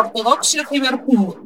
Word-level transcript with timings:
Ortodoxia 0.00 0.66
ciberpunk. 0.66 1.36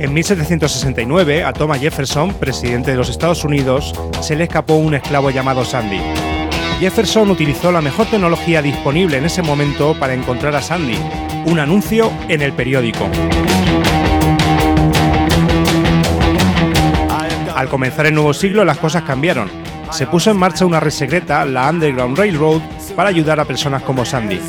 En 0.00 0.14
1769, 0.14 1.44
a 1.44 1.52
Thomas 1.52 1.80
Jefferson, 1.80 2.32
presidente 2.34 2.92
de 2.92 2.96
los 2.96 3.10
Estados 3.10 3.44
Unidos, 3.44 3.92
se 4.20 4.36
le 4.36 4.44
escapó 4.44 4.76
un 4.76 4.94
esclavo 4.94 5.30
llamado 5.30 5.64
Sandy. 5.64 6.00
Jefferson 6.78 7.30
utilizó 7.30 7.72
la 7.72 7.80
mejor 7.80 8.06
tecnología 8.06 8.62
disponible 8.62 9.18
en 9.18 9.24
ese 9.24 9.42
momento 9.42 9.98
para 9.98 10.14
encontrar 10.14 10.54
a 10.54 10.62
Sandy, 10.62 10.96
un 11.46 11.58
anuncio 11.58 12.12
en 12.28 12.42
el 12.42 12.52
periódico. 12.52 13.08
Al 17.56 17.68
comenzar 17.68 18.06
el 18.06 18.14
nuevo 18.14 18.32
siglo 18.32 18.64
las 18.64 18.78
cosas 18.78 19.02
cambiaron. 19.02 19.67
Se 19.90 20.06
puso 20.06 20.30
en 20.30 20.36
marcha 20.36 20.66
una 20.66 20.80
red 20.80 20.90
secreta, 20.90 21.44
la 21.44 21.68
Underground 21.70 22.16
Railroad, 22.16 22.60
para 22.94 23.08
ayudar 23.08 23.40
a 23.40 23.44
personas 23.44 23.82
como 23.82 24.04
Sandy. 24.04 24.40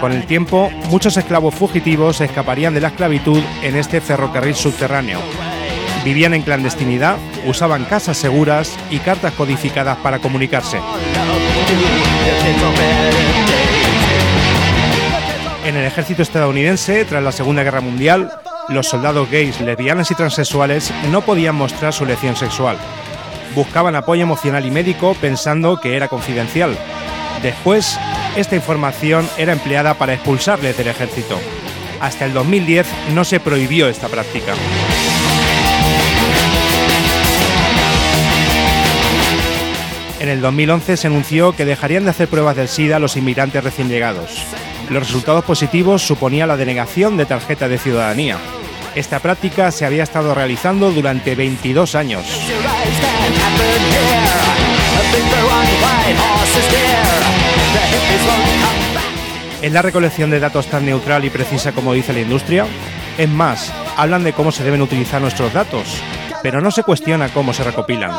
Con 0.00 0.12
el 0.12 0.26
tiempo, 0.26 0.70
muchos 0.88 1.16
esclavos 1.16 1.54
fugitivos 1.54 2.20
escaparían 2.20 2.74
de 2.74 2.80
la 2.80 2.88
esclavitud 2.88 3.42
en 3.62 3.76
este 3.76 4.00
ferrocarril 4.00 4.54
subterráneo. 4.54 5.18
Vivían 6.04 6.34
en 6.34 6.42
clandestinidad, 6.42 7.16
usaban 7.46 7.84
casas 7.84 8.16
seguras 8.16 8.76
y 8.90 8.98
cartas 8.98 9.32
codificadas 9.32 9.96
para 9.98 10.18
comunicarse. 10.18 10.78
En 15.64 15.76
el 15.76 15.84
ejército 15.86 16.22
estadounidense, 16.22 17.04
tras 17.06 17.22
la 17.22 17.32
Segunda 17.32 17.62
Guerra 17.62 17.80
Mundial, 17.80 18.30
los 18.68 18.86
soldados 18.86 19.30
gays, 19.30 19.60
lesbianas 19.60 20.10
y 20.10 20.14
transexuales 20.14 20.92
no 21.10 21.22
podían 21.22 21.54
mostrar 21.54 21.92
su 21.92 22.04
elección 22.04 22.36
sexual. 22.36 22.76
Buscaban 23.54 23.94
apoyo 23.94 24.22
emocional 24.22 24.66
y 24.66 24.70
médico 24.70 25.16
pensando 25.20 25.80
que 25.80 25.96
era 25.96 26.08
confidencial. 26.08 26.76
Después, 27.42 27.98
esta 28.36 28.56
información 28.56 29.28
era 29.38 29.52
empleada 29.52 29.94
para 29.94 30.14
expulsarles 30.14 30.76
del 30.76 30.88
ejército. 30.88 31.38
Hasta 32.00 32.24
el 32.24 32.32
2010 32.32 32.86
no 33.14 33.24
se 33.24 33.38
prohibió 33.38 33.88
esta 33.88 34.08
práctica. 34.08 34.54
En 40.18 40.28
el 40.28 40.40
2011 40.40 40.96
se 40.96 41.06
anunció 41.06 41.52
que 41.52 41.64
dejarían 41.64 42.04
de 42.04 42.10
hacer 42.10 42.28
pruebas 42.28 42.56
del 42.56 42.68
SIDA 42.68 42.96
a 42.96 42.98
los 42.98 43.16
inmigrantes 43.16 43.62
recién 43.62 43.88
llegados. 43.88 44.42
Los 44.88 45.06
resultados 45.06 45.44
positivos 45.44 46.02
suponían 46.02 46.48
la 46.48 46.56
denegación 46.56 47.16
de 47.16 47.26
tarjeta 47.26 47.68
de 47.68 47.78
ciudadanía. 47.78 48.38
Esta 48.94 49.18
práctica 49.18 49.72
se 49.72 49.84
había 49.84 50.04
estado 50.04 50.34
realizando 50.36 50.92
durante 50.92 51.34
22 51.34 51.96
años. 51.96 52.24
¿Es 59.60 59.72
la 59.72 59.82
recolección 59.82 60.30
de 60.30 60.38
datos 60.38 60.66
tan 60.68 60.86
neutral 60.86 61.24
y 61.24 61.30
precisa 61.30 61.72
como 61.72 61.92
dice 61.92 62.12
la 62.12 62.20
industria? 62.20 62.66
Es 63.18 63.28
más, 63.28 63.72
hablan 63.96 64.22
de 64.22 64.32
cómo 64.32 64.52
se 64.52 64.62
deben 64.62 64.82
utilizar 64.82 65.20
nuestros 65.20 65.52
datos, 65.52 66.00
pero 66.42 66.60
no 66.60 66.70
se 66.70 66.84
cuestiona 66.84 67.30
cómo 67.30 67.52
se 67.52 67.64
recopilan. 67.64 68.12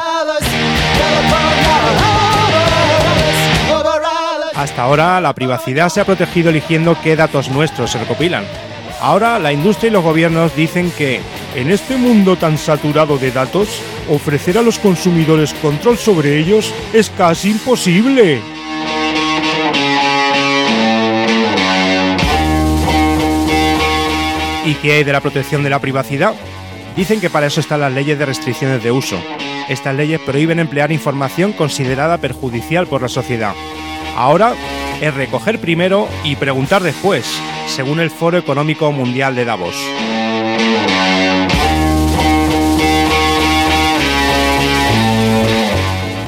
Hasta 4.56 4.82
ahora, 4.82 5.22
la 5.22 5.34
privacidad 5.34 5.88
se 5.88 6.02
ha 6.02 6.06
protegido 6.06 6.50
eligiendo 6.50 6.98
qué 7.02 7.16
datos 7.16 7.50
nuestros 7.50 7.92
se 7.92 8.00
recopilan. 8.00 8.44
Ahora, 9.02 9.40
la 9.40 9.54
industria 9.54 9.90
y 9.90 9.92
los 9.92 10.04
gobiernos 10.04 10.56
dicen 10.56 10.92
que, 10.98 11.22
en 11.56 11.70
este 11.70 11.98
mundo 11.98 12.36
tan 12.38 12.58
saturado 12.58 13.18
de 13.18 13.32
datos, 13.32 13.82
ofrecer 14.10 14.58
a 14.58 14.62
los 14.62 14.80
consumidores 14.80 15.54
control 15.56 15.98
sobre 15.98 16.38
ellos 16.40 16.74
es 16.94 17.10
casi 17.10 17.52
imposible. 17.52 18.42
¿Y 24.66 24.74
qué 24.76 24.94
hay 24.94 25.04
de 25.04 25.14
la 25.14 25.22
protección 25.22 25.62
de 25.62 25.70
la 25.70 25.80
privacidad? 25.80 26.34
Dicen 26.96 27.22
que 27.22 27.30
para 27.30 27.48
eso 27.48 27.60
están 27.60 27.82
las 27.82 27.94
leyes 27.94 28.18
de 28.18 28.26
restricciones 28.26 28.82
de 28.82 28.92
uso. 28.92 29.18
Estas 29.70 29.96
leyes 29.96 30.20
prohíben 30.22 30.60
emplear 30.60 30.92
información 30.92 31.54
considerada 31.54 32.18
perjudicial 32.18 32.88
por 32.88 33.02
la 33.02 33.10
sociedad. 33.10 33.54
Ahora 34.16 34.56
es 35.02 35.14
recoger 35.14 35.60
primero 35.60 36.08
y 36.24 36.36
preguntar 36.36 36.82
después, 36.84 37.26
según 37.68 38.00
el 38.00 38.10
Foro 38.10 38.38
Económico 38.38 38.92
Mundial 38.92 39.36
de 39.36 39.46
Davos. 39.46 39.76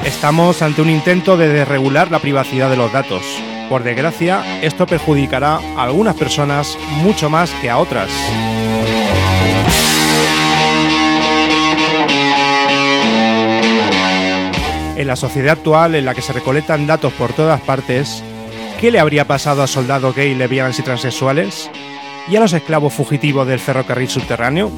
Estamos 0.04 0.62
ante 0.62 0.82
un 0.82 0.90
intento 0.90 1.36
de 1.36 1.48
desregular 1.48 2.10
la 2.10 2.18
privacidad 2.18 2.70
de 2.70 2.76
los 2.76 2.92
datos. 2.92 3.22
Por 3.68 3.82
desgracia, 3.82 4.42
esto 4.62 4.86
perjudicará 4.86 5.60
a 5.76 5.82
algunas 5.82 6.16
personas 6.16 6.76
mucho 7.02 7.30
más 7.30 7.50
que 7.60 7.70
a 7.70 7.78
otras. 7.78 8.10
En 14.96 15.06
la 15.06 15.14
sociedad 15.14 15.52
actual 15.52 15.94
en 15.94 16.04
la 16.04 16.14
que 16.14 16.22
se 16.22 16.32
recolectan 16.32 16.86
datos 16.88 17.12
por 17.12 17.32
todas 17.32 17.60
partes, 17.60 18.24
¿qué 18.78 18.92
le 18.92 19.00
habría 19.00 19.26
pasado 19.26 19.62
a 19.62 19.66
soldados 19.66 20.14
gay, 20.14 20.34
lesbianas 20.34 20.78
y 20.78 20.82
transexuales? 20.82 21.70
¿Y 22.28 22.36
a 22.36 22.40
los 22.40 22.52
esclavos 22.52 22.94
fugitivos 22.94 23.46
del 23.46 23.58
ferrocarril 23.58 24.08
subterráneo? 24.08 24.70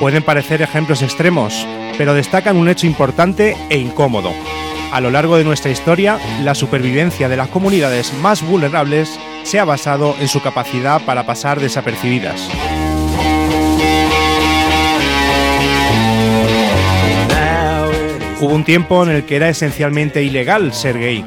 Pueden 0.00 0.22
parecer 0.22 0.62
ejemplos 0.62 1.02
extremos, 1.02 1.66
pero 1.96 2.14
destacan 2.14 2.56
un 2.56 2.68
hecho 2.68 2.86
importante 2.86 3.56
e 3.68 3.78
incómodo. 3.78 4.32
A 4.92 5.00
lo 5.00 5.10
largo 5.10 5.36
de 5.36 5.44
nuestra 5.44 5.70
historia, 5.70 6.18
la 6.42 6.54
supervivencia 6.54 7.28
de 7.28 7.36
las 7.36 7.48
comunidades 7.48 8.12
más 8.14 8.42
vulnerables 8.42 9.18
se 9.42 9.58
ha 9.58 9.64
basado 9.64 10.14
en 10.20 10.28
su 10.28 10.40
capacidad 10.40 11.00
para 11.04 11.26
pasar 11.26 11.60
desapercibidas. 11.60 12.48
Hubo 18.40 18.54
un 18.54 18.64
tiempo 18.64 19.02
en 19.02 19.10
el 19.10 19.24
que 19.24 19.36
era 19.36 19.48
esencialmente 19.48 20.22
ilegal 20.22 20.72
ser 20.72 20.98
gay. 20.98 21.24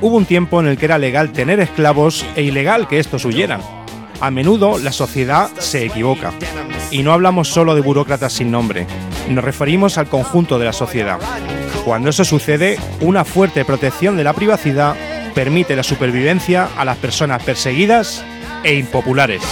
Hubo 0.00 0.16
un 0.16 0.24
tiempo 0.24 0.60
en 0.60 0.66
el 0.66 0.76
que 0.76 0.86
era 0.86 0.98
legal 0.98 1.32
tener 1.32 1.60
esclavos 1.60 2.26
e 2.34 2.42
ilegal 2.42 2.88
que 2.88 2.98
estos 2.98 3.24
huyeran. 3.24 3.60
A 4.20 4.32
menudo 4.32 4.78
la 4.78 4.90
sociedad 4.90 5.50
se 5.58 5.86
equivoca. 5.86 6.32
Y 6.90 7.04
no 7.04 7.12
hablamos 7.12 7.48
solo 7.48 7.76
de 7.76 7.80
burócratas 7.80 8.32
sin 8.32 8.50
nombre, 8.50 8.86
nos 9.28 9.44
referimos 9.44 9.98
al 9.98 10.08
conjunto 10.08 10.58
de 10.58 10.64
la 10.64 10.72
sociedad. 10.72 11.18
Cuando 11.84 12.10
eso 12.10 12.24
sucede, 12.24 12.78
una 13.00 13.24
fuerte 13.24 13.64
protección 13.64 14.16
de 14.16 14.24
la 14.24 14.32
privacidad 14.32 14.96
permite 15.34 15.76
la 15.76 15.82
supervivencia 15.82 16.68
a 16.76 16.84
las 16.84 16.96
personas 16.96 17.42
perseguidas 17.42 18.24
e 18.64 18.74
impopulares. 18.74 19.42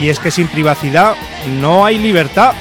Y 0.00 0.08
es 0.08 0.18
que 0.18 0.30
sin 0.30 0.48
privacidad 0.48 1.14
no 1.60 1.84
hay 1.84 1.98
libertad. 1.98 2.54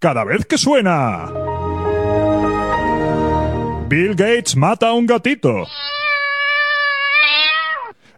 Cada 0.00 0.24
vez 0.24 0.44
que 0.46 0.58
suena. 0.58 1.30
Bill 3.86 4.14
Gates 4.16 4.56
mata 4.56 4.88
a 4.88 4.94
un 4.94 5.06
gatito. 5.06 5.66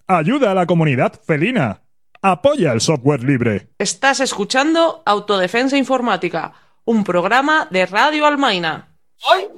Ayuda 0.07 0.53
a 0.53 0.55
la 0.55 0.67
comunidad 0.67 1.21
felina. 1.27 1.83
Apoya 2.23 2.73
el 2.73 2.81
software 2.81 3.25
libre. 3.25 3.69
Estás 3.79 4.21
escuchando 4.21 5.03
Autodefensa 5.05 5.77
Informática, 5.77 6.53
un 6.85 7.03
programa 7.03 7.67
de 7.71 7.85
Radio 7.87 8.27
Almaina. 8.27 8.97
Hoy, 9.25 9.49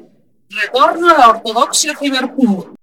retorno 0.48 1.10
a 1.10 1.18
la 1.18 1.28
ortodoxia 1.28 1.94
ciberpunk. 1.94 2.74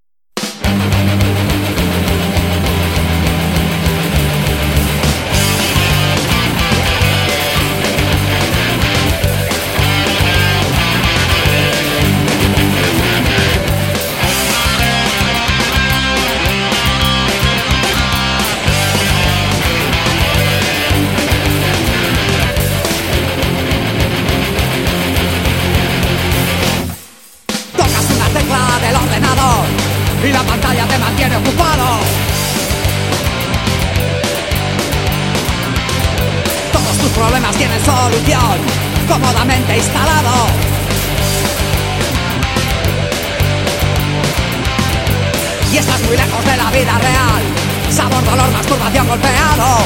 Te 31.22 31.28
mantiene 31.28 31.38
ocupado. 31.38 32.00
Todos 36.74 36.98
tus 36.98 37.10
problemas 37.12 37.56
tienen 37.56 37.80
solución, 37.86 38.58
cómodamente 39.08 39.78
instalado. 39.78 40.48
Y 45.72 45.78
estás 45.78 46.02
muy 46.02 46.18
lejos 46.18 46.46
de 46.46 46.58
la 46.58 46.72
vida 46.72 46.98
real. 46.98 47.44
Sabor, 47.92 48.24
dolor, 48.24 48.52
masturbación, 48.52 49.08
golpeado. 49.08 49.78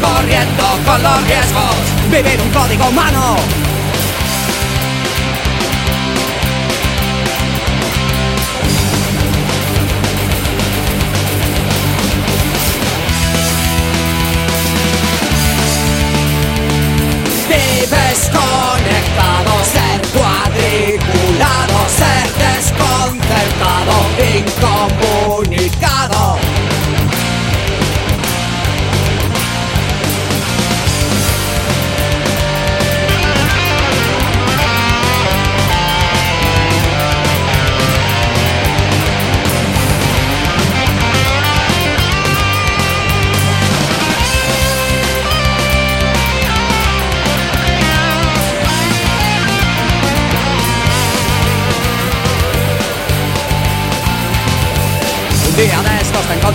Corriendo 0.00 0.64
con 0.84 1.02
los 1.02 1.22
riesgos. 1.22 1.76
Vivir 2.10 2.40
un 2.40 2.50
código 2.50 2.88
humano. 2.88 3.36
Cuadriculado, 20.98 21.88
ser 21.88 22.56
desconcertado. 22.56 23.90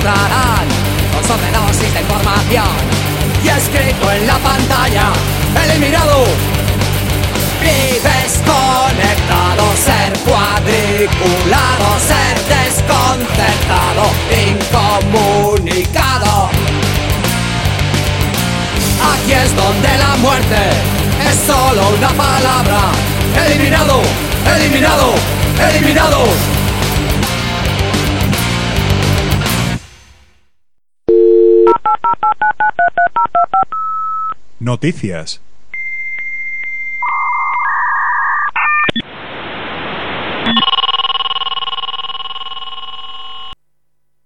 Encontrarán 0.06 0.68
con 1.14 1.24
sobredosis 1.24 1.94
de 1.94 2.02
información 2.02 2.76
y 3.44 3.48
escrito 3.48 4.12
en 4.12 4.28
la 4.28 4.38
pantalla, 4.38 5.08
eliminado. 5.66 6.26
Vives 7.60 8.44
conectado, 8.46 9.64
ser 9.84 10.14
cuadriculado, 10.20 11.98
ser 12.06 12.38
desconcertado, 12.54 14.04
incomunicado. 14.48 16.52
Aquí 19.14 19.34
es 19.34 19.56
donde 19.56 19.98
la 19.98 20.16
muerte 20.18 20.70
es 21.28 21.36
solo 21.48 21.82
una 21.98 22.10
palabra. 22.10 22.92
Eliminado, 23.48 24.04
eliminado, 24.56 25.16
eliminado. 25.72 26.55
Noticias. 34.66 35.44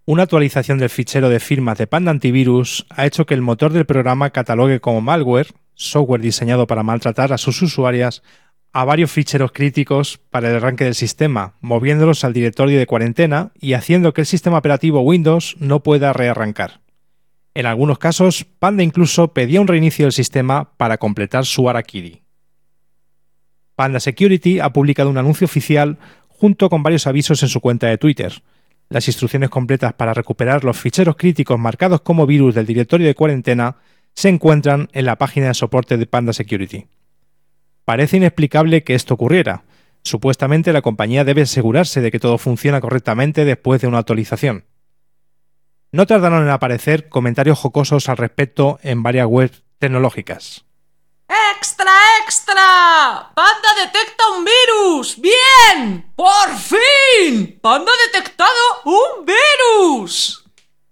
Una 0.05 0.23
actualización 0.23 0.77
del 0.77 0.89
fichero 0.89 1.27
de 1.27 1.41
firmas 1.41 1.77
de 1.77 1.87
Panda 1.87 2.11
Antivirus 2.11 2.85
ha 2.89 3.05
hecho 3.05 3.25
que 3.25 3.33
el 3.33 3.41
motor 3.41 3.73
del 3.73 3.85
programa 3.85 4.29
catalogue 4.29 4.79
como 4.79 5.01
malware, 5.01 5.47
software 5.73 6.21
diseñado 6.21 6.67
para 6.67 6.83
maltratar 6.83 7.33
a 7.33 7.37
sus 7.37 7.61
usuarias, 7.61 8.23
a 8.71 8.85
varios 8.85 9.11
ficheros 9.11 9.51
críticos 9.51 10.21
para 10.29 10.49
el 10.49 10.55
arranque 10.55 10.85
del 10.85 10.95
sistema, 10.95 11.55
moviéndolos 11.59 12.23
al 12.23 12.31
directorio 12.31 12.79
de 12.79 12.87
cuarentena 12.87 13.51
y 13.59 13.73
haciendo 13.73 14.13
que 14.13 14.21
el 14.21 14.27
sistema 14.27 14.59
operativo 14.59 15.01
Windows 15.01 15.57
no 15.59 15.83
pueda 15.83 16.13
rearrancar. 16.13 16.79
En 17.53 17.65
algunos 17.65 17.97
casos, 17.97 18.45
Panda 18.59 18.83
incluso 18.83 19.33
pedía 19.33 19.61
un 19.61 19.67
reinicio 19.67 20.05
del 20.05 20.13
sistema 20.13 20.71
para 20.77 20.97
completar 20.97 21.45
su 21.45 21.69
Arakiri. 21.69 22.21
Panda 23.75 23.99
Security 23.99 24.59
ha 24.59 24.71
publicado 24.71 25.09
un 25.09 25.17
anuncio 25.17 25.45
oficial 25.45 25.97
junto 26.27 26.69
con 26.69 26.83
varios 26.83 27.07
avisos 27.07 27.41
en 27.43 27.49
su 27.49 27.59
cuenta 27.59 27.87
de 27.87 27.97
Twitter. 27.97 28.43
Las 28.89 29.07
instrucciones 29.07 29.49
completas 29.49 29.93
para 29.93 30.13
recuperar 30.13 30.63
los 30.63 30.77
ficheros 30.77 31.15
críticos 31.15 31.59
marcados 31.59 32.01
como 32.01 32.25
virus 32.25 32.55
del 32.55 32.65
directorio 32.65 33.07
de 33.07 33.15
cuarentena 33.15 33.77
se 34.13 34.29
encuentran 34.29 34.89
en 34.93 35.05
la 35.05 35.17
página 35.17 35.47
de 35.47 35.53
soporte 35.53 35.97
de 35.97 36.05
Panda 36.05 36.33
Security. 36.33 36.87
Parece 37.85 38.17
inexplicable 38.17 38.83
que 38.83 38.95
esto 38.95 39.13
ocurriera. 39.13 39.63
Supuestamente 40.03 40.73
la 40.73 40.81
compañía 40.81 41.23
debe 41.23 41.43
asegurarse 41.43 42.01
de 42.01 42.11
que 42.11 42.19
todo 42.19 42.37
funciona 42.37 42.81
correctamente 42.81 43.45
después 43.45 43.81
de 43.81 43.87
una 43.87 43.99
actualización. 43.99 44.65
No 45.91 46.05
tardaron 46.05 46.43
en 46.43 46.49
aparecer 46.49 47.09
comentarios 47.09 47.57
jocosos 47.57 48.09
al 48.09 48.17
respecto 48.17 48.79
en 48.83 49.01
varias 49.01 49.25
webs 49.25 49.63
tecnológicas. 49.79 50.65
¡Extra, 51.55 51.91
extra! 52.23 53.31
¡Panda 53.35 53.69
detecta 53.83 54.23
un 54.37 54.45
virus! 54.45 55.19
¡Bien! 55.19 56.11
¡Por 56.15 56.49
fin! 56.57 57.59
¡Panda 57.59 57.91
ha 57.91 58.17
detectado 58.17 58.49
un 58.85 59.25
virus! 59.25 60.45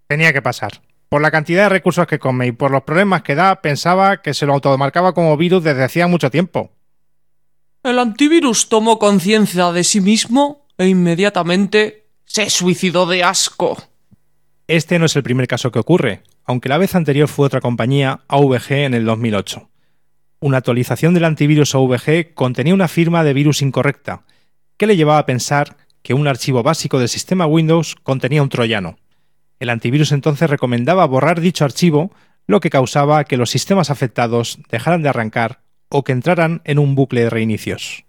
Tenía 0.08 0.34
que 0.34 0.42
pasar. 0.42 0.82
Por 1.10 1.22
la 1.22 1.32
cantidad 1.32 1.64
de 1.64 1.70
recursos 1.70 2.08
que 2.08 2.20
come 2.20 2.48
y 2.48 2.52
por 2.52 2.72
los 2.72 2.84
problemas 2.84 3.22
que 3.22 3.36
da, 3.36 3.62
pensaba 3.62 4.22
que 4.22 4.34
se 4.34 4.46
lo 4.46 4.54
automarcaba 4.54 5.14
como 5.14 5.38
virus 5.38 5.64
desde 5.64 5.84
hacía 5.84 6.08
mucho 6.08 6.32
tiempo. 6.32 6.72
El 7.84 8.00
antivirus 8.00 8.68
tomó 8.68 9.00
conciencia 9.00 9.72
de 9.72 9.84
sí 9.84 10.02
mismo 10.02 10.66
e 10.78 10.88
inmediatamente 10.88 12.08
se 12.26 12.50
suicidó 12.50 13.06
de 13.06 13.24
asco. 13.24 13.78
Este 14.68 15.00
no 15.00 15.06
es 15.06 15.16
el 15.16 15.24
primer 15.24 15.48
caso 15.48 15.72
que 15.72 15.80
ocurre, 15.80 16.24
aunque 16.44 16.68
la 16.68 16.78
vez 16.78 16.94
anterior 16.94 17.30
fue 17.30 17.46
otra 17.46 17.62
compañía, 17.62 18.20
AVG, 18.28 18.72
en 18.72 18.94
el 18.94 19.06
2008. 19.06 19.70
Una 20.42 20.58
actualización 20.58 21.14
del 21.14 21.24
antivirus 21.24 21.74
AVG 21.74 22.34
contenía 22.34 22.74
una 22.74 22.90
firma 22.90 23.24
de 23.24 23.34
virus 23.34 23.62
incorrecta, 23.62 24.24
que 24.76 24.86
le 24.86 24.98
llevaba 24.98 25.20
a 25.20 25.26
pensar 25.26 25.78
que 26.04 26.14
un 26.14 26.28
archivo 26.28 26.64
básico 26.64 27.00
del 27.00 27.08
sistema 27.08 27.46
Windows 27.46 27.96
contenía 28.04 28.44
un 28.44 28.50
troyano. 28.50 28.98
El 29.62 29.70
antivirus 29.70 30.12
entonces 30.12 30.50
recomendaba 30.50 31.06
borrar 31.06 31.40
dicho 31.40 31.64
archivo, 31.64 32.12
lo 32.46 32.60
que 32.60 32.70
causaba 32.70 33.24
que 33.24 33.38
los 33.38 33.50
sistemas 33.50 33.90
afectados 33.90 34.60
dejaran 34.70 35.02
de 35.02 35.08
arrancar 35.08 35.62
o 35.88 36.04
que 36.04 36.12
entraran 36.12 36.62
en 36.66 36.78
un 36.80 36.94
bucle 36.94 37.22
de 37.22 37.30
reinicios. 37.30 38.04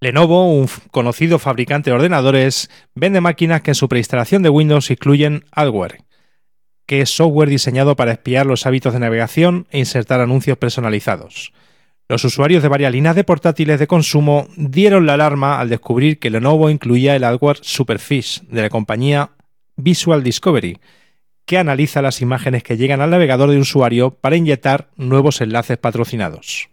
Lenovo, 0.00 0.52
un 0.52 0.68
conocido 0.92 1.40
fabricante 1.40 1.90
de 1.90 1.96
ordenadores, 1.96 2.70
vende 2.94 3.20
máquinas 3.20 3.62
que 3.62 3.72
en 3.72 3.74
su 3.74 3.88
preinstalación 3.88 4.44
de 4.44 4.48
Windows 4.48 4.92
incluyen 4.92 5.44
Adware, 5.50 6.04
que 6.86 7.00
es 7.00 7.10
software 7.10 7.48
diseñado 7.48 7.96
para 7.96 8.12
espiar 8.12 8.46
los 8.46 8.64
hábitos 8.64 8.92
de 8.92 9.00
navegación 9.00 9.66
e 9.70 9.80
insertar 9.80 10.20
anuncios 10.20 10.56
personalizados. 10.56 11.52
Los 12.08 12.24
usuarios 12.24 12.62
de 12.62 12.68
varias 12.68 12.92
líneas 12.92 13.16
de 13.16 13.24
portátiles 13.24 13.80
de 13.80 13.88
consumo 13.88 14.46
dieron 14.56 15.04
la 15.04 15.14
alarma 15.14 15.58
al 15.58 15.68
descubrir 15.68 16.20
que 16.20 16.30
Lenovo 16.30 16.70
incluía 16.70 17.16
el 17.16 17.24
adware 17.24 17.58
Superfish 17.60 18.42
de 18.42 18.62
la 18.62 18.70
compañía 18.70 19.32
Visual 19.74 20.22
Discovery, 20.22 20.78
que 21.44 21.58
analiza 21.58 22.02
las 22.02 22.22
imágenes 22.22 22.62
que 22.62 22.76
llegan 22.76 23.00
al 23.00 23.10
navegador 23.10 23.50
de 23.50 23.58
usuario 23.58 24.12
para 24.12 24.36
inyectar 24.36 24.90
nuevos 24.96 25.40
enlaces 25.40 25.76
patrocinados. 25.76 26.68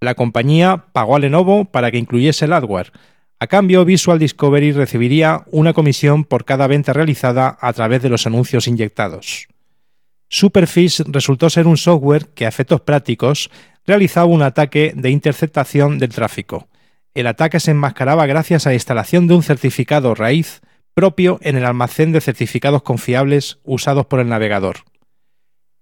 La 0.00 0.14
compañía 0.14 0.86
pagó 0.92 1.16
a 1.16 1.18
Lenovo 1.18 1.64
para 1.64 1.90
que 1.90 1.98
incluyese 1.98 2.44
el 2.44 2.52
hardware. 2.52 2.92
A 3.40 3.46
cambio, 3.46 3.84
Visual 3.84 4.18
Discovery 4.18 4.72
recibiría 4.72 5.44
una 5.50 5.72
comisión 5.72 6.24
por 6.24 6.44
cada 6.44 6.66
venta 6.66 6.92
realizada 6.92 7.56
a 7.60 7.72
través 7.72 8.02
de 8.02 8.08
los 8.08 8.26
anuncios 8.26 8.66
inyectados. 8.66 9.48
Superfish 10.28 11.02
resultó 11.06 11.48
ser 11.48 11.66
un 11.66 11.76
software 11.76 12.26
que 12.34 12.44
a 12.44 12.48
efectos 12.48 12.80
prácticos 12.80 13.50
realizaba 13.86 14.26
un 14.26 14.42
ataque 14.42 14.92
de 14.94 15.10
interceptación 15.10 15.98
del 15.98 16.10
tráfico. 16.10 16.68
El 17.14 17.26
ataque 17.26 17.58
se 17.58 17.70
enmascaraba 17.70 18.26
gracias 18.26 18.66
a 18.66 18.70
la 18.70 18.74
instalación 18.74 19.26
de 19.26 19.34
un 19.34 19.42
certificado 19.42 20.14
raíz 20.14 20.60
propio 20.94 21.38
en 21.42 21.56
el 21.56 21.64
almacén 21.64 22.12
de 22.12 22.20
certificados 22.20 22.82
confiables 22.82 23.58
usados 23.64 24.06
por 24.06 24.20
el 24.20 24.28
navegador. 24.28 24.78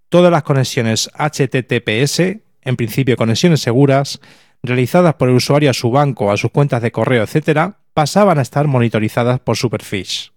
Todas 0.09 0.31
las 0.31 0.45
conexiones 0.45 1.11
HTTPS, 1.15 2.46
en 2.67 2.77
principio 2.77 3.17
conexiones 3.17 3.61
seguras, 3.61 4.21
realizadas 4.63 5.15
por 5.15 5.31
el 5.31 5.37
usuario 5.37 5.71
a 5.71 5.75
su 5.75 5.91
banco, 5.91 6.31
a 6.31 6.37
sus 6.37 6.51
cuentas 6.51 6.83
de 6.83 6.93
correo, 6.93 7.23
etc., 7.25 7.75
pasaban 7.95 8.39
a 8.39 8.43
estar 8.43 8.67
monitorizadas 8.67 9.41
por 9.41 9.57
Superfish. 9.57 10.33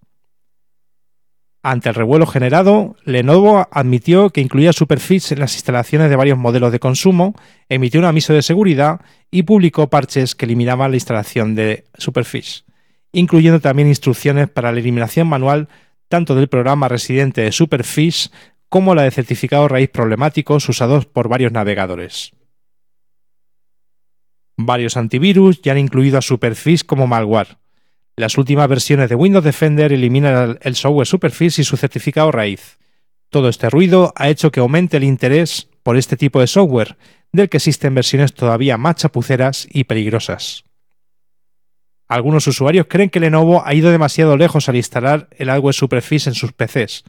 Ante 1.61 1.89
el 1.89 1.95
revuelo 1.95 2.25
generado, 2.25 2.95
Lenovo 3.03 3.67
admitió 3.71 4.29
que 4.29 4.39
incluía 4.39 4.71
Superfish 4.71 5.33
en 5.33 5.39
las 5.39 5.55
instalaciones 5.55 6.09
de 6.09 6.15
varios 6.15 6.37
modelos 6.37 6.71
de 6.71 6.79
consumo, 6.79 7.35
emitió 7.67 7.99
un 7.99 8.05
aviso 8.05 8.31
de 8.31 8.43
seguridad 8.43 9.01
y 9.29 9.43
publicó 9.43 9.89
parches 9.89 10.35
que 10.35 10.45
eliminaban 10.45 10.91
la 10.91 10.97
instalación 10.97 11.55
de 11.55 11.83
Superfish, 11.97 12.63
incluyendo 13.11 13.59
también 13.59 13.89
instrucciones 13.89 14.49
para 14.49 14.71
la 14.71 14.79
eliminación 14.79 15.27
manual 15.27 15.67
tanto 16.07 16.33
del 16.33 16.47
programa 16.47 16.87
residente 16.87 17.41
de 17.41 17.51
Superfish 17.51 18.31
como 18.69 18.95
la 18.95 19.03
de 19.03 19.11
certificados 19.11 19.69
raíz 19.69 19.89
problemáticos 19.89 20.69
usados 20.69 21.05
por 21.05 21.27
varios 21.27 21.51
navegadores. 21.51 22.31
Varios 24.57 24.97
antivirus 24.97 25.61
ya 25.61 25.71
han 25.71 25.77
incluido 25.77 26.17
a 26.17 26.21
Superfish 26.21 26.85
como 26.85 27.07
malware. 27.07 27.57
Las 28.15 28.37
últimas 28.37 28.67
versiones 28.67 29.09
de 29.09 29.15
Windows 29.15 29.45
Defender 29.45 29.93
eliminan 29.93 30.59
el 30.61 30.75
software 30.75 31.07
Superfish 31.07 31.59
y 31.59 31.63
su 31.63 31.77
certificado 31.77 32.31
raíz. 32.31 32.77
Todo 33.29 33.47
este 33.47 33.69
ruido 33.69 34.11
ha 34.15 34.29
hecho 34.29 34.51
que 34.51 34.59
aumente 34.59 34.97
el 34.97 35.03
interés 35.03 35.69
por 35.83 35.97
este 35.97 36.17
tipo 36.17 36.39
de 36.39 36.47
software, 36.47 36.97
del 37.31 37.47
que 37.47 37.57
existen 37.57 37.95
versiones 37.95 38.33
todavía 38.33 38.77
más 38.77 38.95
chapuceras 38.95 39.67
y 39.71 39.85
peligrosas. 39.85 40.65
Algunos 42.07 42.47
usuarios 42.47 42.87
creen 42.89 43.09
que 43.09 43.19
Lenovo 43.19 43.65
ha 43.65 43.73
ido 43.73 43.91
demasiado 43.91 44.35
lejos 44.35 44.67
al 44.67 44.75
instalar 44.75 45.29
el 45.37 45.49
hardware 45.49 45.75
Superfish 45.75 46.27
en 46.27 46.33
sus 46.33 46.51
PCs, 46.51 47.05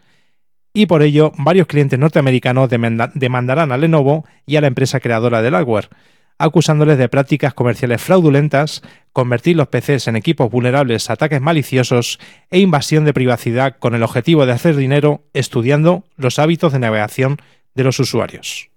y 0.72 0.86
por 0.86 1.02
ello 1.02 1.32
varios 1.36 1.66
clientes 1.66 1.98
norteamericanos 1.98 2.70
demandarán 2.70 3.72
a 3.72 3.76
Lenovo 3.76 4.24
y 4.46 4.56
a 4.56 4.60
la 4.60 4.68
empresa 4.68 5.00
creadora 5.00 5.42
del 5.42 5.54
hardware, 5.54 5.88
acusándoles 6.38 6.96
de 6.98 7.08
prácticas 7.08 7.54
comerciales 7.54 8.00
fraudulentas, 8.00 8.82
convertir 9.12 9.56
los 9.56 9.68
PCs 9.68 10.08
en 10.08 10.16
equipos 10.16 10.50
vulnerables 10.50 11.10
a 11.10 11.14
ataques 11.14 11.40
maliciosos 11.40 12.18
e 12.50 12.60
invasión 12.60 13.04
de 13.04 13.12
privacidad 13.12 13.76
con 13.78 13.94
el 13.94 14.02
objetivo 14.02 14.46
de 14.46 14.52
hacer 14.52 14.76
dinero 14.76 15.22
estudiando 15.34 16.04
los 16.16 16.38
hábitos 16.38 16.72
de 16.72 16.78
navegación 16.78 17.36
de 17.74 17.84
los 17.84 17.98
usuarios. 17.98 18.70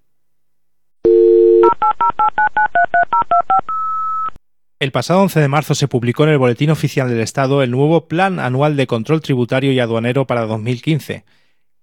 El 4.80 4.92
pasado 4.92 5.22
11 5.22 5.40
de 5.40 5.48
marzo 5.48 5.76
se 5.76 5.88
publicó 5.88 6.26
en 6.26 6.32
el 6.32 6.38
Boletín 6.38 6.70
Oficial 6.70 7.08
del 7.08 7.22
Estado 7.22 7.64
el 7.64 7.72
nuevo 7.72 8.10
Plan 8.10 8.42
Anual 8.42 8.76
de 8.76 8.86
Control 8.86 9.22
Tributario 9.22 9.72
y 9.72 9.80
Aduanero 9.80 10.28
para 10.28 10.46
2015, 10.46 11.24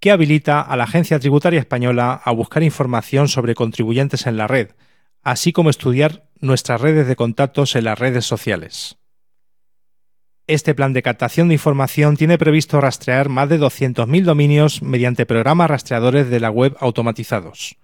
que 0.01 0.11
habilita 0.11 0.61
a 0.63 0.77
la 0.77 0.85
Agencia 0.85 1.21
Tributaria 1.21 1.61
Española 1.61 2.21
a 2.25 2.33
buscar 2.33 2.63
información 2.63 3.29
sobre 3.29 3.55
contribuyentes 3.55 4.27
en 4.27 4.39
la 4.39 4.49
red, 4.49 4.71
así 5.23 5.53
como 5.53 5.69
estudiar 5.69 6.25
nuestras 6.41 6.81
redes 6.81 7.07
de 7.07 7.17
contactos 7.17 7.77
en 7.77 7.85
las 7.85 7.99
redes 7.99 8.25
sociales. 8.25 8.97
Este 10.47 10.75
plan 10.75 10.95
de 10.95 11.03
captación 11.03 11.49
de 11.49 11.55
información 11.55 12.17
tiene 12.17 12.39
previsto 12.39 12.81
rastrear 12.81 13.29
más 13.29 13.49
de 13.49 13.61
200.000 13.61 14.25
dominios 14.25 14.83
mediante 14.83 15.27
programas 15.27 15.71
rastreadores 15.71 16.29
de 16.31 16.41
la 16.41 16.51
web 16.51 16.77
automatizados. 16.81 17.77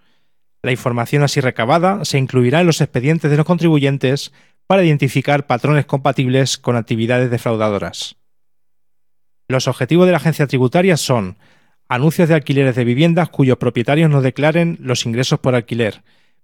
La 0.62 0.73
información 0.73 1.23
así 1.23 1.40
recabada 1.40 2.04
se 2.04 2.18
incluirá 2.18 2.61
en 2.61 2.66
los 2.66 2.80
expedientes 2.80 3.30
de 3.30 3.37
los 3.37 3.46
contribuyentes 3.46 4.32
para 4.66 4.82
identificar 4.82 5.46
patrones 5.46 5.87
compatibles 5.87 6.58
con 6.58 6.75
actividades 6.75 7.30
defraudadoras. 7.30 8.16
Los 9.49 9.68
objetivos 9.68 10.06
de 10.06 10.12
la 10.12 10.18
agencia 10.18 10.49
tributaria 10.49 10.96
son 10.96 11.37
anuncios 11.88 12.28
de 12.28 12.35
alquileres 12.35 12.76
de 12.76 12.85
viviendas 12.85 13.28
cuyos 13.28 13.59
propietarios 13.59 14.11
no 14.11 14.23
declaren 14.23 14.78
los 14.81 15.07
ingresos 15.07 15.38
por 15.38 15.55
alquiler, 15.55 16.02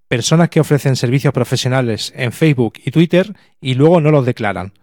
personas 0.08 0.50
que 0.50 0.60
ofrecen 0.60 0.96
servicios 0.96 1.32
profesionales 1.32 2.12
en 2.16 2.32
Facebook 2.32 2.74
y 2.84 2.90
Twitter 2.90 3.34
y 3.60 3.74
luego 3.74 4.00
no 4.00 4.10
los 4.10 4.26
declaran, 4.26 4.74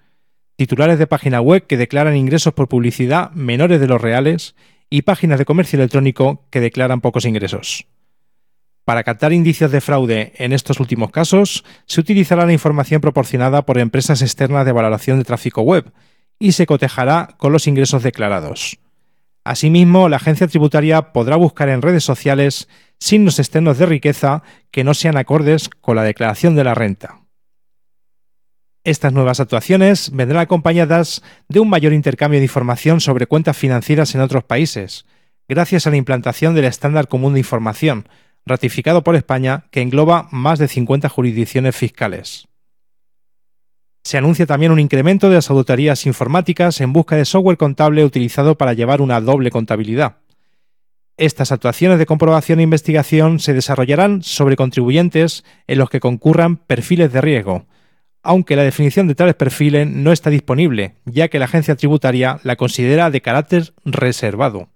titulares 0.56 1.00
de 1.00 1.08
página 1.08 1.40
web 1.40 1.68
que 1.68 1.78
declaran 1.78 2.18
ingresos 2.18 2.54
por 2.54 2.68
publicidad 2.68 3.32
menores 3.32 3.80
de 3.80 3.88
los 3.88 4.02
reales 4.02 4.56
y 4.90 5.04
páginas 5.04 5.40
de 5.40 5.46
comercio 5.46 5.78
electrónico 5.78 6.46
que 6.50 6.60
declaran 6.60 7.00
pocos 7.00 7.26
ingresos. 7.26 7.86
Para 8.86 9.04
captar 9.04 9.34
indicios 9.34 9.72
de 9.72 9.82
fraude 9.82 10.34
en 10.38 10.52
estos 10.52 10.80
últimos 10.80 11.12
casos, 11.12 11.64
se 11.86 12.02
utilizará 12.02 12.46
la 12.46 12.54
información 12.54 13.02
proporcionada 13.02 13.64
por 13.64 13.78
empresas 13.78 14.24
externas 14.24 14.66
de 14.66 14.72
valoración 14.72 15.20
de 15.20 15.26
tráfico 15.26 15.62
web 15.62 15.92
y 16.40 16.54
se 16.54 16.66
cotejará 16.66 17.36
con 17.38 17.54
los 17.54 17.68
ingresos 17.68 18.02
declarados. 18.02 18.80
Asimismo, 19.44 20.10
la 20.10 20.18
agencia 20.18 20.48
tributaria 20.48 21.14
podrá 21.14 21.36
buscar 21.36 21.70
en 21.70 21.82
redes 21.82 22.04
sociales 22.04 22.68
signos 23.00 23.40
externos 23.40 23.78
de 23.78 23.86
riqueza 23.86 24.44
que 24.72 24.84
no 24.84 24.94
sean 24.94 25.18
acordes 25.18 25.70
con 25.70 25.96
la 25.96 26.04
declaración 26.04 26.56
de 26.56 26.64
la 26.64 26.76
renta. 26.76 27.22
Estas 28.84 29.14
nuevas 29.14 29.40
actuaciones 29.40 30.12
vendrán 30.14 30.42
acompañadas 30.42 31.22
de 31.48 31.60
un 31.60 31.70
mayor 31.70 31.94
intercambio 31.94 32.40
de 32.40 32.46
información 32.46 33.02
sobre 33.02 33.28
cuentas 33.28 33.58
financieras 33.58 34.16
en 34.16 34.22
otros 34.22 34.44
países, 34.44 35.06
gracias 35.48 35.86
a 35.86 35.90
la 35.90 35.98
implantación 35.98 36.56
del 36.56 36.66
estándar 36.66 37.08
común 37.08 37.34
de 37.34 37.40
información, 37.40 38.08
ratificado 38.46 39.04
por 39.04 39.16
España, 39.16 39.66
que 39.72 39.82
engloba 39.82 40.28
más 40.32 40.60
de 40.60 40.68
50 40.68 41.08
jurisdicciones 41.10 41.76
fiscales. 41.76 42.49
Se 44.04 44.18
anuncia 44.18 44.46
también 44.46 44.72
un 44.72 44.80
incremento 44.80 45.30
de 45.30 45.36
las 45.36 45.50
auditorías 45.50 46.06
informáticas 46.06 46.82
en 46.82 46.94
busca 46.94 47.16
de 47.16 47.26
software 47.26 47.58
contable 47.58 48.06
utilizado 48.06 48.58
para 48.58 48.74
llevar 48.74 49.02
una 49.02 49.22
doble 49.22 49.52
contabilidad. 49.52 50.18
Estas 51.18 51.52
actuaciones 51.52 52.00
de 52.00 52.06
comprobación 52.06 52.60
e 52.60 52.64
investigación 52.64 53.40
se 53.40 53.54
desarrollarán 53.54 54.24
sobre 54.24 54.56
contribuyentes 54.56 55.44
en 55.68 55.78
los 55.78 55.90
que 55.90 56.00
concurran 56.00 56.56
perfiles 56.56 57.12
de 57.12 57.20
riesgo, 57.20 57.66
aunque 58.24 58.56
la 58.56 58.64
definición 58.64 59.08
de 59.08 59.16
tales 59.16 59.36
perfiles 59.36 59.86
no 59.86 60.14
está 60.14 60.30
disponible, 60.30 60.96
ya 61.06 61.28
que 61.28 61.40
la 61.40 61.46
agencia 61.46 61.76
tributaria 61.76 62.40
la 62.44 62.56
considera 62.56 63.12
de 63.12 63.22
carácter 63.22 63.74
reservado. 63.84 64.70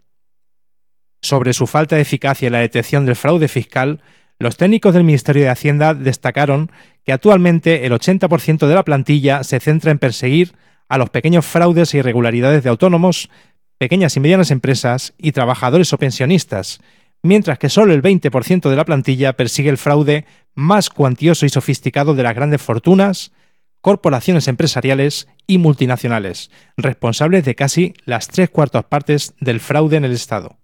Sobre 1.21 1.53
su 1.53 1.65
falta 1.65 1.95
de 1.95 2.01
eficacia 2.01 2.47
en 2.47 2.53
la 2.53 2.59
detección 2.59 3.05
del 3.05 3.15
fraude 3.15 3.47
fiscal, 3.47 4.01
los 4.39 4.57
técnicos 4.57 4.93
del 4.93 5.03
Ministerio 5.03 5.43
de 5.43 5.49
Hacienda 5.49 5.93
destacaron 5.93 6.71
que 7.05 7.13
actualmente 7.13 7.85
el 7.85 7.93
80% 7.93 8.67
de 8.67 8.75
la 8.75 8.83
plantilla 8.83 9.43
se 9.43 9.59
centra 9.59 9.91
en 9.91 9.99
perseguir 9.99 10.53
a 10.89 10.97
los 10.97 11.09
pequeños 11.09 11.45
fraudes 11.45 11.93
e 11.93 11.99
irregularidades 11.99 12.63
de 12.63 12.69
autónomos, 12.69 13.29
pequeñas 13.77 14.15
y 14.15 14.19
medianas 14.19 14.51
empresas 14.51 15.13
y 15.17 15.31
trabajadores 15.31 15.91
o 15.93 15.97
pensionistas, 15.97 16.81
mientras 17.21 17.57
que 17.57 17.69
solo 17.69 17.93
el 17.93 18.01
20% 18.01 18.69
de 18.69 18.75
la 18.75 18.85
plantilla 18.85 19.33
persigue 19.33 19.69
el 19.69 19.77
fraude 19.77 20.25
más 20.55 20.89
cuantioso 20.89 21.45
y 21.45 21.49
sofisticado 21.49 22.13
de 22.13 22.23
las 22.23 22.35
grandes 22.35 22.61
fortunas, 22.61 23.31
corporaciones 23.81 24.47
empresariales 24.47 25.27
y 25.47 25.57
multinacionales, 25.57 26.51
responsables 26.77 27.43
de 27.43 27.55
casi 27.55 27.93
las 28.05 28.27
tres 28.27 28.49
cuartas 28.49 28.85
partes 28.85 29.33
del 29.39 29.59
fraude 29.59 29.97
en 29.97 30.05
el 30.05 30.13
Estado. 30.13 30.57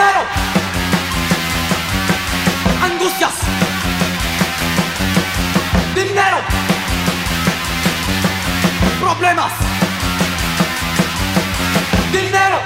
Dinero. 0.00 0.24
Angustias. 2.82 3.34
Dinero. 5.94 6.38
Problemas. 8.98 9.52
Dinero. 12.12 12.60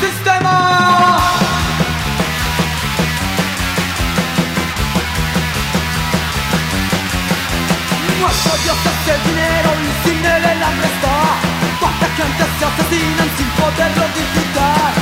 Sistema. 0.00 1.20
Nuestro 8.20 8.52
Dios 8.64 8.76
es 8.90 9.14
el 9.14 9.22
dinero 9.30 9.70
y 9.80 10.08
sin 10.08 10.26
él 10.26 10.44
el 10.44 10.62
hambre. 10.64 11.51
Gente 12.16 12.44
se 12.58 12.64
asesinan 12.66 13.30
sin 13.38 13.48
poderlo 13.56 14.04
disfrutar. 14.14 14.92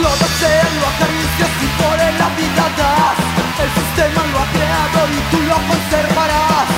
Lo 0.00 0.10
deseas, 0.10 0.72
lo 0.80 0.86
acaricias 0.86 1.50
y 1.60 1.82
por 1.82 2.00
él 2.06 2.18
la 2.18 2.28
vida 2.36 2.64
das. 2.78 3.16
El 3.64 3.70
sistema 3.82 4.22
lo 4.30 4.38
ha 4.38 4.46
creado 4.52 5.08
y 5.10 5.18
tú 5.30 5.42
lo 5.42 5.54
conservarás. 5.54 6.68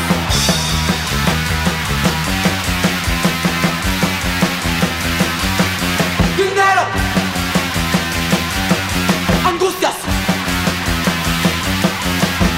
Dinero. 6.38 6.82
Angustias. 9.46 9.96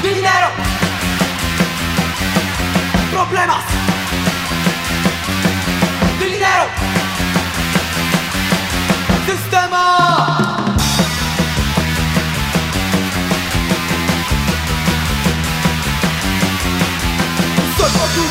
Dinero. 0.01 0.49
Problemas. 3.11 3.80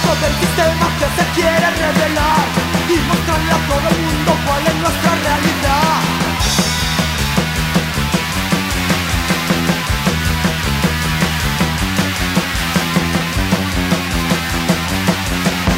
Del 0.10 0.34
sistema 0.34 0.90
que 0.98 1.06
se 1.22 1.30
quiere 1.34 1.70
revelar 1.70 2.46
y 2.90 2.98
mostrarle 3.08 3.52
a 3.52 3.68
todo 3.68 3.90
el 3.90 4.02
mundo 4.02 4.38
cuál 4.46 4.68
es 4.68 4.76
nuestra 4.76 5.16
realidad. 5.16 6.02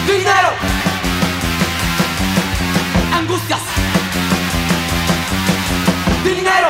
Dinero. 0.08 0.52
Angustias. 3.14 3.62
Dinero. 6.24 6.70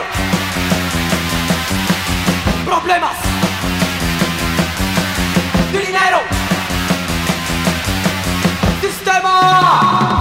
Problemas. 2.65 3.17
Dinero. 5.71 6.40
Sistema. 9.11 10.19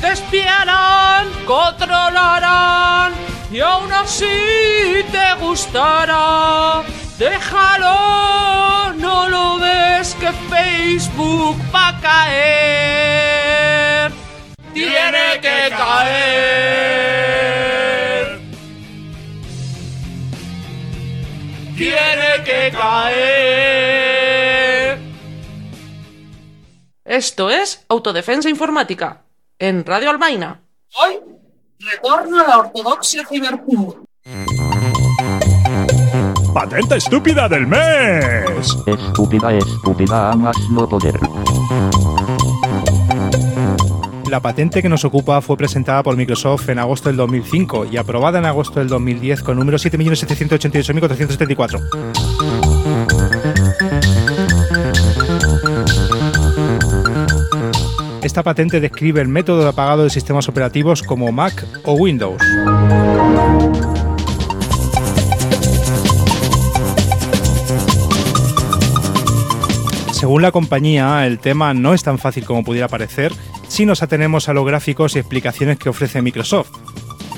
Te 0.00 0.12
espiarán, 0.12 1.28
controlarán 1.46 3.12
y 3.52 3.60
aún 3.60 3.92
así 3.92 4.24
te 5.12 5.34
gustará. 5.40 6.82
Déjalo, 7.18 8.94
no 8.94 9.28
lo 9.28 9.58
ves 9.58 10.16
que 10.18 10.32
Facebook 10.50 11.56
va 11.74 11.88
a 11.88 12.00
caer. 12.00 13.27
Tiene 15.08 15.40
que 15.40 15.70
caer. 15.70 17.08
Tiene 21.76 22.44
que 22.44 22.70
caer. 22.76 23.78
Esto 27.06 27.48
es 27.48 27.86
Autodefensa 27.88 28.50
Informática 28.50 29.22
en 29.58 29.86
Radio 29.86 30.10
Albaina. 30.10 30.60
Hoy, 31.02 31.20
retorno 31.78 32.40
a 32.40 32.46
la 32.46 32.58
ortodoxia 32.58 33.24
ciberpunk. 33.26 33.96
¡Patente 36.52 36.96
estúpida 36.96 37.48
del 37.48 37.66
mes! 37.66 38.76
Estúpida, 38.86 39.54
estúpida, 39.54 40.32
amas 40.32 40.58
no 40.70 40.86
poder. 40.86 41.18
La 44.30 44.40
patente 44.40 44.82
que 44.82 44.88
nos 44.90 45.06
ocupa 45.06 45.40
fue 45.40 45.56
presentada 45.56 46.02
por 46.02 46.14
Microsoft 46.14 46.68
en 46.68 46.78
agosto 46.78 47.08
del 47.08 47.16
2005 47.16 47.86
y 47.90 47.96
aprobada 47.96 48.38
en 48.38 48.44
agosto 48.44 48.78
del 48.78 48.88
2010 48.88 49.42
con 49.42 49.58
número 49.58 49.78
7.788.474. 49.78 51.80
Esta 58.22 58.42
patente 58.42 58.80
describe 58.80 59.22
el 59.22 59.28
método 59.28 59.62
de 59.62 59.70
apagado 59.70 60.04
de 60.04 60.10
sistemas 60.10 60.46
operativos 60.46 61.02
como 61.02 61.32
Mac 61.32 61.66
o 61.84 61.94
Windows. 61.94 62.42
Según 70.12 70.42
la 70.42 70.50
compañía, 70.50 71.26
el 71.26 71.38
tema 71.38 71.72
no 71.72 71.94
es 71.94 72.02
tan 72.02 72.18
fácil 72.18 72.44
como 72.44 72.62
pudiera 72.64 72.88
parecer 72.88 73.32
si 73.68 73.86
nos 73.86 74.02
atenemos 74.02 74.48
a 74.48 74.54
los 74.54 74.66
gráficos 74.66 75.14
y 75.14 75.20
explicaciones 75.20 75.78
que 75.78 75.88
ofrece 75.88 76.22
Microsoft. 76.22 76.70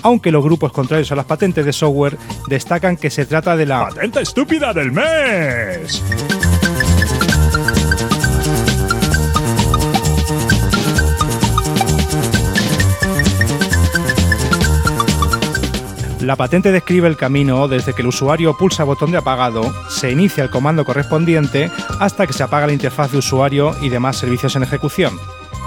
Aunque 0.02 0.32
los 0.32 0.42
grupos 0.42 0.72
contrarios 0.72 1.12
a 1.12 1.16
las 1.16 1.26
patentes 1.26 1.64
de 1.64 1.72
software 1.72 2.16
destacan 2.48 2.96
que 2.96 3.10
se 3.10 3.26
trata 3.26 3.56
de 3.56 3.66
la 3.66 3.80
¡Patente 3.88 4.22
estúpida 4.22 4.72
del 4.72 4.92
mes! 4.92 6.02
La 16.20 16.36
patente 16.36 16.70
describe 16.70 17.08
el 17.08 17.16
camino 17.16 17.66
desde 17.66 17.94
que 17.94 18.02
el 18.02 18.08
usuario 18.08 18.56
pulsa 18.56 18.84
botón 18.84 19.10
de 19.10 19.16
apagado, 19.16 19.72
se 19.88 20.10
inicia 20.10 20.44
el 20.44 20.50
comando 20.50 20.84
correspondiente 20.84 21.70
hasta 21.98 22.26
que 22.26 22.34
se 22.34 22.42
apaga 22.42 22.66
la 22.66 22.74
interfaz 22.74 23.10
de 23.10 23.18
usuario 23.18 23.74
y 23.80 23.88
demás 23.88 24.18
servicios 24.18 24.54
en 24.54 24.62
ejecución. 24.62 25.18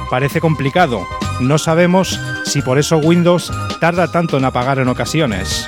Parece 0.10 0.40
complicado, 0.40 1.08
no 1.40 1.58
sabemos 1.58 2.20
si 2.46 2.62
por 2.62 2.78
eso 2.78 2.98
Windows 2.98 3.52
tarda 3.80 4.12
tanto 4.12 4.38
en 4.38 4.46
apagar 4.46 4.80
en 4.80 4.88
ocasiones. 4.88 5.66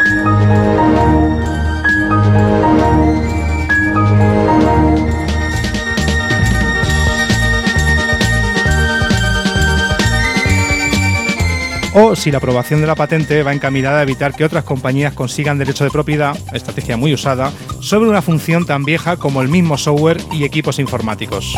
o 11.97 12.13
si 12.15 12.29
la 12.29 12.39
aprobación 12.39 12.81
de 12.81 12.87
la 12.87 12.95
patente 12.95 13.41
va 13.41 13.53
encaminada 13.53 13.99
a 13.99 14.03
evitar 14.03 14.35
que 14.35 14.43
otras 14.43 14.65
compañías 14.65 15.13
consigan 15.13 15.57
derecho 15.57 15.85
de 15.85 15.91
propiedad, 15.91 16.37
estrategia 16.51 16.97
muy 16.97 17.13
usada, 17.13 17.53
sobre 17.79 18.09
una 18.09 18.21
función 18.21 18.65
tan 18.65 18.83
vieja 18.83 19.15
como 19.15 19.41
el 19.41 19.47
mismo 19.47 19.77
software 19.77 20.21
y 20.33 20.43
equipos 20.43 20.77
informáticos. 20.79 21.57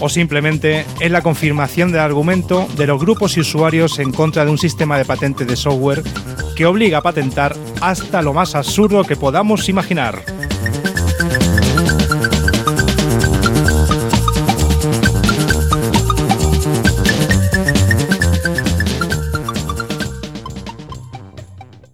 O 0.00 0.08
simplemente 0.08 0.84
es 1.00 1.10
la 1.10 1.22
confirmación 1.22 1.90
del 1.90 2.00
argumento 2.00 2.68
de 2.76 2.86
los 2.86 3.00
grupos 3.00 3.36
y 3.36 3.40
usuarios 3.40 3.98
en 3.98 4.12
contra 4.12 4.44
de 4.44 4.50
un 4.50 4.58
sistema 4.58 4.96
de 4.96 5.04
patente 5.04 5.44
de 5.44 5.56
software 5.56 6.02
que 6.56 6.66
obliga 6.66 6.98
a 6.98 7.02
patentar 7.02 7.56
hasta 7.80 8.22
lo 8.22 8.32
más 8.32 8.54
absurdo 8.54 9.04
que 9.04 9.16
podamos 9.16 9.68
imaginar. 9.68 10.22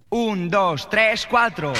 Un, 0.09 0.49
dos, 0.49 0.89
tres, 0.89 1.27
cuatro. 1.29 1.73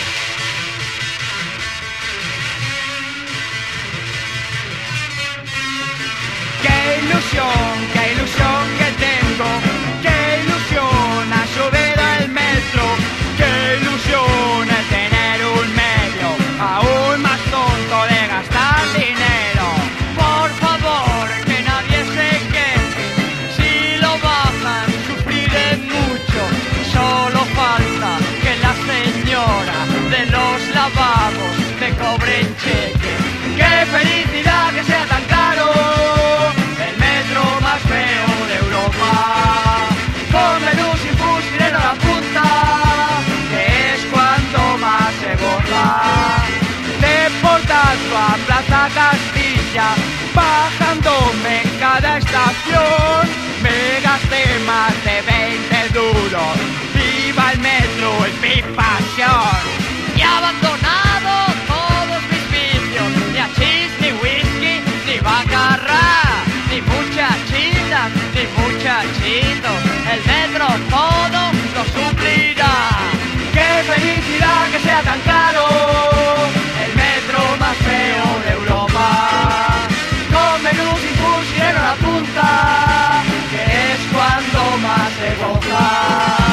ilusión, 7.16 7.76
qué 7.94 8.12
ilusión 8.12 8.64
que 8.78 8.90
tengo, 9.06 9.48
qué 10.04 10.44
ilusión 10.44 11.24
ha 11.32 11.46
subido 11.56 12.02
el 12.20 12.30
metro, 12.30 12.84
qué 13.38 13.80
ilusión 13.80 14.68
es 14.78 14.86
tener 14.90 15.38
un 15.46 15.68
medio, 15.84 16.28
aún 16.60 17.22
más 17.22 17.40
tonto 17.56 17.98
de 18.12 18.20
gastar 18.28 18.84
dinero. 19.00 19.68
Por 20.24 20.50
favor, 20.64 21.26
que 21.48 21.58
nadie 21.64 22.00
se 22.16 22.30
queje, 22.56 23.08
si 23.56 23.98
lo 24.02 24.12
bajan 24.20 24.88
sufriré 25.08 25.68
mucho, 25.96 26.42
solo 26.92 27.40
falta 27.56 28.12
que 28.44 28.54
la 28.66 28.74
señora 28.92 29.78
de 30.12 30.26
los 30.36 30.58
lavabos 30.76 31.56
me 31.80 31.90
cobre 31.96 32.42
cheque. 32.62 33.14
¡Qué 33.56 33.86
felicidad 33.86 34.74
que 34.74 34.84
sea 34.84 35.06
tan 35.06 35.24
caro! 35.26 36.25
A 48.18 48.38
Plaza 48.46 48.90
Castilla, 48.94 49.96
bajándome 50.34 51.62
en 51.64 51.80
cada 51.80 52.18
estación, 52.18 53.28
me 53.62 54.00
gasté 54.02 54.60
más 54.66 54.94
de 55.04 55.22
20 55.22 55.90
duros. 55.94 56.56
¡Viva 56.94 57.52
el 57.52 57.60
metro, 57.60 58.26
el 58.26 58.34
mi 58.42 58.62
pasión! 58.74 59.60
Y 60.16 60.22
abandonado 60.22 61.54
todos 61.68 62.22
mis 62.32 62.46
vicios, 62.52 63.10
ni 63.34 63.40
achís, 63.40 63.92
ni 64.02 64.12
whisky, 64.14 64.82
ni 65.06 65.20
bacarra, 65.20 66.25
ni 66.76 66.82
muchachitas, 66.82 68.12
ni 68.36 68.44
muchachitos. 68.60 69.80
El 70.12 70.22
metro 70.32 70.68
todo 70.90 71.42
lo 71.76 71.84
suplirá. 71.96 72.76
¡Qué 73.54 73.70
felicidad 73.92 74.62
que 74.72 74.80
sea 74.80 75.02
tan 75.02 75.20
caro! 75.22 75.68
El 76.84 76.92
metro 77.04 77.40
más 77.62 77.78
feo 77.88 78.28
de 78.44 78.52
Europa. 78.60 79.08
Con 80.34 80.64
menú 80.64 80.90
sin 81.02 81.16
fusilero 81.22 81.80
a 81.80 81.84
la 81.90 81.96
punta, 81.96 83.24
que 83.52 83.64
es 83.94 84.00
cuando 84.12 84.78
más 84.86 85.10
se 85.20 85.30
goza. 85.42 86.45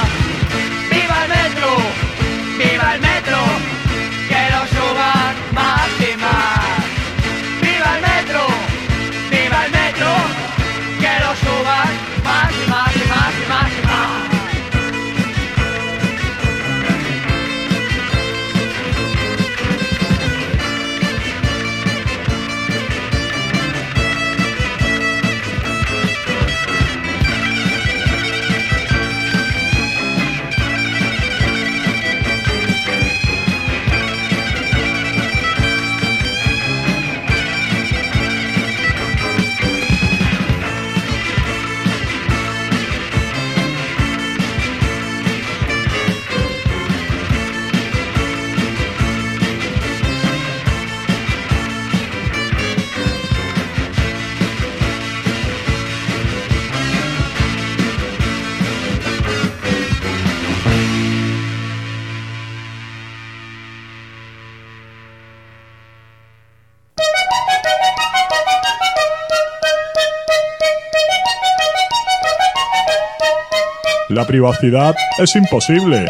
La 74.13 74.27
privacidad 74.27 74.95
es 75.17 75.35
imposible. 75.37 76.07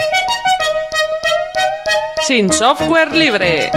Sin 2.26 2.52
software 2.52 3.12
libre. 3.14 3.70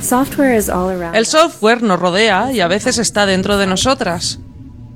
Software 0.00 0.56
is 0.56 0.68
all 0.68 0.88
around. 0.88 1.16
El 1.16 1.26
software 1.26 1.82
nos 1.82 1.98
rodea 1.98 2.52
y 2.52 2.60
a 2.60 2.68
veces 2.68 2.98
está 2.98 3.26
dentro 3.26 3.58
de 3.58 3.66
nosotras. 3.66 4.38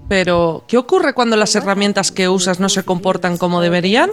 Pero, 0.09 0.62
¿qué 0.68 0.79
ocurre 0.79 1.14
cuando 1.14 1.35
las 1.35 1.57
herramientas 1.57 2.12
que 2.12 2.29
usas 2.29 2.61
no 2.61 2.68
se 2.68 2.85
comportan 2.85 3.38
como 3.38 3.61
deberían? 3.61 4.11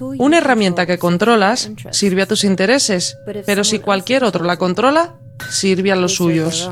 Una 0.00 0.38
herramienta 0.38 0.86
que 0.86 0.98
controlas 0.98 1.70
sirve 1.90 2.22
a 2.22 2.26
tus 2.26 2.44
intereses, 2.44 3.16
pero 3.46 3.64
si 3.64 3.78
cualquier 3.78 4.24
otro 4.24 4.44
la 4.44 4.56
controla, 4.56 5.14
sirve 5.50 5.92
a 5.92 5.96
los 5.96 6.14
suyos. 6.14 6.70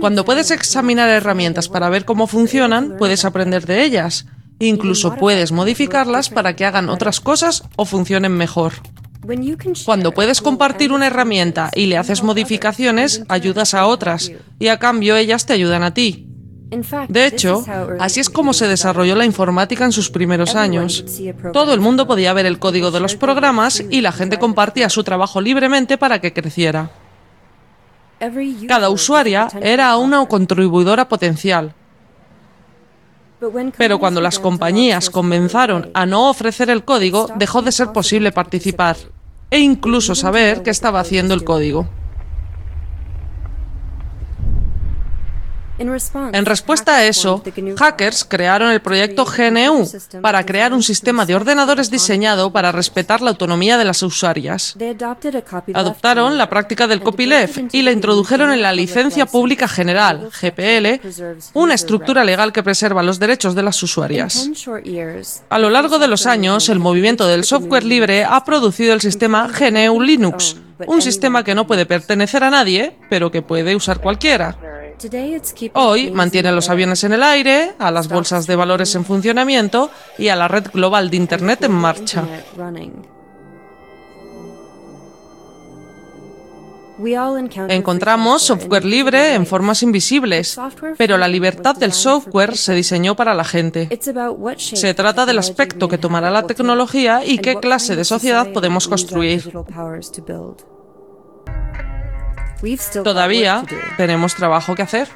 Cuando 0.00 0.24
puedes 0.24 0.50
examinar 0.50 1.08
herramientas 1.08 1.68
para 1.68 1.88
ver 1.88 2.04
cómo 2.04 2.26
funcionan, 2.26 2.96
puedes 2.98 3.24
aprender 3.24 3.66
de 3.66 3.84
ellas. 3.84 4.26
Incluso 4.58 5.16
puedes 5.16 5.52
modificarlas 5.52 6.30
para 6.30 6.56
que 6.56 6.64
hagan 6.64 6.88
otras 6.88 7.20
cosas 7.20 7.62
o 7.76 7.84
funcionen 7.84 8.32
mejor. 8.32 8.74
Cuando 9.84 10.12
puedes 10.12 10.40
compartir 10.40 10.92
una 10.92 11.08
herramienta 11.08 11.70
y 11.74 11.86
le 11.86 11.96
haces 11.96 12.22
modificaciones, 12.22 13.24
ayudas 13.28 13.74
a 13.74 13.86
otras 13.86 14.30
y 14.58 14.68
a 14.68 14.78
cambio 14.78 15.16
ellas 15.16 15.46
te 15.46 15.52
ayudan 15.54 15.82
a 15.82 15.94
ti. 15.94 16.35
De 17.08 17.26
hecho, 17.26 17.64
así 18.00 18.20
es 18.20 18.28
como 18.28 18.52
se 18.52 18.66
desarrolló 18.66 19.14
la 19.14 19.24
informática 19.24 19.84
en 19.84 19.92
sus 19.92 20.10
primeros 20.10 20.56
años. 20.56 21.04
Todo 21.52 21.72
el 21.72 21.80
mundo 21.80 22.06
podía 22.06 22.32
ver 22.32 22.46
el 22.46 22.58
código 22.58 22.90
de 22.90 23.00
los 23.00 23.14
programas 23.14 23.84
y 23.88 24.00
la 24.00 24.10
gente 24.10 24.38
compartía 24.38 24.88
su 24.90 25.04
trabajo 25.04 25.40
libremente 25.40 25.96
para 25.96 26.20
que 26.20 26.32
creciera. 26.32 26.90
Cada 28.66 28.90
usuaria 28.90 29.48
era 29.60 29.96
una 29.96 30.26
contribuidora 30.26 31.08
potencial. 31.08 31.72
Pero 33.76 33.98
cuando 33.98 34.20
las 34.20 34.38
compañías 34.38 35.10
comenzaron 35.10 35.90
a 35.94 36.06
no 36.06 36.30
ofrecer 36.30 36.70
el 36.70 36.84
código, 36.84 37.28
dejó 37.36 37.62
de 37.62 37.70
ser 37.70 37.92
posible 37.92 38.32
participar 38.32 38.96
e 39.50 39.60
incluso 39.60 40.14
saber 40.14 40.62
qué 40.62 40.70
estaba 40.70 41.00
haciendo 41.00 41.34
el 41.34 41.44
código. 41.44 41.86
En 45.78 46.46
respuesta 46.46 46.96
a 46.96 47.04
eso, 47.04 47.42
hackers 47.76 48.24
crearon 48.24 48.70
el 48.70 48.80
proyecto 48.80 49.24
GNU 49.24 49.86
para 50.22 50.44
crear 50.46 50.72
un 50.72 50.82
sistema 50.82 51.26
de 51.26 51.34
ordenadores 51.34 51.90
diseñado 51.90 52.50
para 52.50 52.72
respetar 52.72 53.20
la 53.20 53.30
autonomía 53.30 53.76
de 53.76 53.84
las 53.84 54.02
usuarias. 54.02 54.76
Adoptaron 55.74 56.38
la 56.38 56.48
práctica 56.48 56.86
del 56.86 57.02
copyleft 57.02 57.74
y 57.74 57.82
la 57.82 57.92
introdujeron 57.92 58.52
en 58.52 58.62
la 58.62 58.72
Licencia 58.72 59.26
Pública 59.26 59.68
General, 59.68 60.30
GPL, 60.30 61.06
una 61.52 61.74
estructura 61.74 62.24
legal 62.24 62.52
que 62.52 62.62
preserva 62.62 63.02
los 63.02 63.18
derechos 63.18 63.54
de 63.54 63.62
las 63.62 63.82
usuarias. 63.82 64.48
A 65.48 65.58
lo 65.58 65.70
largo 65.70 65.98
de 65.98 66.08
los 66.08 66.26
años, 66.26 66.68
el 66.68 66.78
movimiento 66.78 67.26
del 67.26 67.44
software 67.44 67.84
libre 67.84 68.24
ha 68.24 68.44
producido 68.44 68.94
el 68.94 69.00
sistema 69.00 69.48
GNU 69.48 70.00
Linux, 70.00 70.56
un 70.86 71.02
sistema 71.02 71.44
que 71.44 71.54
no 71.54 71.66
puede 71.66 71.86
pertenecer 71.86 72.44
a 72.44 72.50
nadie, 72.50 72.96
pero 73.10 73.30
que 73.30 73.42
puede 73.42 73.74
usar 73.74 74.00
cualquiera. 74.00 74.56
Hoy 75.74 76.10
mantiene 76.10 76.48
a 76.48 76.52
los 76.52 76.70
aviones 76.70 77.04
en 77.04 77.12
el 77.12 77.22
aire, 77.22 77.74
a 77.78 77.90
las 77.90 78.08
bolsas 78.08 78.46
de 78.46 78.56
valores 78.56 78.94
en 78.94 79.04
funcionamiento 79.04 79.90
y 80.18 80.28
a 80.28 80.36
la 80.36 80.48
red 80.48 80.66
global 80.72 81.10
de 81.10 81.16
Internet 81.16 81.64
en 81.64 81.72
marcha. 81.72 82.24
Encontramos 87.68 88.42
software 88.42 88.84
libre 88.84 89.34
en 89.34 89.44
formas 89.44 89.82
invisibles, 89.82 90.58
pero 90.96 91.18
la 91.18 91.28
libertad 91.28 91.76
del 91.76 91.92
software 91.92 92.56
se 92.56 92.72
diseñó 92.72 93.14
para 93.14 93.34
la 93.34 93.44
gente. 93.44 93.88
Se 94.56 94.94
trata 94.94 95.26
del 95.26 95.38
aspecto 95.38 95.88
que 95.88 95.98
tomará 95.98 96.30
la 96.30 96.44
tecnología 96.44 97.22
y 97.24 97.38
qué 97.38 97.56
clase 97.56 97.96
de 97.96 98.04
sociedad 98.04 98.50
podemos 98.52 98.88
construir. 98.88 99.52
Todavía 103.04 103.64
tenemos 103.96 104.34
trabajo 104.34 104.74
que 104.74 104.82
hacer. 104.82 105.08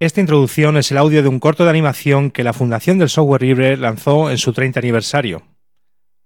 Esta 0.00 0.20
introducción 0.20 0.76
es 0.76 0.90
el 0.90 0.98
audio 0.98 1.22
de 1.22 1.28
un 1.28 1.40
corto 1.40 1.64
de 1.64 1.70
animación 1.70 2.30
que 2.30 2.44
la 2.44 2.52
Fundación 2.52 2.98
del 2.98 3.08
Software 3.08 3.42
Libre 3.42 3.76
lanzó 3.76 4.30
en 4.30 4.38
su 4.38 4.52
30 4.52 4.80
aniversario. 4.80 5.42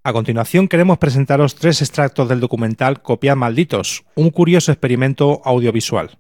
A 0.05 0.13
continuación 0.13 0.69
queremos 0.69 0.99
presentaros 0.99 1.55
tres 1.55 1.83
extractos 1.83 2.29
del 2.29 2.41
documental 2.41 3.03
Copiad 3.03 3.37
Malditos, 3.37 4.05
un 4.15 4.31
curioso 4.31 4.73
experimento 4.73 5.43
audiovisual. 5.45 6.19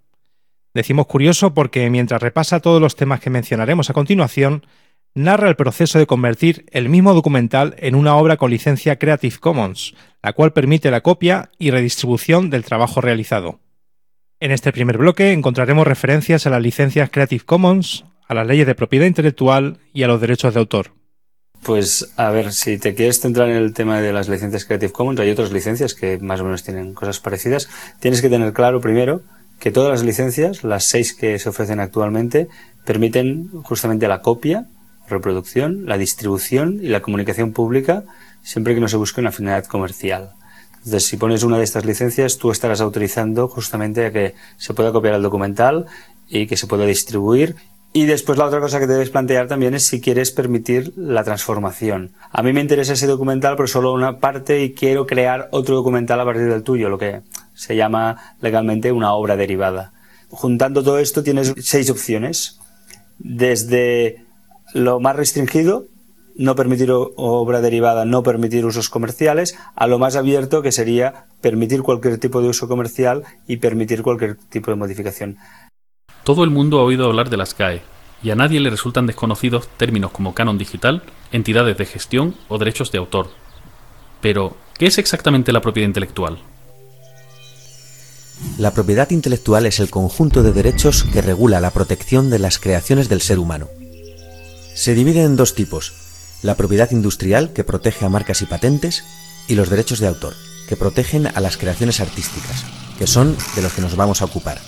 Decimos 0.74 1.06
curioso 1.06 1.54
porque 1.54 1.88
mientras 1.90 2.22
repasa 2.22 2.60
todos 2.60 2.80
los 2.80 2.96
temas 2.96 3.20
que 3.20 3.30
mencionaremos 3.30 3.90
a 3.90 3.94
continuación, 3.94 4.64
narra 5.18 5.48
el 5.48 5.56
proceso 5.56 5.98
de 5.98 6.06
convertir 6.06 6.66
el 6.70 6.88
mismo 6.88 7.14
documental 7.14 7.74
en 7.78 7.94
una 7.94 8.16
obra 8.16 8.36
con 8.36 8.50
licencia 8.50 8.98
Creative 8.98 9.36
Commons, 9.38 9.94
la 10.22 10.32
cual 10.32 10.52
permite 10.52 10.90
la 10.90 11.00
copia 11.00 11.50
y 11.58 11.70
redistribución 11.70 12.50
del 12.50 12.64
trabajo 12.64 13.00
realizado. 13.00 13.60
En 14.40 14.52
este 14.52 14.72
primer 14.72 14.98
bloque 14.98 15.32
encontraremos 15.32 15.86
referencias 15.86 16.46
a 16.46 16.50
las 16.50 16.62
licencias 16.62 17.10
Creative 17.10 17.44
Commons, 17.44 18.04
a 18.28 18.34
las 18.34 18.46
leyes 18.46 18.66
de 18.66 18.74
propiedad 18.74 19.06
intelectual 19.06 19.78
y 19.92 20.04
a 20.04 20.06
los 20.08 20.20
derechos 20.20 20.54
de 20.54 20.60
autor. 20.60 20.92
Pues 21.62 22.12
a 22.16 22.30
ver, 22.30 22.52
si 22.52 22.78
te 22.78 22.94
quieres 22.94 23.20
centrar 23.20 23.48
en 23.48 23.56
el 23.56 23.74
tema 23.74 24.00
de 24.00 24.12
las 24.12 24.28
licencias 24.28 24.64
Creative 24.64 24.92
Commons, 24.92 25.18
hay 25.18 25.30
otras 25.30 25.50
licencias 25.50 25.94
que 25.94 26.18
más 26.18 26.40
o 26.40 26.44
menos 26.44 26.62
tienen 26.62 26.94
cosas 26.94 27.18
parecidas. 27.18 27.68
Tienes 27.98 28.22
que 28.22 28.28
tener 28.28 28.52
claro 28.52 28.80
primero 28.80 29.22
que 29.58 29.72
todas 29.72 29.90
las 29.90 30.04
licencias, 30.04 30.62
las 30.62 30.84
seis 30.84 31.14
que 31.14 31.38
se 31.40 31.48
ofrecen 31.48 31.80
actualmente, 31.80 32.46
permiten 32.84 33.48
justamente 33.64 34.06
la 34.06 34.22
copia, 34.22 34.66
reproducción, 35.08 35.86
la 35.86 35.98
distribución 35.98 36.78
y 36.82 36.88
la 36.88 37.00
comunicación 37.00 37.52
pública 37.52 38.04
siempre 38.42 38.74
que 38.74 38.80
no 38.80 38.88
se 38.88 38.96
busque 38.96 39.20
una 39.20 39.32
finalidad 39.32 39.66
comercial. 39.66 40.32
Entonces, 40.78 41.06
si 41.06 41.16
pones 41.16 41.42
una 41.42 41.58
de 41.58 41.64
estas 41.64 41.84
licencias, 41.84 42.38
tú 42.38 42.50
estarás 42.50 42.80
autorizando 42.80 43.48
justamente 43.48 44.06
a 44.06 44.12
que 44.12 44.34
se 44.56 44.74
pueda 44.74 44.92
copiar 44.92 45.14
el 45.14 45.22
documental 45.22 45.86
y 46.28 46.46
que 46.46 46.56
se 46.56 46.66
pueda 46.66 46.86
distribuir. 46.86 47.56
Y 47.92 48.04
después 48.04 48.38
la 48.38 48.46
otra 48.46 48.60
cosa 48.60 48.78
que 48.78 48.86
debes 48.86 49.10
plantear 49.10 49.48
también 49.48 49.74
es 49.74 49.86
si 49.86 50.00
quieres 50.00 50.30
permitir 50.30 50.92
la 50.96 51.24
transformación. 51.24 52.12
A 52.30 52.42
mí 52.42 52.52
me 52.52 52.60
interesa 52.60 52.92
ese 52.92 53.06
documental, 53.06 53.56
pero 53.56 53.66
solo 53.66 53.92
una 53.92 54.18
parte 54.18 54.62
y 54.62 54.72
quiero 54.72 55.06
crear 55.06 55.48
otro 55.52 55.74
documental 55.74 56.20
a 56.20 56.24
partir 56.24 56.48
del 56.48 56.62
tuyo, 56.62 56.88
lo 56.88 56.98
que 56.98 57.22
se 57.54 57.76
llama 57.76 58.34
legalmente 58.40 58.92
una 58.92 59.12
obra 59.12 59.36
derivada. 59.36 59.92
Juntando 60.30 60.82
todo 60.82 60.98
esto 60.98 61.22
tienes 61.22 61.54
seis 61.58 61.90
opciones. 61.90 62.60
Desde 63.18 64.27
lo 64.74 65.00
más 65.00 65.16
restringido, 65.16 65.86
no 66.36 66.54
permitir 66.54 66.90
obra 66.92 67.60
derivada, 67.60 68.04
no 68.04 68.22
permitir 68.22 68.64
usos 68.64 68.88
comerciales, 68.88 69.58
a 69.74 69.86
lo 69.86 69.98
más 69.98 70.16
abierto 70.16 70.62
que 70.62 70.72
sería 70.72 71.26
permitir 71.40 71.82
cualquier 71.82 72.18
tipo 72.18 72.40
de 72.40 72.48
uso 72.48 72.68
comercial 72.68 73.24
y 73.46 73.56
permitir 73.56 74.02
cualquier 74.02 74.36
tipo 74.36 74.70
de 74.70 74.76
modificación. 74.76 75.36
Todo 76.24 76.44
el 76.44 76.50
mundo 76.50 76.78
ha 76.78 76.84
oído 76.84 77.06
hablar 77.06 77.28
de 77.28 77.36
las 77.36 77.56
GAE, 77.56 77.82
y 78.22 78.30
a 78.30 78.36
nadie 78.36 78.60
le 78.60 78.70
resultan 78.70 79.06
desconocidos 79.06 79.68
términos 79.76 80.12
como 80.12 80.34
canon 80.34 80.58
digital, 80.58 81.02
entidades 81.32 81.76
de 81.76 81.86
gestión 81.86 82.34
o 82.48 82.58
derechos 82.58 82.92
de 82.92 82.98
autor. 82.98 83.28
Pero, 84.20 84.56
¿qué 84.78 84.86
es 84.86 84.98
exactamente 84.98 85.52
la 85.52 85.60
propiedad 85.60 85.88
intelectual? 85.88 86.38
La 88.58 88.72
propiedad 88.72 89.10
intelectual 89.10 89.66
es 89.66 89.80
el 89.80 89.90
conjunto 89.90 90.42
de 90.42 90.52
derechos 90.52 91.04
que 91.04 91.22
regula 91.22 91.60
la 91.60 91.72
protección 91.72 92.30
de 92.30 92.38
las 92.38 92.58
creaciones 92.58 93.08
del 93.08 93.20
ser 93.20 93.38
humano. 93.38 93.68
Se 94.78 94.94
divide 94.94 95.24
en 95.24 95.34
dos 95.34 95.56
tipos, 95.56 95.92
la 96.40 96.54
propiedad 96.54 96.92
industrial, 96.92 97.52
que 97.52 97.64
protege 97.64 98.04
a 98.04 98.08
marcas 98.08 98.42
y 98.42 98.46
patentes, 98.46 99.02
y 99.48 99.56
los 99.56 99.70
derechos 99.70 99.98
de 99.98 100.06
autor, 100.06 100.36
que 100.68 100.76
protegen 100.76 101.26
a 101.26 101.40
las 101.40 101.56
creaciones 101.56 101.98
artísticas, 101.98 102.64
que 102.96 103.08
son 103.08 103.36
de 103.56 103.62
los 103.62 103.72
que 103.72 103.80
nos 103.80 103.96
vamos 103.96 104.22
a 104.22 104.26
ocupar. 104.26 104.60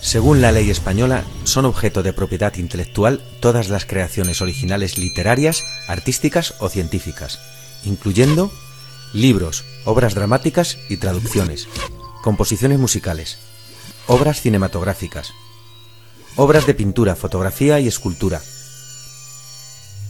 Según 0.00 0.42
la 0.42 0.50
ley 0.50 0.70
española, 0.70 1.22
son 1.44 1.66
objeto 1.66 2.02
de 2.02 2.12
propiedad 2.12 2.52
intelectual 2.56 3.22
todas 3.38 3.68
las 3.68 3.86
creaciones 3.86 4.42
originales 4.42 4.98
literarias, 4.98 5.62
artísticas 5.86 6.54
o 6.58 6.68
científicas, 6.68 7.38
incluyendo 7.84 8.50
libros, 9.12 9.62
obras 9.84 10.16
dramáticas 10.16 10.78
y 10.88 10.96
traducciones, 10.96 11.68
composiciones 12.24 12.80
musicales, 12.80 13.38
obras 14.08 14.40
cinematográficas, 14.40 15.30
obras 16.34 16.66
de 16.66 16.74
pintura, 16.74 17.14
fotografía 17.14 17.78
y 17.78 17.86
escultura, 17.86 18.42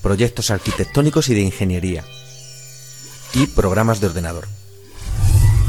proyectos 0.05 0.51
arquitectónicos 0.51 1.31
y 1.31 1.35
de 1.35 1.41
ingeniería, 1.41 2.05
y 3.33 3.47
programas 3.47 4.03
de 4.03 4.09
ordenador. 4.09 4.47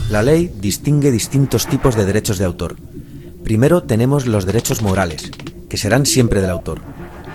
La 0.10 0.24
ley 0.24 0.52
distingue 0.60 1.10
distintos 1.10 1.68
tipos 1.68 1.96
de 1.96 2.06
derechos 2.06 2.38
de 2.38 2.44
autor. 2.44 2.76
Primero 3.46 3.84
tenemos 3.84 4.28
los 4.28 4.46
derechos 4.46 4.82
morales, 4.82 5.32
que 5.70 5.78
serán 5.78 6.06
siempre 6.06 6.42
del 6.42 6.50
autor, 6.50 6.82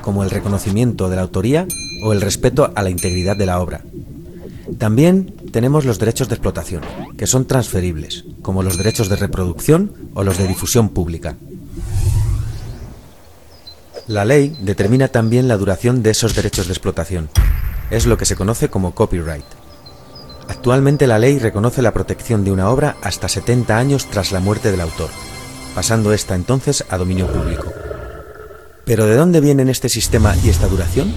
como 0.02 0.22
el 0.24 0.30
reconocimiento 0.30 1.08
de 1.08 1.16
la 1.16 1.22
autoría 1.22 1.66
o 2.02 2.12
el 2.12 2.20
respeto 2.20 2.70
a 2.76 2.82
la 2.82 2.90
integridad 2.90 3.34
de 3.34 3.46
la 3.46 3.60
obra. 3.60 3.80
También 4.76 5.34
tenemos 5.52 5.86
los 5.86 5.98
derechos 5.98 6.28
de 6.28 6.34
explotación, 6.34 6.82
que 7.16 7.26
son 7.26 7.46
transferibles, 7.46 8.26
como 8.42 8.62
los 8.62 8.76
derechos 8.76 9.08
de 9.08 9.16
reproducción 9.16 9.94
o 10.12 10.22
los 10.22 10.36
de 10.36 10.46
difusión 10.46 10.90
pública. 10.90 11.34
La 14.10 14.24
ley 14.24 14.56
determina 14.60 15.06
también 15.06 15.46
la 15.46 15.56
duración 15.56 16.02
de 16.02 16.10
esos 16.10 16.34
derechos 16.34 16.66
de 16.66 16.72
explotación. 16.72 17.30
Es 17.92 18.06
lo 18.06 18.18
que 18.18 18.24
se 18.24 18.34
conoce 18.34 18.68
como 18.68 18.92
copyright. 18.92 19.44
Actualmente 20.48 21.06
la 21.06 21.20
ley 21.20 21.38
reconoce 21.38 21.80
la 21.80 21.92
protección 21.92 22.42
de 22.42 22.50
una 22.50 22.70
obra 22.70 22.96
hasta 23.02 23.28
70 23.28 23.78
años 23.78 24.08
tras 24.10 24.32
la 24.32 24.40
muerte 24.40 24.72
del 24.72 24.80
autor, 24.80 25.10
pasando 25.76 26.12
esta 26.12 26.34
entonces 26.34 26.84
a 26.88 26.98
dominio 26.98 27.28
público. 27.28 27.72
¿Pero 28.84 29.06
de 29.06 29.14
dónde 29.14 29.40
vienen 29.40 29.68
este 29.68 29.88
sistema 29.88 30.34
y 30.42 30.48
esta 30.48 30.66
duración? 30.66 31.14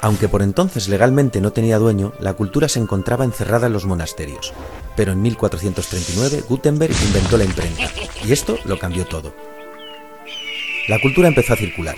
Aunque 0.00 0.28
por 0.28 0.42
entonces 0.42 0.88
legalmente 0.88 1.40
no 1.40 1.52
tenía 1.52 1.80
dueño, 1.80 2.12
la 2.20 2.34
cultura 2.34 2.68
se 2.68 2.78
encontraba 2.78 3.24
encerrada 3.24 3.66
en 3.66 3.72
los 3.72 3.84
monasterios. 3.84 4.52
Pero 4.94 5.10
en 5.10 5.22
1439 5.22 6.44
Gutenberg 6.48 6.94
inventó 7.04 7.36
la 7.36 7.46
imprenta, 7.46 7.82
y 8.24 8.30
esto 8.30 8.56
lo 8.64 8.78
cambió 8.78 9.04
todo. 9.06 9.34
La 10.88 11.00
cultura 11.00 11.28
empezó 11.28 11.52
a 11.52 11.56
circular. 11.56 11.94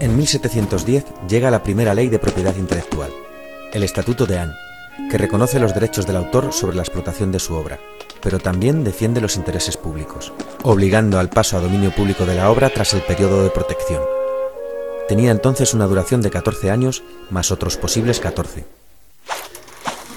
En 0.00 0.16
1710 0.16 1.04
llega 1.28 1.50
la 1.50 1.62
primera 1.62 1.92
ley 1.92 2.08
de 2.08 2.18
propiedad 2.18 2.56
intelectual, 2.56 3.10
el 3.74 3.82
Estatuto 3.82 4.24
de 4.24 4.38
Anne, 4.38 4.54
que 5.10 5.18
reconoce 5.18 5.60
los 5.60 5.74
derechos 5.74 6.06
del 6.06 6.16
autor 6.16 6.54
sobre 6.54 6.76
la 6.76 6.82
explotación 6.82 7.32
de 7.32 7.38
su 7.38 7.54
obra, 7.54 7.78
pero 8.22 8.38
también 8.38 8.82
defiende 8.82 9.20
los 9.20 9.36
intereses 9.36 9.76
públicos, 9.76 10.32
obligando 10.62 11.18
al 11.18 11.28
paso 11.28 11.58
a 11.58 11.60
dominio 11.60 11.90
público 11.90 12.24
de 12.24 12.36
la 12.36 12.50
obra 12.50 12.70
tras 12.70 12.94
el 12.94 13.02
periodo 13.02 13.44
de 13.44 13.50
protección. 13.50 14.02
Tenía 15.06 15.30
entonces 15.30 15.74
una 15.74 15.84
duración 15.84 16.22
de 16.22 16.30
14 16.30 16.70
años 16.70 17.02
más 17.28 17.50
otros 17.50 17.76
posibles 17.76 18.20
14. 18.20 18.83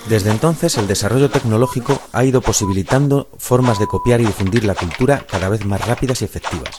Desde 0.09 0.31
entonces, 0.31 0.77
el 0.77 0.87
desarrollo 0.87 1.29
tecnológico 1.29 2.01
ha 2.13 2.23
ido 2.23 2.39
posibilitando 2.39 3.29
formas 3.37 3.77
de 3.77 3.87
copiar 3.87 4.21
y 4.21 4.25
difundir 4.25 4.63
la 4.63 4.73
cultura 4.73 5.25
cada 5.29 5.49
vez 5.49 5.65
más 5.65 5.85
rápidas 5.85 6.21
y 6.21 6.25
efectivas, 6.25 6.77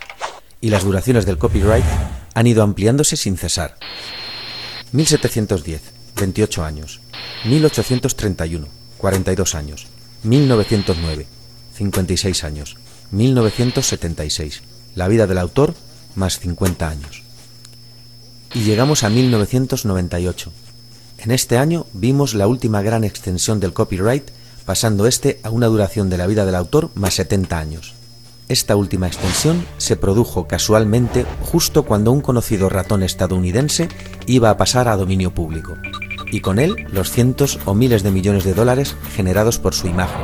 y 0.62 0.70
las 0.70 0.84
duraciones 0.84 1.26
del 1.26 1.36
copyright 1.36 1.84
han 2.32 2.46
ido 2.46 2.62
ampliándose 2.62 3.18
sin 3.18 3.36
cesar. 3.36 3.76
1710, 4.92 5.82
28 6.16 6.64
años. 6.64 7.00
1831, 7.44 8.66
42 8.96 9.54
años. 9.54 9.86
1909, 10.22 11.26
56 11.74 12.44
años. 12.44 12.76
1976, 13.10 14.62
la 14.94 15.06
vida 15.06 15.26
del 15.26 15.38
autor, 15.38 15.74
más 16.14 16.38
50 16.40 16.88
años. 16.88 17.22
Y 18.54 18.60
llegamos 18.60 19.04
a 19.04 19.10
1998, 19.10 20.50
en 21.18 21.30
este 21.30 21.58
año 21.58 21.86
vimos 21.92 22.34
la 22.34 22.46
última 22.46 22.82
gran 22.82 23.04
extensión 23.04 23.60
del 23.60 23.72
copyright, 23.72 24.30
pasando 24.64 25.06
este 25.06 25.40
a 25.42 25.50
una 25.50 25.66
duración 25.66 26.10
de 26.10 26.18
la 26.18 26.26
vida 26.26 26.46
del 26.46 26.54
autor 26.54 26.90
más 26.94 27.14
70 27.14 27.58
años. 27.58 27.94
Esta 28.48 28.76
última 28.76 29.08
extensión 29.08 29.66
se 29.76 29.96
produjo 29.96 30.46
casualmente 30.46 31.26
justo 31.42 31.82
cuando 31.84 32.12
un 32.12 32.22
conocido 32.22 32.68
ratón 32.68 33.02
estadounidense 33.02 33.88
iba 34.26 34.48
a 34.48 34.56
pasar 34.56 34.88
a 34.88 34.96
dominio 34.96 35.34
público, 35.34 35.76
y 36.30 36.40
con 36.40 36.58
él 36.58 36.86
los 36.90 37.10
cientos 37.10 37.58
o 37.66 37.74
miles 37.74 38.02
de 38.02 38.10
millones 38.10 38.44
de 38.44 38.54
dólares 38.54 38.96
generados 39.14 39.58
por 39.58 39.74
su 39.74 39.86
imagen. 39.86 40.22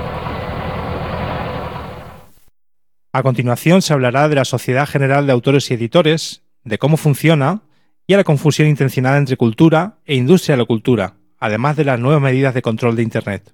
A 3.12 3.22
continuación 3.22 3.82
se 3.82 3.92
hablará 3.92 4.28
de 4.28 4.36
la 4.36 4.44
Sociedad 4.44 4.88
General 4.88 5.26
de 5.26 5.32
Autores 5.32 5.70
y 5.70 5.74
Editores, 5.74 6.42
de 6.64 6.78
cómo 6.78 6.96
funciona 6.96 7.62
y 8.06 8.14
a 8.14 8.16
la 8.16 8.24
confusión 8.24 8.68
intencionada 8.68 9.16
entre 9.16 9.36
cultura 9.36 9.98
e 10.04 10.14
industria 10.14 10.54
de 10.54 10.62
la 10.62 10.66
cultura, 10.66 11.14
además 11.38 11.76
de 11.76 11.84
las 11.84 11.98
nuevas 11.98 12.20
medidas 12.20 12.54
de 12.54 12.62
control 12.62 12.96
de 12.96 13.02
Internet. 13.02 13.50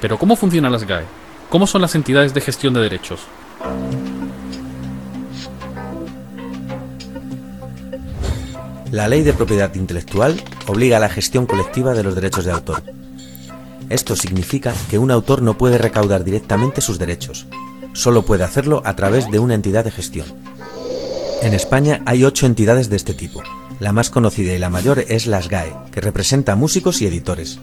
Pero 0.00 0.18
¿cómo 0.18 0.36
funcionan 0.36 0.72
las 0.72 0.86
GAE? 0.86 1.04
¿Cómo 1.50 1.66
son 1.66 1.82
las 1.82 1.94
entidades 1.94 2.34
de 2.34 2.40
gestión 2.40 2.74
de 2.74 2.80
derechos? 2.80 3.26
La 8.90 9.08
ley 9.08 9.22
de 9.22 9.32
propiedad 9.32 9.74
intelectual 9.74 10.40
obliga 10.66 10.98
a 10.98 11.00
la 11.00 11.08
gestión 11.08 11.46
colectiva 11.46 11.94
de 11.94 12.04
los 12.04 12.14
derechos 12.14 12.44
de 12.44 12.52
autor. 12.52 12.82
Esto 13.90 14.16
significa 14.16 14.72
que 14.88 14.98
un 14.98 15.10
autor 15.10 15.42
no 15.42 15.58
puede 15.58 15.78
recaudar 15.78 16.24
directamente 16.24 16.80
sus 16.80 16.98
derechos, 16.98 17.46
solo 17.92 18.22
puede 18.22 18.44
hacerlo 18.44 18.82
a 18.84 18.94
través 18.96 19.30
de 19.30 19.38
una 19.40 19.54
entidad 19.54 19.84
de 19.84 19.90
gestión. 19.90 20.26
En 21.42 21.54
España 21.54 22.02
hay 22.06 22.24
ocho 22.24 22.46
entidades 22.46 22.88
de 22.88 22.96
este 22.96 23.14
tipo, 23.14 23.42
la 23.80 23.92
más 23.92 24.10
conocida 24.10 24.54
y 24.54 24.58
la 24.58 24.70
mayor 24.70 25.04
es 25.08 25.26
las 25.26 25.48
GAE, 25.48 25.74
que 25.92 26.00
representa 26.00 26.56
músicos 26.56 27.02
y 27.02 27.06
editores. 27.06 27.58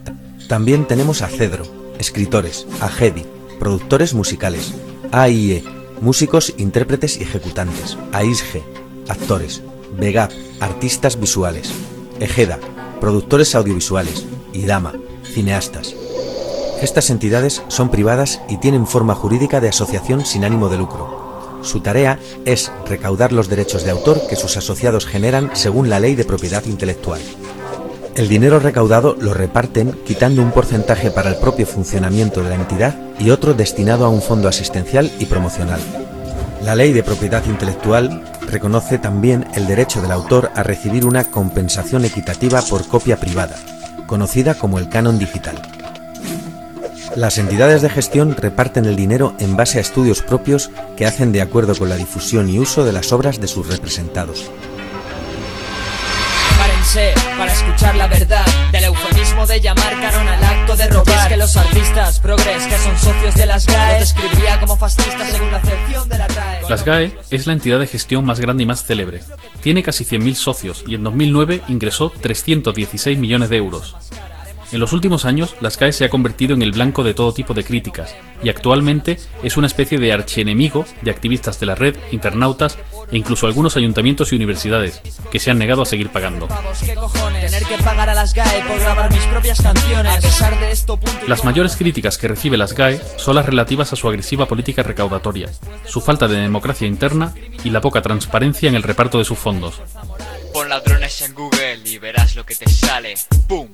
También 0.48 0.86
tenemos 0.86 1.22
a 1.22 1.28
Cedro, 1.28 1.66
escritores, 1.98 2.68
a 2.82 2.90
GEDI, 2.90 3.26
productores 3.60 4.14
musicales, 4.14 4.74
AIE, 5.12 5.64
músicos, 6.02 6.54
intérpretes 6.58 7.18
y 7.18 7.24
ejecutantes, 7.24 7.98
a 8.12 8.24
ISGE, 8.24 8.64
actores, 9.08 9.62
VEGAP, 9.98 10.32
artistas 10.60 11.20
visuales, 11.20 11.72
EGEDA, 12.20 12.60
productores 13.00 13.56
audiovisuales, 13.56 14.26
y 14.54 14.66
DAMA, 14.66 14.94
cineastas. 15.24 15.96
Estas 16.82 17.10
entidades 17.10 17.64
son 17.68 17.90
privadas 17.90 18.42
y 18.50 18.58
tienen 18.58 18.88
forma 18.88 19.16
jurídica 19.16 19.62
de 19.62 19.70
asociación 19.70 20.26
sin 20.26 20.44
ánimo 20.44 20.70
de 20.70 20.78
lucro. 20.78 21.21
Su 21.62 21.82
tarea 21.82 22.20
es 22.46 22.72
recaudar 22.88 23.32
los 23.32 23.50
derechos 23.50 23.84
de 23.84 23.92
autor 23.92 24.22
que 24.28 24.36
sus 24.36 24.58
asociados 24.58 25.06
generan 25.06 25.52
según 25.54 25.90
la 25.90 26.00
ley 26.00 26.16
de 26.16 26.26
propiedad 26.26 26.66
intelectual. 26.66 27.22
El 28.16 28.28
dinero 28.28 28.60
recaudado 28.60 29.16
lo 29.20 29.34
reparten 29.34 29.94
quitando 30.06 30.42
un 30.42 30.52
porcentaje 30.52 31.12
para 31.12 31.30
el 31.30 31.38
propio 31.38 31.66
funcionamiento 31.66 32.44
de 32.44 32.50
la 32.50 32.56
entidad 32.56 32.96
y 33.20 33.30
otro 33.30 33.54
destinado 33.54 34.06
a 34.06 34.10
un 34.10 34.22
fondo 34.22 34.50
asistencial 34.50 35.10
y 35.20 35.26
promocional. 35.26 35.80
La 36.64 36.76
ley 36.76 36.92
de 36.94 37.04
propiedad 37.04 37.44
intelectual 37.46 38.24
reconoce 38.48 38.98
también 38.98 39.48
el 39.56 39.66
derecho 39.66 40.02
del 40.02 40.12
autor 40.12 40.52
a 40.56 40.64
recibir 40.64 41.06
una 41.06 41.24
compensación 41.24 42.04
equitativa 42.04 42.62
por 42.62 42.86
copia 42.88 43.18
privada, 43.18 43.56
conocida 44.08 44.56
como 44.56 44.78
el 44.78 44.90
canon 44.90 45.18
digital. 45.18 45.62
Las 47.16 47.38
entidades 47.38 47.82
de 47.82 47.90
gestión 47.90 48.36
reparten 48.36 48.86
el 48.86 48.96
dinero 48.96 49.34
en 49.40 49.56
base 49.56 49.78
a 49.78 49.82
estudios 49.82 50.22
propios 50.22 50.72
que 50.98 51.06
hacen 51.06 51.32
de 51.32 51.42
acuerdo 51.42 51.76
con 51.76 51.90
la 51.90 51.96
difusión 51.96 52.50
y 52.50 52.60
uso 52.60 52.86
de 52.86 52.94
las 52.94 53.12
obras 53.12 53.42
de 53.42 53.48
sus 53.48 53.68
representados 53.68 54.50
para 57.38 57.54
escuchar 57.54 57.96
la 57.96 58.08
verdad 58.08 58.46
del 58.74 58.84
eufemismo 58.84 59.48
de 59.48 59.62
llamar 59.62 59.94
canon 60.02 60.28
al 60.28 60.44
acto 60.44 60.76
de 60.76 60.88
robar. 60.88 61.30
que 61.30 61.38
los 61.38 61.56
artistas 61.56 62.20
progres 62.20 62.64
que 62.66 62.78
son 62.80 62.98
socios 62.98 63.34
de 63.36 63.46
las 63.46 63.66
GAE 63.66 64.00
describiría 64.00 64.60
como 64.60 64.76
fascistas 64.76 65.30
según 65.30 65.52
la 65.52 65.58
acepción 65.58 66.10
de 66.10 66.18
la 66.18 66.28
TAE. 66.28 66.62
Las 66.70 66.84
GAE 66.84 67.18
es 67.30 67.48
la 67.48 67.54
entidad 67.54 67.80
de 67.80 67.88
gestión 67.88 68.26
más 68.26 68.42
grande 68.42 68.64
y 68.64 68.66
más 68.66 68.84
célebre. 68.84 69.22
Tiene 69.62 69.84
casi 69.84 70.04
100.000 70.04 70.34
socios 70.34 70.84
y 70.86 70.96
en 70.96 71.04
2009 71.04 71.62
ingresó 71.70 72.10
316 72.10 73.18
millones 73.18 73.50
de 73.50 73.58
euros. 73.58 73.96
En 74.72 74.80
los 74.80 74.94
últimos 74.94 75.26
años, 75.26 75.56
las 75.60 75.78
GAE 75.78 75.92
se 75.92 76.06
ha 76.06 76.10
convertido 76.10 76.54
en 76.54 76.62
el 76.62 76.72
blanco 76.72 77.04
de 77.04 77.14
todo 77.14 77.34
tipo 77.34 77.54
de 77.54 77.66
críticas 77.66 78.16
y 78.42 78.48
actualmente 78.48 79.20
es 79.44 79.58
una 79.58 79.68
especie 79.68 79.98
de 79.98 80.14
archienemigo 80.14 80.86
de 81.02 81.12
activistas 81.12 81.60
de 81.60 81.66
la 81.66 81.76
red, 81.76 81.98
internautas 82.12 82.78
e 83.12 83.18
incluso 83.18 83.48
algunos 83.48 83.76
ayuntamientos 83.76 84.32
y 84.32 84.38
universidades 84.38 85.02
que 85.30 85.40
se 85.40 85.52
han 85.52 85.58
negado 85.58 85.82
a 85.82 85.86
seguir 85.86 86.10
pagando. 86.10 86.48
Las 91.28 91.44
mayores 91.44 91.76
críticas 91.76 92.18
que 92.18 92.30
recibe 92.30 92.58
las 92.58 92.74
GAE 92.74 93.02
son 93.18 93.36
las 93.36 93.46
relativas 93.46 93.92
a 93.92 93.98
su 93.98 94.08
agresiva 94.08 94.46
política 94.46 94.84
recaudatoria, 94.84 95.50
su 95.86 96.00
falta 96.00 96.30
de 96.30 96.38
democracia 96.38 96.88
interna 96.88 97.34
y 97.66 97.72
la 97.72 97.82
poca 97.82 98.02
transparencia 98.02 98.70
en 98.70 98.76
el 98.76 98.84
reparto 98.84 99.18
de 99.18 99.26
sus 99.26 99.38
fondos. 99.38 99.82
Pon 100.54 100.70
ladrones 100.70 101.22
en 101.22 101.34
Google 101.34 101.82
y 101.84 101.98
verás 101.98 102.38
lo 102.38 102.46
que 102.46 102.56
te 102.56 102.70
sale. 102.70 103.16
¡Pum! 103.48 103.68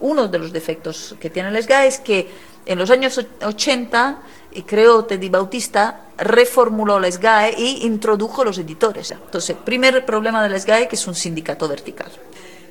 Uno 0.00 0.28
de 0.28 0.38
los 0.38 0.52
defectos 0.52 1.14
que 1.20 1.30
tiene 1.30 1.48
el 1.48 1.62
SGAE 1.62 1.86
es 1.86 1.98
que 2.00 2.28
en 2.66 2.78
los 2.78 2.90
años 2.90 3.24
80, 3.42 4.18
creo 4.66 5.04
Teddy 5.04 5.28
Bautista 5.28 6.06
reformuló 6.18 6.98
el 6.98 7.12
SGAE 7.12 7.54
y 7.56 7.86
introdujo 7.86 8.44
los 8.44 8.58
editores. 8.58 9.12
Entonces, 9.12 9.56
primer 9.64 10.04
problema 10.04 10.42
del 10.42 10.60
SGAE 10.60 10.88
que 10.88 10.96
es 10.96 11.06
un 11.06 11.14
sindicato 11.14 11.68
vertical. 11.68 12.10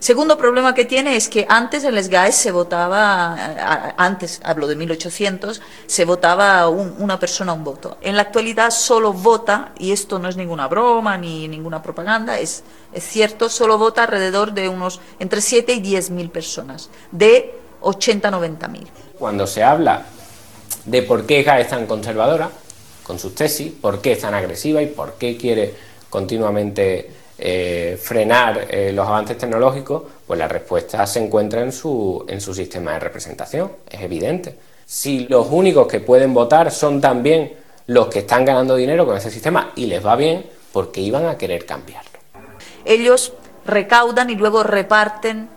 Segundo 0.05 0.37
problema 0.37 0.75
que 0.75 0.85
tiene 0.85 1.15
es 1.15 1.27
que 1.27 1.47
antes 1.49 1.83
en 1.83 1.97
el 1.97 2.03
SGAE 2.03 2.31
se 2.31 2.51
votaba, 2.51 3.93
antes 3.97 4.39
hablo 4.43 4.67
de 4.67 4.75
1800, 4.75 5.63
se 5.87 6.05
votaba 6.05 6.69
una 6.69 7.19
persona 7.19 7.53
un 7.53 7.63
voto. 7.63 7.97
En 8.01 8.15
la 8.15 8.21
actualidad 8.21 8.69
solo 8.69 9.13
vota, 9.13 9.71
y 9.79 9.91
esto 9.91 10.19
no 10.19 10.29
es 10.29 10.37
ninguna 10.37 10.67
broma 10.67 11.17
ni 11.17 11.47
ninguna 11.47 11.81
propaganda, 11.81 12.37
es, 12.37 12.63
es 12.93 13.03
cierto, 13.03 13.49
solo 13.49 13.79
vota 13.79 14.03
alrededor 14.03 14.53
de 14.53 14.69
unos 14.69 15.01
entre 15.17 15.41
7 15.41 15.73
y 15.73 15.79
10 15.79 16.11
mil 16.11 16.29
personas, 16.29 16.91
de 17.11 17.55
80 17.81 18.29
90 18.29 18.67
mil. 18.67 18.87
Cuando 19.17 19.47
se 19.47 19.63
habla 19.63 20.05
de 20.85 21.01
por 21.01 21.25
qué 21.25 21.41
GAE 21.41 21.61
es 21.61 21.69
tan 21.69 21.87
conservadora, 21.87 22.51
con 23.01 23.17
sus 23.17 23.33
tesis, 23.33 23.73
por 23.81 24.01
qué 24.01 24.11
es 24.11 24.19
tan 24.19 24.35
agresiva 24.35 24.83
y 24.83 24.85
por 24.85 25.13
qué 25.13 25.35
quiere 25.35 25.73
continuamente 26.11 27.24
eh, 27.37 27.99
frenar 28.01 28.67
eh, 28.69 28.91
los 28.93 29.05
avances 29.07 29.37
tecnológicos, 29.37 30.03
pues 30.25 30.39
la 30.39 30.47
respuesta 30.47 31.05
se 31.05 31.19
encuentra 31.19 31.61
en 31.61 31.71
su, 31.71 32.23
en 32.27 32.39
su 32.39 32.53
sistema 32.53 32.93
de 32.93 32.99
representación, 32.99 33.71
es 33.89 34.01
evidente. 34.01 34.55
Si 34.85 35.27
los 35.27 35.47
únicos 35.49 35.87
que 35.87 35.99
pueden 35.99 36.33
votar 36.33 36.71
son 36.71 37.01
también 37.01 37.53
los 37.87 38.07
que 38.07 38.19
están 38.19 38.45
ganando 38.45 38.75
dinero 38.75 39.05
con 39.05 39.17
ese 39.17 39.29
sistema 39.29 39.71
y 39.75 39.87
les 39.87 40.05
va 40.05 40.15
bien, 40.15 40.45
porque 40.71 41.01
iban 41.01 41.25
a 41.25 41.37
querer 41.37 41.65
cambiarlo. 41.65 42.19
Ellos 42.85 43.33
recaudan 43.65 44.29
y 44.29 44.35
luego 44.35 44.63
reparten 44.63 45.49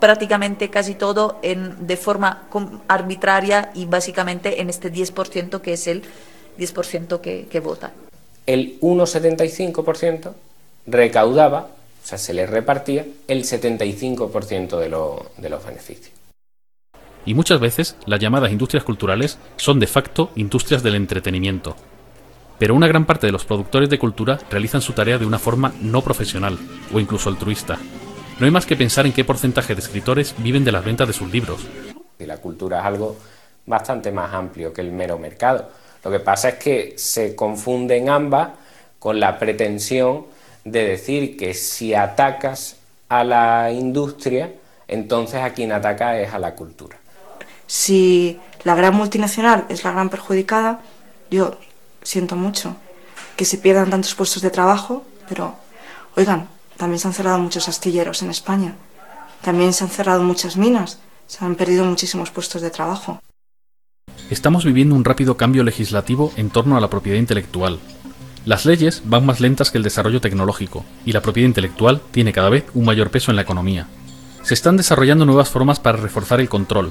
prácticamente 0.00 0.70
casi 0.70 0.94
todo 0.94 1.38
en, 1.42 1.86
de 1.86 1.96
forma 1.96 2.44
arbitraria 2.86 3.70
y 3.74 3.86
básicamente 3.86 4.60
en 4.60 4.70
este 4.70 4.92
10% 4.92 5.60
que 5.60 5.72
es 5.72 5.86
el 5.88 6.02
10% 6.58 7.20
que, 7.20 7.46
que 7.50 7.60
vota. 7.60 7.92
El 8.46 8.80
1,75% 8.80 10.32
recaudaba, 10.88 11.68
o 12.02 12.06
sea, 12.06 12.18
se 12.18 12.32
le 12.32 12.46
repartía 12.46 13.06
el 13.26 13.44
75% 13.44 14.78
de, 14.78 14.88
de 15.42 15.48
los 15.48 15.64
beneficios. 15.64 16.12
Y 17.26 17.34
muchas 17.34 17.60
veces 17.60 17.96
las 18.06 18.20
llamadas 18.20 18.50
industrias 18.50 18.84
culturales 18.84 19.38
son 19.56 19.78
de 19.80 19.86
facto 19.86 20.30
industrias 20.34 20.82
del 20.82 20.94
entretenimiento. 20.94 21.76
Pero 22.58 22.74
una 22.74 22.88
gran 22.88 23.04
parte 23.04 23.26
de 23.26 23.32
los 23.32 23.44
productores 23.44 23.90
de 23.90 23.98
cultura 23.98 24.38
realizan 24.50 24.80
su 24.80 24.92
tarea 24.92 25.18
de 25.18 25.26
una 25.26 25.38
forma 25.38 25.72
no 25.80 26.02
profesional 26.02 26.58
o 26.92 26.98
incluso 26.98 27.28
altruista. 27.28 27.78
No 28.38 28.46
hay 28.46 28.50
más 28.50 28.66
que 28.66 28.76
pensar 28.76 29.04
en 29.04 29.12
qué 29.12 29.24
porcentaje 29.24 29.74
de 29.74 29.80
escritores 29.80 30.34
viven 30.38 30.64
de 30.64 30.72
las 30.72 30.84
ventas 30.84 31.06
de 31.06 31.12
sus 31.12 31.30
libros. 31.30 31.60
Y 32.18 32.24
la 32.24 32.38
cultura 32.38 32.80
es 32.80 32.86
algo 32.86 33.16
bastante 33.66 34.10
más 34.10 34.32
amplio 34.32 34.72
que 34.72 34.80
el 34.80 34.90
mero 34.90 35.18
mercado. 35.18 35.68
Lo 36.04 36.10
que 36.10 36.20
pasa 36.20 36.50
es 36.50 36.54
que 36.54 36.94
se 36.96 37.36
confunden 37.36 38.08
ambas 38.08 38.50
con 38.98 39.20
la 39.20 39.38
pretensión 39.38 40.26
de 40.64 40.84
decir 40.84 41.36
que 41.36 41.54
si 41.54 41.94
atacas 41.94 42.76
a 43.08 43.24
la 43.24 43.72
industria, 43.72 44.52
entonces 44.86 45.40
a 45.40 45.50
quien 45.50 45.72
ataca 45.72 46.20
es 46.20 46.32
a 46.32 46.38
la 46.38 46.54
cultura. 46.54 46.98
Si 47.66 48.38
la 48.64 48.74
gran 48.74 48.94
multinacional 48.94 49.66
es 49.68 49.84
la 49.84 49.92
gran 49.92 50.08
perjudicada, 50.08 50.80
yo 51.30 51.58
siento 52.02 52.36
mucho 52.36 52.76
que 53.36 53.44
se 53.44 53.58
pierdan 53.58 53.90
tantos 53.90 54.14
puestos 54.14 54.42
de 54.42 54.50
trabajo, 54.50 55.04
pero 55.28 55.54
oigan, 56.16 56.48
también 56.76 56.98
se 56.98 57.08
han 57.08 57.14
cerrado 57.14 57.38
muchos 57.38 57.68
astilleros 57.68 58.22
en 58.22 58.30
España, 58.30 58.74
también 59.42 59.72
se 59.72 59.84
han 59.84 59.90
cerrado 59.90 60.22
muchas 60.22 60.56
minas, 60.56 60.98
se 61.26 61.44
han 61.44 61.54
perdido 61.54 61.84
muchísimos 61.84 62.30
puestos 62.30 62.62
de 62.62 62.70
trabajo. 62.70 63.20
Estamos 64.30 64.64
viviendo 64.64 64.94
un 64.94 65.04
rápido 65.04 65.36
cambio 65.36 65.62
legislativo 65.62 66.32
en 66.36 66.50
torno 66.50 66.76
a 66.76 66.80
la 66.80 66.90
propiedad 66.90 67.18
intelectual, 67.18 67.78
las 68.48 68.64
leyes 68.64 69.02
van 69.04 69.26
más 69.26 69.40
lentas 69.40 69.70
que 69.70 69.76
el 69.76 69.84
desarrollo 69.84 70.22
tecnológico, 70.22 70.82
y 71.04 71.12
la 71.12 71.20
propiedad 71.20 71.46
intelectual 71.46 72.00
tiene 72.12 72.32
cada 72.32 72.48
vez 72.48 72.64
un 72.72 72.86
mayor 72.86 73.10
peso 73.10 73.30
en 73.30 73.36
la 73.36 73.42
economía. 73.42 73.88
Se 74.42 74.54
están 74.54 74.78
desarrollando 74.78 75.26
nuevas 75.26 75.50
formas 75.50 75.80
para 75.80 75.98
reforzar 75.98 76.40
el 76.40 76.48
control. 76.48 76.90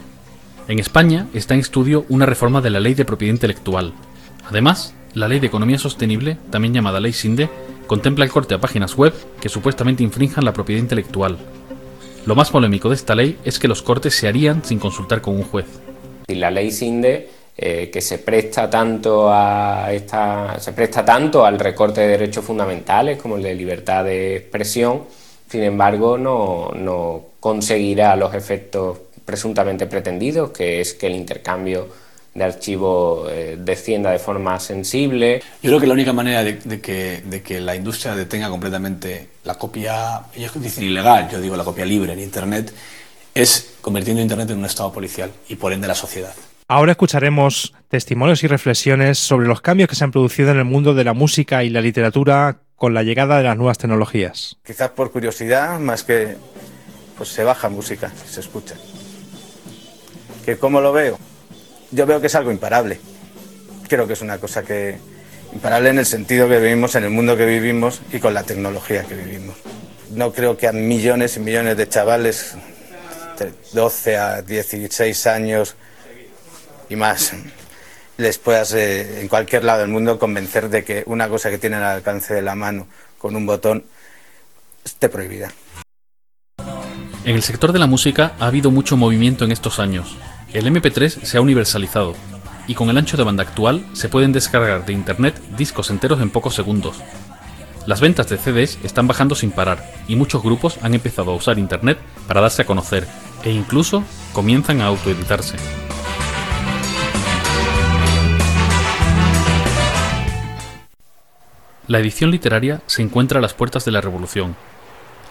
En 0.67 0.77
España 0.77 1.25
está 1.33 1.55
en 1.55 1.61
estudio 1.61 2.05
una 2.09 2.27
reforma 2.27 2.61
de 2.61 2.69
la 2.69 2.79
Ley 2.79 2.93
de 2.93 3.05
Propiedad 3.05 3.33
Intelectual. 3.33 3.93
Además, 4.47 4.93
la 5.15 5.27
Ley 5.27 5.39
de 5.39 5.47
Economía 5.47 5.79
Sostenible, 5.79 6.37
también 6.51 6.75
llamada 6.75 6.99
Ley 6.99 7.13
SINDE, 7.13 7.49
contempla 7.87 8.23
el 8.23 8.29
corte 8.29 8.53
a 8.53 8.61
páginas 8.61 8.95
web 8.95 9.15
que 9.41 9.49
supuestamente 9.49 10.03
infrinjan 10.03 10.45
la 10.45 10.53
propiedad 10.53 10.79
intelectual. 10.79 11.39
Lo 12.27 12.35
más 12.35 12.51
polémico 12.51 12.89
de 12.89 12.95
esta 12.95 13.15
ley 13.15 13.39
es 13.43 13.57
que 13.57 13.67
los 13.67 13.81
cortes 13.81 14.13
se 14.13 14.27
harían 14.27 14.63
sin 14.63 14.77
consultar 14.77 15.21
con 15.21 15.35
un 15.35 15.43
juez. 15.43 15.65
La 16.27 16.51
ley 16.51 16.69
SINDE 16.69 17.31
eh, 17.59 17.89
que 17.91 18.01
se 18.01 18.19
presta 18.19 18.69
tanto 18.69 19.29
a 19.31 19.91
esta, 19.91 20.59
se 20.59 20.73
presta 20.73 21.03
tanto 21.03 21.43
al 21.43 21.57
recorte 21.57 22.01
de 22.01 22.09
derechos 22.09 22.45
fundamentales 22.45 23.19
como 23.19 23.37
el 23.37 23.41
de 23.41 23.55
libertad 23.55 24.03
de 24.03 24.35
expresión, 24.35 25.05
sin 25.49 25.63
embargo 25.63 26.19
no, 26.19 26.69
no 26.75 27.21
conseguirá 27.39 28.15
los 28.15 28.35
efectos 28.35 28.99
presuntamente 29.25 29.87
pretendidos, 29.87 30.51
que 30.51 30.81
es 30.81 30.93
que 30.93 31.07
el 31.07 31.15
intercambio 31.15 31.87
de 32.37 32.43
archivos 32.43 33.27
eh, 33.31 33.57
descienda 33.59 34.11
de 34.11 34.19
forma 34.19 34.59
sensible. 34.59 35.41
Yo 35.63 35.71
creo 35.71 35.79
que 35.79 35.87
la 35.87 35.93
única 35.93 36.13
manera 36.13 36.43
de, 36.43 36.79
que, 36.79 37.23
de, 37.25 37.41
que, 37.41 37.59
la 37.59 37.75
industria 37.75 38.13
detenga 38.13 38.49
completamente 38.49 39.29
la 39.45 39.55
copia, 39.55 40.21
ellos 40.35 40.51
dicen 40.61 40.83
ilegal, 40.83 41.27
yo 41.31 41.41
digo 41.41 41.57
la 41.57 41.63
copia 41.63 41.85
libre 41.85 42.13
en 42.13 42.19
Internet, 42.19 42.71
es 43.33 43.71
convirtiendo 43.81 44.21
Internet 44.21 44.51
en 44.51 44.59
un 44.59 44.65
estado 44.65 44.93
policial 44.93 45.31
y 45.49 45.55
por 45.55 45.73
ende 45.73 45.87
la 45.87 45.95
sociedad. 45.95 46.35
Ahora 46.69 46.91
escucharemos 46.91 47.73
testimonios 47.87 48.43
y 48.43 48.47
reflexiones 48.47 49.17
sobre 49.17 49.47
los 49.47 49.61
cambios 49.61 49.87
que 49.87 49.95
se 49.95 50.03
han 50.03 50.11
producido 50.11 50.51
en 50.51 50.57
el 50.57 50.65
mundo 50.65 50.93
de 50.93 51.05
la 51.05 51.13
música 51.13 51.63
y 51.63 51.69
la 51.69 51.79
literatura 51.79 52.59
con 52.75 52.93
la 52.93 53.03
llegada 53.03 53.37
de 53.37 53.45
las 53.45 53.55
nuevas 53.55 53.77
tecnologías. 53.77 54.57
Quizás 54.65 54.89
por 54.89 55.09
curiosidad, 55.11 55.79
más 55.79 56.03
que 56.03 56.35
pues 57.17 57.29
se 57.29 57.45
baja 57.45 57.69
música, 57.69 58.11
se 58.29 58.41
escucha. 58.41 58.75
¿Que 60.43 60.57
¿Cómo 60.57 60.81
lo 60.81 60.91
veo? 60.91 61.17
Yo 61.91 62.05
veo 62.05 62.19
que 62.19 62.27
es 62.27 62.35
algo 62.35 62.51
imparable. 62.51 62.99
Creo 63.87 64.05
que 64.05 64.13
es 64.13 64.21
una 64.21 64.37
cosa 64.37 64.63
que 64.63 64.97
imparable 65.53 65.91
en 65.91 65.99
el 65.99 66.05
sentido 66.05 66.49
que 66.49 66.59
vivimos, 66.59 66.95
en 66.95 67.05
el 67.05 67.11
mundo 67.11 67.37
que 67.37 67.45
vivimos 67.45 68.01
y 68.11 68.19
con 68.19 68.33
la 68.33 68.43
tecnología 68.43 69.03
que 69.03 69.15
vivimos. 69.15 69.55
No 70.11 70.33
creo 70.33 70.57
que 70.57 70.67
a 70.67 70.73
millones 70.73 71.37
y 71.37 71.39
millones 71.39 71.77
de 71.77 71.87
chavales 71.87 72.55
de 73.39 73.53
12 73.71 74.17
a 74.17 74.41
16 74.41 75.27
años 75.27 75.77
y 76.89 76.95
más 76.95 77.33
les 78.17 78.37
puedas 78.39 78.73
eh, 78.73 79.21
en 79.21 79.27
cualquier 79.27 79.63
lado 79.63 79.81
del 79.81 79.89
mundo 79.89 80.17
convencer 80.19 80.69
de 80.69 80.83
que 80.83 81.03
una 81.05 81.29
cosa 81.29 81.49
que 81.49 81.57
tienen 81.57 81.79
al 81.79 81.97
alcance 81.97 82.33
de 82.33 82.41
la 82.41 82.55
mano 82.55 82.87
con 83.17 83.35
un 83.35 83.45
botón 83.45 83.85
esté 84.83 85.09
prohibida. 85.09 85.51
En 87.23 87.35
el 87.35 87.43
sector 87.43 87.73
de 87.73 87.79
la 87.79 87.87
música 87.87 88.33
ha 88.39 88.47
habido 88.47 88.71
mucho 88.71 88.97
movimiento 88.97 89.45
en 89.45 89.51
estos 89.51 89.79
años. 89.79 90.17
El 90.53 90.65
MP3 90.65 91.23
se 91.23 91.37
ha 91.37 91.41
universalizado 91.41 92.15
y 92.67 92.73
con 92.73 92.89
el 92.89 92.97
ancho 92.97 93.17
de 93.17 93.23
banda 93.23 93.43
actual 93.43 93.85
se 93.93 94.09
pueden 94.09 94.31
descargar 94.31 94.85
de 94.85 94.93
internet 94.93 95.39
discos 95.57 95.89
enteros 95.89 96.21
en 96.21 96.29
pocos 96.29 96.55
segundos. 96.55 96.97
Las 97.85 98.01
ventas 98.01 98.27
de 98.27 98.37
CDs 98.37 98.79
están 98.83 99.07
bajando 99.07 99.35
sin 99.35 99.51
parar 99.51 99.93
y 100.07 100.15
muchos 100.15 100.43
grupos 100.43 100.77
han 100.81 100.93
empezado 100.93 101.31
a 101.31 101.35
usar 101.35 101.59
internet 101.59 101.97
para 102.27 102.41
darse 102.41 102.63
a 102.63 102.65
conocer 102.65 103.07
e 103.43 103.51
incluso 103.51 104.03
comienzan 104.33 104.81
a 104.81 104.87
autoeditarse. 104.87 105.57
La 111.87 111.99
edición 111.99 112.31
literaria 112.31 112.81
se 112.85 113.01
encuentra 113.01 113.39
a 113.39 113.41
las 113.41 113.53
puertas 113.53 113.85
de 113.85 113.91
la 113.91 114.01
revolución 114.01 114.55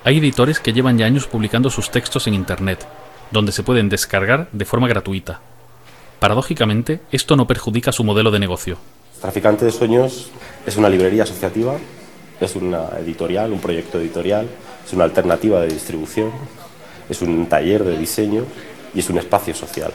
hay 0.07 0.19
editores 0.19 0.61
que 0.61 0.73
llevan 0.73 0.99
ya 0.99 1.07
años 1.07 1.27
publicando 1.27 1.69
sus 1.69 1.91
textos 1.91 2.29
en 2.29 2.35
Internet, 2.35 2.87
donde 3.33 3.51
se 3.51 3.65
pueden 3.65 3.89
descargar 3.89 4.49
de 4.53 4.65
forma 4.65 4.87
gratuita. 4.87 5.41
Paradójicamente, 6.21 7.01
esto 7.11 7.35
no 7.35 7.49
perjudica 7.49 7.91
su 7.91 8.05
modelo 8.05 8.31
de 8.31 8.39
negocio. 8.39 8.79
Traficante 9.21 9.65
de 9.65 9.73
Sueños 9.73 10.31
es 10.65 10.77
una 10.77 10.89
librería 10.89 11.25
asociativa, 11.25 11.77
es 12.41 12.55
una 12.55 12.91
editorial, 13.01 13.53
un 13.53 13.59
proyecto 13.59 13.99
editorial, 13.99 14.47
es 14.87 14.93
una 14.93 15.03
alternativa 15.03 15.61
de 15.61 15.71
distribución, 15.71 16.31
es 17.11 17.21
un 17.21 17.49
taller 17.49 17.83
de 17.83 17.99
diseño 17.99 18.45
y 18.95 19.01
es 19.01 19.11
un 19.11 19.19
espacio 19.19 19.57
social. 19.57 19.91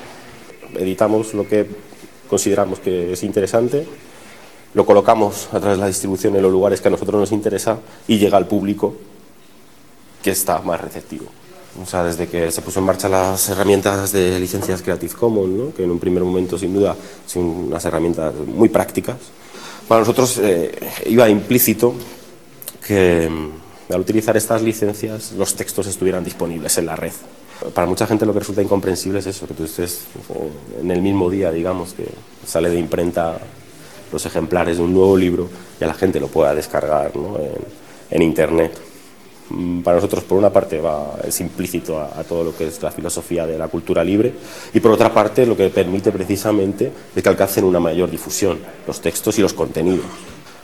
Editamos 0.78 1.34
lo 1.34 1.47
que 1.47 1.68
consideramos 2.28 2.80
que 2.80 3.14
es 3.14 3.24
interesante, 3.24 3.88
lo 4.74 4.86
colocamos 4.86 5.48
a 5.52 5.60
través 5.60 5.78
de 5.78 5.82
la 5.82 5.88
distribución 5.88 6.36
en 6.36 6.42
los 6.42 6.52
lugares 6.52 6.82
que 6.82 6.88
a 6.88 6.92
nosotros 6.92 7.20
nos 7.20 7.32
interesa 7.32 7.80
y 8.08 8.18
llega 8.18 8.38
al 8.38 8.48
público 8.48 8.96
que 10.24 10.32
está 10.32 10.60
más 10.62 10.80
receptivo. 10.80 11.26
O 11.82 11.86
sea, 11.86 12.04
desde 12.04 12.28
que 12.28 12.52
se 12.52 12.62
puso 12.62 12.80
en 12.80 12.86
marcha 12.86 13.08
las 13.08 13.48
herramientas 13.50 14.12
de 14.12 14.40
licencias 14.40 14.82
Creative 14.82 15.14
Commons, 15.14 15.74
que 15.74 15.84
en 15.84 15.92
un 15.92 16.00
primer 16.00 16.24
momento 16.24 16.58
sin 16.58 16.74
duda 16.74 16.96
son 17.26 17.44
unas 17.44 17.84
herramientas 17.86 18.34
muy 18.36 18.70
prácticas, 18.70 19.18
para 19.88 20.02
nosotros 20.02 20.38
eh, 20.38 20.78
iba 21.06 21.30
implícito 21.30 21.94
que 22.86 23.30
mm, 23.30 23.94
al 23.94 24.02
utilizar 24.02 24.36
estas 24.36 24.62
licencias 24.62 25.32
los 25.34 25.56
textos 25.56 25.88
estuvieran 25.88 26.24
disponibles 26.24 26.78
en 26.78 26.86
la 26.86 26.96
red. 26.96 27.14
Para 27.74 27.88
mucha 27.88 28.08
gente 28.08 28.26
lo 28.26 28.34
que 28.34 28.40
resulta 28.40 28.62
incomprensible 28.62 29.20
es 29.20 29.28
eso, 29.28 29.48
que 29.48 29.54
tú 29.54 29.66
estés 29.66 30.02
en 30.82 30.90
el 30.92 31.02
mismo 31.02 31.30
día, 31.30 31.52
digamos, 31.52 31.94
que 31.94 32.08
sale 32.46 32.70
de 32.70 32.80
imprenta 32.80 33.40
los 34.12 34.26
ejemplares 34.26 34.78
de 34.78 34.84
un 34.84 34.93
nuevo 34.93 35.16
libro 35.18 35.49
y 35.80 35.84
a 35.84 35.88
la 35.88 35.93
gente 35.93 36.20
lo 36.20 36.28
pueda 36.28 36.53
descargar 36.53 37.12
en 38.09 38.22
Internet. 38.22 38.91
Mm, 39.51 39.82
para 39.82 39.95
nosotros 39.97 40.24
por 40.24 40.38
una 40.38 40.49
parte 40.49 40.80
va, 40.80 41.18
es 41.28 41.41
implícito 41.41 41.99
a, 41.99 42.24
todo 42.24 42.43
lo 42.43 42.55
que 42.55 42.68
es 42.68 42.82
la 42.82 42.91
filosofía 42.91 43.45
de 43.45 43.57
la 43.57 43.68
cultura 43.68 44.03
libre 44.03 44.34
y 44.74 44.80
por 44.80 44.91
otra 44.91 45.14
parte 45.14 45.45
lo 45.45 45.57
que 45.57 45.70
permite 45.70 46.12
precisamente 46.12 46.91
es 47.14 47.22
que 47.22 47.28
alcancen 47.30 47.66
una 47.66 47.80
mayor 47.80 48.09
difusión 48.09 48.59
los 48.88 49.01
textos 49.01 49.38
y 49.39 49.41
los 49.41 49.53
contenidos. 49.53 50.05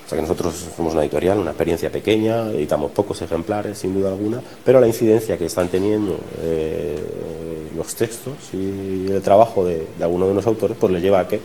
O 0.05 0.09
sea 0.09 0.15
que 0.15 0.21
nosotros 0.21 0.53
somos 0.77 0.93
una 0.93 1.01
editorial, 1.01 1.37
una 1.37 1.51
experiencia 1.51 1.91
pequeña, 1.91 2.49
editamos 2.51 2.91
pocos 2.91 3.21
ejemplares 3.21 3.79
sin 3.79 3.93
duda 3.93 4.09
alguna, 4.09 4.41
pero 4.63 4.79
la 4.79 4.87
incidencia 4.87 5.37
que 5.37 5.47
están 5.47 5.67
teniendo 5.67 6.17
eh, 6.41 6.97
los 7.75 7.93
textos 7.93 8.35
y 8.53 9.11
el 9.11 9.21
trabajo 9.21 9.65
de, 9.65 9.85
de 9.97 10.03
algunos 10.03 10.29
de 10.29 10.35
los 10.35 10.47
autores 10.47 10.77
pues 10.79 10.93
le 10.93 11.01
lleva 11.01 11.19
a 11.19 11.27
que 11.27 11.41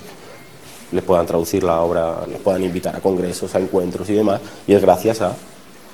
le 0.92 1.02
puedan 1.02 1.26
traducir 1.26 1.62
la 1.62 1.80
obra, 1.80 2.26
le 2.26 2.36
puedan 2.36 2.62
invitar 2.62 2.94
a 2.94 3.00
congresos, 3.00 3.54
a 3.54 3.58
encuentros 3.58 4.08
y 4.10 4.14
demás, 4.14 4.40
y 4.66 4.74
es 4.74 4.82
gracias 4.82 5.22
a 5.22 5.34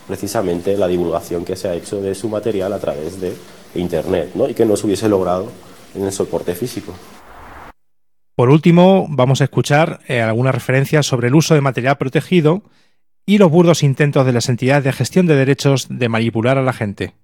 precisamente 0.07 0.77
la 0.77 0.89
divulgación 0.89 1.45
que 1.45 1.57
se 1.57 1.69
ha 1.69 1.75
hecho 1.75 2.01
de 2.01 2.15
su 2.15 2.29
material 2.29 2.73
a 2.73 2.79
través 2.79 3.21
de 3.21 3.35
Internet 3.75 4.31
¿no? 4.35 4.49
y 4.49 4.55
que 4.55 4.65
no 4.65 4.77
se 4.77 4.87
hubiese 4.87 5.09
logrado 5.09 5.51
en 5.95 6.05
el 6.05 6.13
soporte 6.13 6.55
físico. 6.55 6.95
Por 8.35 8.51
último, 8.51 9.07
vamos 9.09 9.41
a 9.41 9.45
escuchar 9.45 10.01
eh, 10.07 10.23
algunas 10.23 10.55
referencias 10.55 11.07
sobre 11.07 11.29
el 11.29 11.35
uso 11.35 11.55
de 11.55 11.61
material 11.61 11.99
protegido 11.99 12.63
y 13.27 13.39
los 13.39 13.51
burdos 13.51 13.83
intentos 13.83 14.25
de 14.25 14.33
las 14.33 14.49
entidades 14.49 14.85
de 14.85 14.93
gestión 14.93 15.27
de 15.27 15.35
derechos 15.35 15.87
de 15.91 16.09
manipular 16.09 16.57
a 16.57 16.63
la 16.63 16.73
gente. 16.73 17.15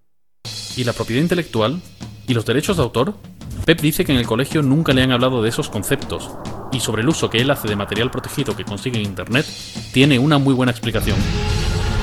¿Y 0.77 0.85
la 0.85 0.93
propiedad 0.93 1.23
intelectual? 1.23 1.81
¿Y 2.27 2.35
los 2.35 2.45
derechos 2.45 2.77
de 2.77 2.83
autor? 2.83 3.15
Pep 3.65 3.81
dice 3.81 4.05
que 4.05 4.13
en 4.13 4.19
el 4.19 4.27
colegio 4.27 4.61
nunca 4.61 4.93
le 4.93 5.03
han 5.03 5.13
hablado 5.13 5.43
de 5.43 5.49
esos 5.49 5.71
conceptos, 5.71 6.31
y 6.75 6.81
sobre 6.81 7.03
el 7.03 7.09
uso 7.09 7.31
que 7.31 7.39
él 7.39 7.51
hace 7.51 7.69
de 7.69 7.77
material 7.77 8.11
protegido 8.11 8.57
que 8.57 8.65
consigue 8.65 8.99
en 8.99 9.05
Internet, 9.05 9.47
tiene 9.93 10.19
una 10.19 10.39
muy 10.39 10.55
buena 10.55 10.73
explicación. 10.73 11.17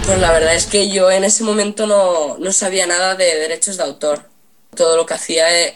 Pues 0.05 0.19
la 0.19 0.32
verdad 0.32 0.55
es 0.55 0.65
que 0.65 0.89
yo 0.89 1.11
en 1.11 1.24
ese 1.24 1.43
momento 1.43 1.86
no, 1.86 2.38
no 2.38 2.51
sabía 2.51 2.88
nada 2.88 3.15
de 3.15 3.36
derechos 3.36 3.78
de 3.78 3.84
autor. 3.84 4.30
Todo 4.76 4.95
lo 4.95 5.05
que 5.05 5.13
hacía 5.13 5.49
es 5.59 5.74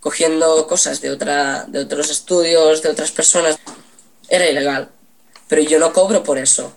cogiendo 0.00 0.66
cosas 0.66 1.00
de, 1.00 1.10
otra, 1.10 1.64
de 1.68 1.80
otros 1.80 2.10
estudios, 2.10 2.82
de 2.82 2.88
otras 2.88 3.10
personas, 3.10 3.58
era 4.28 4.48
ilegal. 4.48 4.90
Pero 5.48 5.62
yo 5.62 5.78
no 5.78 5.92
cobro 5.92 6.22
por 6.24 6.38
eso. 6.38 6.74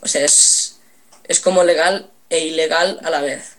O 0.00 0.08
sea, 0.08 0.24
es, 0.24 0.78
es 1.24 1.40
como 1.40 1.64
legal 1.64 2.10
e 2.30 2.46
ilegal 2.46 3.00
a 3.04 3.10
la 3.10 3.20
vez. 3.20 3.56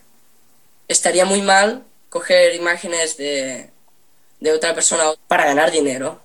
Estaría 0.87 1.25
muy 1.25 1.41
mal 1.41 1.83
coger 2.09 2.55
imágenes 2.55 3.17
de, 3.17 3.69
de 4.39 4.51
otra 4.51 4.73
persona 4.73 5.03
para 5.27 5.45
ganar 5.45 5.71
dinero. 5.71 6.21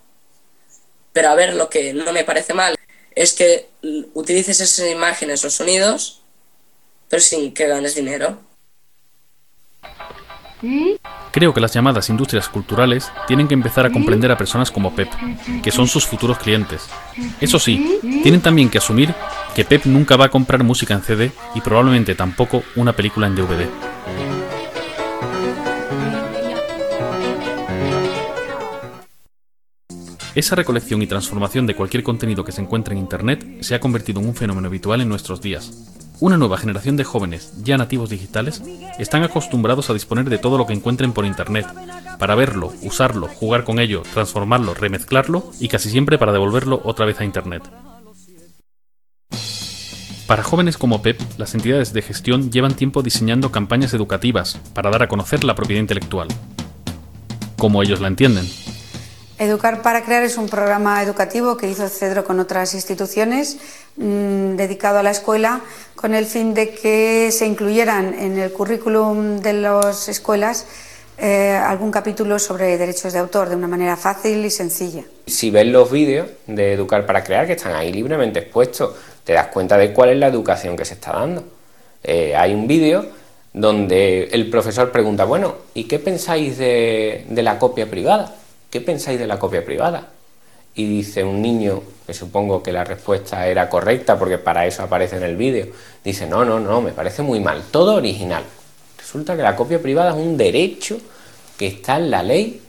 Pero 1.15 1.29
a 1.29 1.35
ver, 1.35 1.53
lo 1.53 1.69
que 1.69 1.93
no 1.93 2.11
me 2.11 2.25
parece 2.25 2.53
mal 2.53 2.75
es 3.15 3.31
que 3.31 3.69
utilices 4.13 4.59
esas 4.59 4.91
imágenes 4.91 5.45
o 5.45 5.49
sonidos, 5.49 6.21
pero 7.07 7.21
sin 7.21 7.53
que 7.53 7.67
ganes 7.67 7.95
dinero. 7.95 8.41
Creo 11.31 11.53
que 11.53 11.61
las 11.61 11.73
llamadas 11.73 12.09
industrias 12.09 12.49
culturales 12.49 13.09
tienen 13.27 13.47
que 13.47 13.53
empezar 13.53 13.85
a 13.85 13.91
comprender 13.91 14.29
a 14.29 14.37
personas 14.37 14.69
como 14.69 14.93
Pep, 14.93 15.07
que 15.63 15.71
son 15.71 15.87
sus 15.87 16.05
futuros 16.05 16.37
clientes. 16.37 16.81
Eso 17.39 17.59
sí, 17.59 18.01
tienen 18.21 18.41
también 18.41 18.69
que 18.69 18.79
asumir 18.79 19.13
que 19.55 19.63
Pep 19.63 19.85
nunca 19.85 20.17
va 20.17 20.25
a 20.25 20.29
comprar 20.29 20.65
música 20.65 20.95
en 20.95 21.01
CD 21.01 21.31
y 21.53 21.61
probablemente 21.61 22.13
tampoco 22.15 22.61
una 22.75 22.91
película 22.91 23.27
en 23.27 23.35
DVD. 23.35 23.69
Esa 30.35 30.55
recolección 30.55 31.01
y 31.01 31.07
transformación 31.07 31.65
de 31.65 31.75
cualquier 31.75 32.03
contenido 32.03 32.43
que 32.43 32.51
se 32.51 32.59
encuentre 32.61 32.93
en 32.93 32.99
Internet 32.99 33.45
se 33.61 33.73
ha 33.73 33.79
convertido 33.79 34.19
en 34.19 34.27
un 34.27 34.35
fenómeno 34.35 34.67
habitual 34.67 34.99
en 34.99 35.07
nuestros 35.07 35.39
días. 35.39 35.71
Una 36.19 36.35
nueva 36.35 36.57
generación 36.57 36.97
de 36.97 37.05
jóvenes, 37.05 37.53
ya 37.63 37.77
nativos 37.77 38.09
digitales, 38.09 38.61
están 38.99 39.23
acostumbrados 39.23 39.89
a 39.89 39.93
disponer 39.93 40.29
de 40.29 40.37
todo 40.37 40.57
lo 40.57 40.67
que 40.67 40.73
encuentren 40.73 41.13
por 41.13 41.25
Internet, 41.25 41.65
para 42.19 42.35
verlo, 42.35 42.73
usarlo, 42.81 43.29
jugar 43.29 43.63
con 43.63 43.79
ello, 43.79 44.03
transformarlo, 44.13 44.73
remezclarlo 44.73 45.51
y 45.61 45.69
casi 45.69 45.89
siempre 45.89 46.17
para 46.17 46.33
devolverlo 46.33 46.81
otra 46.83 47.05
vez 47.05 47.21
a 47.21 47.25
Internet. 47.25 47.63
Para 50.27 50.43
jóvenes 50.43 50.77
como 50.77 51.01
Pep, 51.01 51.21
las 51.37 51.55
entidades 51.55 51.93
de 51.93 52.01
gestión 52.01 52.51
llevan 52.51 52.73
tiempo 52.73 53.03
diseñando 53.03 53.53
campañas 53.53 53.93
educativas 53.93 54.59
para 54.73 54.89
dar 54.89 55.03
a 55.03 55.07
conocer 55.07 55.45
la 55.45 55.55
propiedad 55.55 55.79
intelectual. 55.79 56.27
Como 57.57 57.81
ellos 57.81 58.01
la 58.01 58.09
entienden. 58.09 58.45
Educar 59.37 59.81
para 59.81 60.05
Crear 60.05 60.23
es 60.23 60.37
un 60.37 60.47
programa 60.47 61.03
educativo 61.03 61.57
que 61.57 61.69
hizo 61.69 61.89
Cedro 61.89 62.23
con 62.23 62.39
otras 62.39 62.73
instituciones 62.73 63.57
mmm, 63.97 64.55
dedicado 64.55 64.99
a 64.99 65.03
la 65.03 65.11
escuela 65.11 65.59
con 65.95 66.15
el 66.15 66.25
fin 66.25 66.53
de 66.53 66.69
que 66.69 67.29
se 67.33 67.45
incluyeran 67.45 68.13
en 68.13 68.39
el 68.39 68.53
currículum 68.53 69.41
de 69.41 69.51
las 69.51 70.07
escuelas 70.07 70.65
eh, 71.17 71.51
algún 71.51 71.91
capítulo 71.91 72.39
sobre 72.39 72.77
derechos 72.77 73.11
de 73.11 73.19
autor 73.19 73.49
de 73.49 73.57
una 73.57 73.67
manera 73.67 73.97
fácil 73.97 74.45
y 74.45 74.49
sencilla. 74.49 75.03
Si 75.27 75.49
ves 75.49 75.67
los 75.67 75.91
vídeos 75.91 76.29
de 76.47 76.71
Educar 76.71 77.05
para 77.05 77.21
Crear 77.21 77.45
que 77.45 77.53
están 77.53 77.75
ahí 77.75 77.91
libremente 77.91 78.39
expuestos, 78.39 78.95
te 79.25 79.33
das 79.33 79.47
cuenta 79.47 79.77
de 79.77 79.91
cuál 79.91 80.11
es 80.11 80.17
la 80.17 80.27
educación 80.27 80.77
que 80.77 80.85
se 80.85 80.93
está 80.93 81.11
dando. 81.11 81.43
Eh, 82.03 82.33
hay 82.37 82.53
un 82.53 82.67
vídeo 82.67 83.05
donde 83.51 84.29
el 84.31 84.49
profesor 84.49 84.93
pregunta, 84.93 85.25
bueno, 85.25 85.55
¿y 85.73 85.85
qué 85.85 85.99
pensáis 85.99 86.57
de 86.57 87.25
la 87.43 87.59
copia 87.59 87.89
privada? 87.89 88.33
¿Qué 88.75 88.81
pensáis 88.81 89.17
de 89.17 89.25
la 89.25 89.39
copia 89.39 89.63
privada? 89.63 90.09
Y 90.75 90.85
dice 90.85 91.23
un 91.23 91.41
niño, 91.41 91.81
que 92.05 92.13
supongo 92.13 92.61
que 92.61 92.73
la 92.73 92.83
respuesta 92.83 93.47
era 93.47 93.69
correcta 93.69 94.19
porque 94.19 94.37
para 94.37 94.67
eso 94.67 94.83
aparece 94.83 95.15
en 95.15 95.23
el 95.23 95.37
vídeo, 95.37 95.67
dice, 96.03 96.27
no, 96.27 96.43
no, 96.43 96.59
no, 96.59 96.81
me 96.81 96.91
parece 96.91 97.21
muy 97.21 97.39
mal, 97.39 97.63
todo 97.71 97.95
original. 97.95 98.43
Resulta 98.97 99.37
que 99.37 99.43
la 99.43 99.55
copia 99.55 99.81
privada 99.81 100.09
es 100.09 100.17
un 100.17 100.35
derecho 100.35 100.97
que 101.55 101.67
está 101.67 101.95
en 101.95 102.11
la 102.11 102.21
ley 102.21 102.61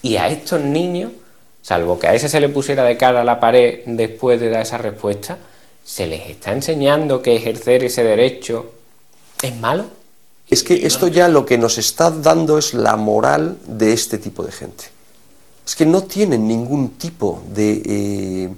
y 0.00 0.14
a 0.14 0.28
estos 0.28 0.60
niños, 0.60 1.10
salvo 1.60 1.98
que 1.98 2.06
a 2.06 2.14
ese 2.14 2.28
se 2.28 2.38
le 2.38 2.50
pusiera 2.50 2.84
de 2.84 2.96
cara 2.96 3.22
a 3.22 3.24
la 3.24 3.40
pared 3.40 3.80
después 3.84 4.38
de 4.38 4.50
dar 4.50 4.62
esa 4.62 4.78
respuesta, 4.78 5.38
se 5.84 6.06
les 6.06 6.30
está 6.30 6.52
enseñando 6.52 7.20
que 7.20 7.34
ejercer 7.34 7.82
ese 7.82 8.04
derecho 8.04 8.74
es 9.42 9.56
malo. 9.56 9.86
Es 10.48 10.62
que 10.62 10.86
esto 10.86 11.08
ya 11.08 11.26
lo 11.26 11.44
que 11.44 11.58
nos 11.58 11.78
está 11.78 12.12
dando 12.12 12.58
es 12.58 12.74
la 12.74 12.94
moral 12.94 13.58
de 13.66 13.92
este 13.92 14.18
tipo 14.18 14.44
de 14.44 14.52
gente 14.52 14.97
Es 15.68 15.76
que 15.76 15.84
no 15.84 16.04
tienen 16.04 16.48
ningún 16.48 16.96
tipo 16.96 17.42
de, 17.52 17.82
eh, 17.84 18.54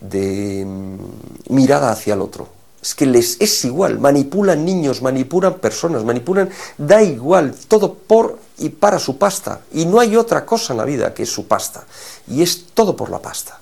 de 0.00 0.64
mm, 0.64 1.54
mirada 1.54 1.92
hacia 1.92 2.14
el 2.14 2.22
otro. 2.22 2.48
Es 2.80 2.94
que 2.94 3.04
les 3.04 3.38
es 3.38 3.66
igual, 3.66 3.98
manipulan 3.98 4.64
niños, 4.64 5.02
manipulan 5.02 5.58
personas, 5.58 6.04
manipulan, 6.04 6.48
da 6.78 7.02
igual, 7.02 7.54
todo 7.68 7.92
por 7.92 8.38
y 8.56 8.70
para 8.70 8.98
su 8.98 9.18
pasta. 9.18 9.60
Y 9.74 9.84
no 9.84 10.00
hay 10.00 10.16
otra 10.16 10.46
cosa 10.46 10.72
en 10.72 10.78
la 10.78 10.86
vida 10.86 11.12
que 11.12 11.26
su 11.26 11.46
pasta. 11.46 11.84
Y 12.28 12.40
es 12.40 12.68
todo 12.72 12.96
por 12.96 13.10
la 13.10 13.18
pasta. 13.18 13.60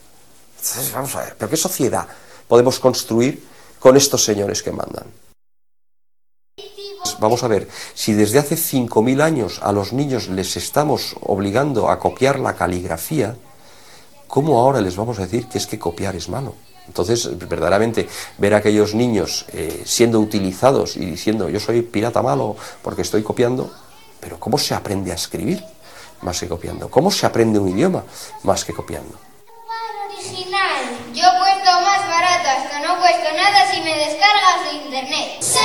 Entonces, 0.56 0.92
vamos 0.92 1.12
a 1.16 1.22
ver, 1.22 1.34
¿pero 1.36 1.50
qué 1.50 1.56
sociedad 1.56 2.06
podemos 2.46 2.78
construir 2.78 3.42
con 3.80 3.96
estos 3.96 4.22
señores 4.22 4.62
que 4.62 4.70
mandan? 4.70 5.06
Vamos 7.20 7.42
a 7.42 7.48
ver, 7.48 7.68
si 7.94 8.12
desde 8.12 8.38
hace 8.38 8.56
5.000 8.56 9.22
años 9.22 9.60
a 9.62 9.72
los 9.72 9.92
niños 9.92 10.28
les 10.28 10.56
estamos 10.56 11.16
obligando 11.20 11.88
a 11.88 11.98
copiar 11.98 12.38
la 12.38 12.54
caligrafía, 12.54 13.36
¿cómo 14.26 14.58
ahora 14.58 14.80
les 14.80 14.96
vamos 14.96 15.18
a 15.18 15.22
decir 15.22 15.46
que 15.48 15.58
es 15.58 15.66
que 15.66 15.78
copiar 15.78 16.16
es 16.16 16.28
malo? 16.28 16.54
Entonces, 16.86 17.36
verdaderamente, 17.38 18.08
ver 18.38 18.54
a 18.54 18.58
aquellos 18.58 18.94
niños 18.94 19.46
eh, 19.52 19.82
siendo 19.84 20.20
utilizados 20.20 20.96
y 20.96 21.06
diciendo 21.06 21.48
yo 21.48 21.58
soy 21.58 21.82
pirata 21.82 22.22
malo 22.22 22.56
porque 22.82 23.02
estoy 23.02 23.22
copiando, 23.22 23.70
pero 24.20 24.38
¿cómo 24.38 24.58
se 24.58 24.74
aprende 24.74 25.12
a 25.12 25.14
escribir 25.14 25.64
más 26.22 26.40
que 26.40 26.48
copiando? 26.48 26.88
¿Cómo 26.88 27.10
se 27.10 27.26
aprende 27.26 27.58
un 27.58 27.68
idioma 27.68 28.04
más 28.44 28.64
que 28.64 28.72
copiando? 28.72 29.25
Yo 31.12 31.24
cuento 31.38 31.80
más 31.82 32.08
barato, 32.08 32.48
hasta 32.48 32.80
no 32.80 32.98
cuesta 33.00 33.32
nada 33.32 33.70
si 33.70 33.80
me 33.82 33.94
descargas 33.96 34.64
de 34.64 34.72
internet. 34.84 35.40
Sé 35.40 35.58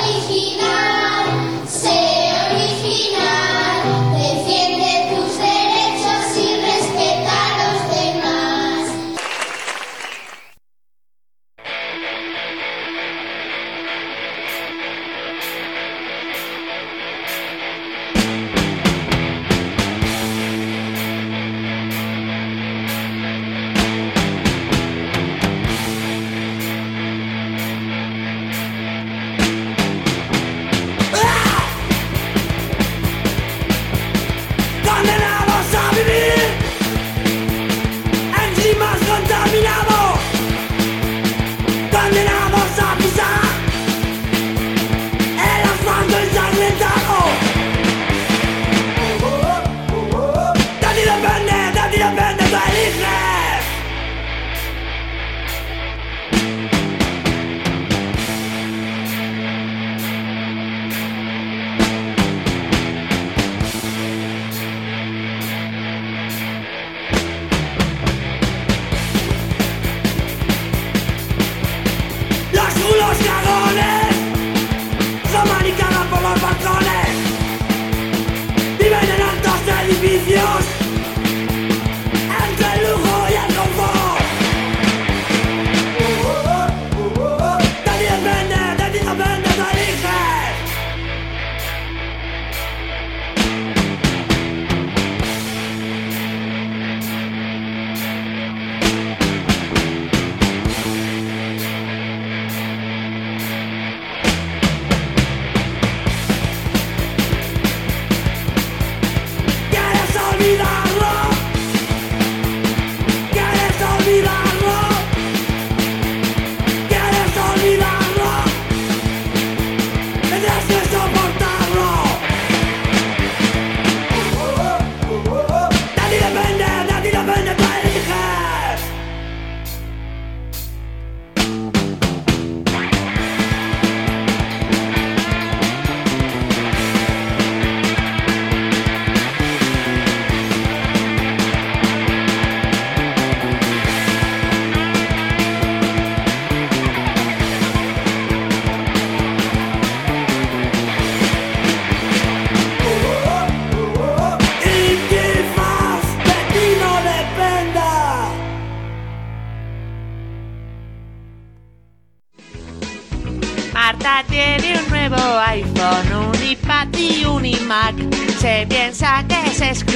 original, 0.00 1.68
sé 1.68 2.32
original. 2.50 3.69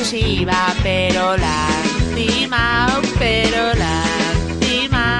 Exclusiva, 0.04 0.66
pero 0.82 1.34
lástima, 1.38 2.88
pero 3.18 3.72
lástima. 3.74 5.18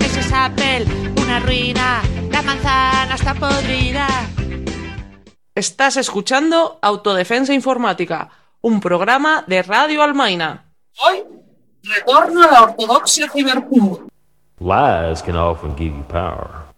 Eso 0.00 0.20
es 0.20 0.32
Apple, 0.32 0.86
una 1.22 1.38
ruina. 1.40 2.02
La 2.30 2.42
manzana 2.42 3.14
está 3.14 3.34
podrida. 3.34 4.08
Estás 5.54 5.96
escuchando 5.96 6.80
Autodefensa 6.82 7.54
Informática, 7.54 8.30
un 8.62 8.80
programa 8.80 9.44
de 9.46 9.62
Radio 9.62 10.02
Almaina. 10.02 10.64
Hoy, 10.98 11.22
retorno 11.84 12.42
a 12.42 12.50
la 12.50 12.62
ortodoxia 12.64 13.30
ciberpunk. 13.30 14.08
Lies 14.58 15.22
can 15.22 15.36
often 15.36 15.76
give 15.76 15.94
you 15.94 16.04
power. 16.08 16.71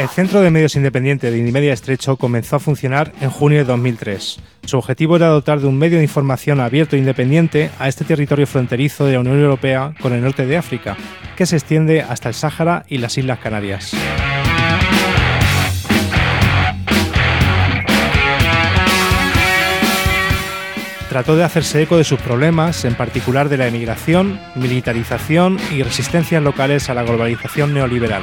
El 0.00 0.08
Centro 0.08 0.40
de 0.40 0.50
Medios 0.50 0.76
Independiente 0.76 1.30
de 1.30 1.36
Indimedia 1.36 1.74
Estrecho 1.74 2.16
comenzó 2.16 2.56
a 2.56 2.58
funcionar 2.58 3.12
en 3.20 3.28
junio 3.28 3.58
de 3.58 3.64
2003. 3.64 4.40
Su 4.64 4.78
objetivo 4.78 5.16
era 5.16 5.26
dotar 5.26 5.60
de 5.60 5.66
un 5.66 5.76
medio 5.76 5.98
de 5.98 6.04
información 6.04 6.58
abierto 6.58 6.96
e 6.96 6.98
independiente 6.98 7.70
a 7.78 7.86
este 7.86 8.06
territorio 8.06 8.46
fronterizo 8.46 9.04
de 9.04 9.12
la 9.12 9.20
Unión 9.20 9.38
Europea 9.38 9.92
con 10.00 10.14
el 10.14 10.22
norte 10.22 10.46
de 10.46 10.56
África, 10.56 10.96
que 11.36 11.44
se 11.44 11.56
extiende 11.56 12.00
hasta 12.00 12.30
el 12.30 12.34
Sáhara 12.34 12.86
y 12.88 12.96
las 12.96 13.18
Islas 13.18 13.40
Canarias. 13.40 13.92
Trató 21.10 21.36
de 21.36 21.44
hacerse 21.44 21.82
eco 21.82 21.98
de 21.98 22.04
sus 22.04 22.20
problemas, 22.20 22.86
en 22.86 22.94
particular 22.94 23.50
de 23.50 23.58
la 23.58 23.66
emigración, 23.66 24.40
militarización 24.54 25.58
y 25.70 25.82
resistencias 25.82 26.42
locales 26.42 26.88
a 26.88 26.94
la 26.94 27.02
globalización 27.02 27.74
neoliberal. 27.74 28.22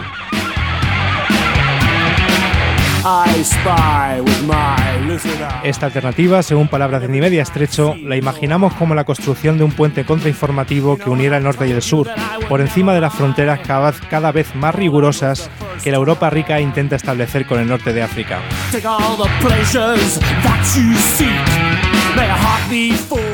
Esta 5.63 5.85
alternativa, 5.85 6.43
según 6.43 6.67
palabras 6.67 7.01
de 7.01 7.07
Nimedia 7.07 7.43
Estrecho, 7.43 7.95
la 8.03 8.15
imaginamos 8.15 8.73
como 8.73 8.95
la 8.95 9.03
construcción 9.03 9.57
de 9.57 9.63
un 9.63 9.71
puente 9.71 10.05
contrainformativo 10.05 10.97
que 10.97 11.09
uniera 11.09 11.37
el 11.37 11.43
norte 11.43 11.67
y 11.67 11.71
el 11.71 11.81
sur, 11.81 12.09
por 12.49 12.61
encima 12.61 12.93
de 12.93 13.01
las 13.01 13.13
fronteras 13.13 13.59
cada, 13.65 14.31
vez 14.31 14.55
más 14.55 14.75
rigurosas 14.75 15.49
que 15.83 15.91
la 15.91 15.97
Europa 15.97 16.29
rica 16.29 16.59
intenta 16.59 16.95
establecer 16.95 17.45
con 17.45 17.59
el 17.59 17.67
norte 17.67 17.93
de 17.93 18.01
África. 18.01 18.39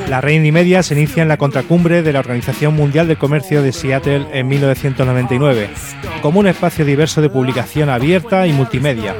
La 0.09 0.21
Red 0.21 0.33
Indimedia 0.33 0.83
se 0.83 0.93
inicia 0.93 1.23
en 1.23 1.29
la 1.29 1.37
contracumbre 1.37 2.03
de 2.03 2.13
la 2.13 2.19
Organización 2.19 2.75
Mundial 2.75 3.07
del 3.07 3.17
Comercio 3.17 3.61
de 3.63 3.71
Seattle 3.71 4.27
en 4.31 4.47
1999, 4.47 5.69
como 6.21 6.39
un 6.39 6.47
espacio 6.47 6.85
diverso 6.85 7.21
de 7.21 7.29
publicación 7.29 7.89
abierta 7.89 8.45
y 8.45 8.53
multimedia, 8.53 9.15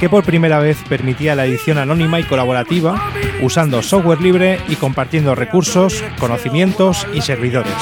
que 0.00 0.08
por 0.08 0.24
primera 0.24 0.58
vez 0.60 0.78
permitía 0.88 1.34
la 1.34 1.44
edición 1.44 1.76
anónima 1.76 2.18
y 2.18 2.24
colaborativa, 2.24 3.12
usando 3.42 3.82
software 3.82 4.22
libre 4.22 4.58
y 4.66 4.76
compartiendo 4.76 5.34
recursos, 5.34 6.02
conocimientos 6.18 7.06
y 7.12 7.20
servidores. 7.20 7.74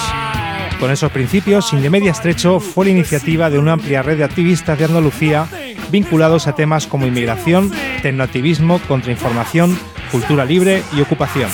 Con 0.81 0.91
esos 0.91 1.13
principios, 1.13 1.73
Indimedia 1.73 2.11
Estrecho 2.11 2.59
fue 2.59 2.87
la 2.87 2.91
iniciativa 2.91 3.51
de 3.51 3.61
una 3.61 3.75
amplia 3.75 4.03
red 4.03 4.19
de 4.19 4.25
activistas 4.25 4.77
de 4.77 4.87
Andalucía 4.87 5.47
vinculados 5.93 6.49
a 6.49 6.57
temas 6.57 6.89
como 6.89 7.07
inmigración, 7.07 7.73
tecnoactivismo, 8.03 8.81
contrainformación, 8.89 9.79
cultura 10.11 10.45
libre 10.45 10.83
y 10.97 11.01
ocupación. 11.01 11.51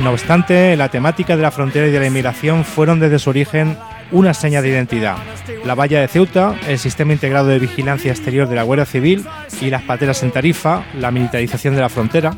No 0.00 0.10
obstante, 0.10 0.76
la 0.76 0.88
temática 0.88 1.36
de 1.36 1.42
la 1.42 1.50
frontera 1.52 1.86
y 1.86 1.90
de 1.90 2.00
la 2.00 2.06
inmigración 2.06 2.64
fueron 2.64 2.98
desde 2.98 3.18
su 3.18 3.30
origen 3.30 3.76
una 4.12 4.34
seña 4.34 4.62
de 4.62 4.68
identidad. 4.68 5.16
La 5.64 5.74
valla 5.74 6.00
de 6.00 6.08
Ceuta, 6.08 6.54
el 6.66 6.78
sistema 6.78 7.12
integrado 7.12 7.48
de 7.48 7.58
vigilancia 7.58 8.10
exterior 8.10 8.48
de 8.48 8.56
la 8.56 8.62
Guardia 8.62 8.86
Civil 8.86 9.24
y 9.60 9.70
las 9.70 9.82
pateras 9.82 10.22
en 10.22 10.30
Tarifa, 10.30 10.84
la 10.98 11.10
militarización 11.10 11.74
de 11.74 11.80
la 11.80 11.88
frontera. 11.88 12.32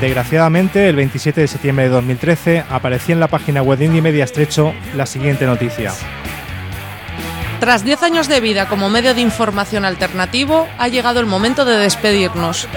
Desgraciadamente, 0.00 0.88
el 0.88 0.96
27 0.96 1.40
de 1.40 1.48
septiembre 1.48 1.84
de 1.86 1.90
2013 1.90 2.64
aparecía 2.68 3.14
en 3.14 3.20
la 3.20 3.28
página 3.28 3.62
web 3.62 3.78
de 3.78 3.86
Indie 3.86 4.02
Media 4.02 4.24
Estrecho 4.24 4.74
la 4.94 5.06
siguiente 5.06 5.46
noticia. 5.46 5.92
Tras 7.60 7.82
10 7.82 8.02
años 8.02 8.28
de 8.28 8.40
vida 8.40 8.68
como 8.68 8.90
medio 8.90 9.14
de 9.14 9.22
información 9.22 9.86
alternativo, 9.86 10.68
ha 10.78 10.88
llegado 10.88 11.20
el 11.20 11.26
momento 11.26 11.64
de 11.64 11.78
despedirnos. 11.78 12.68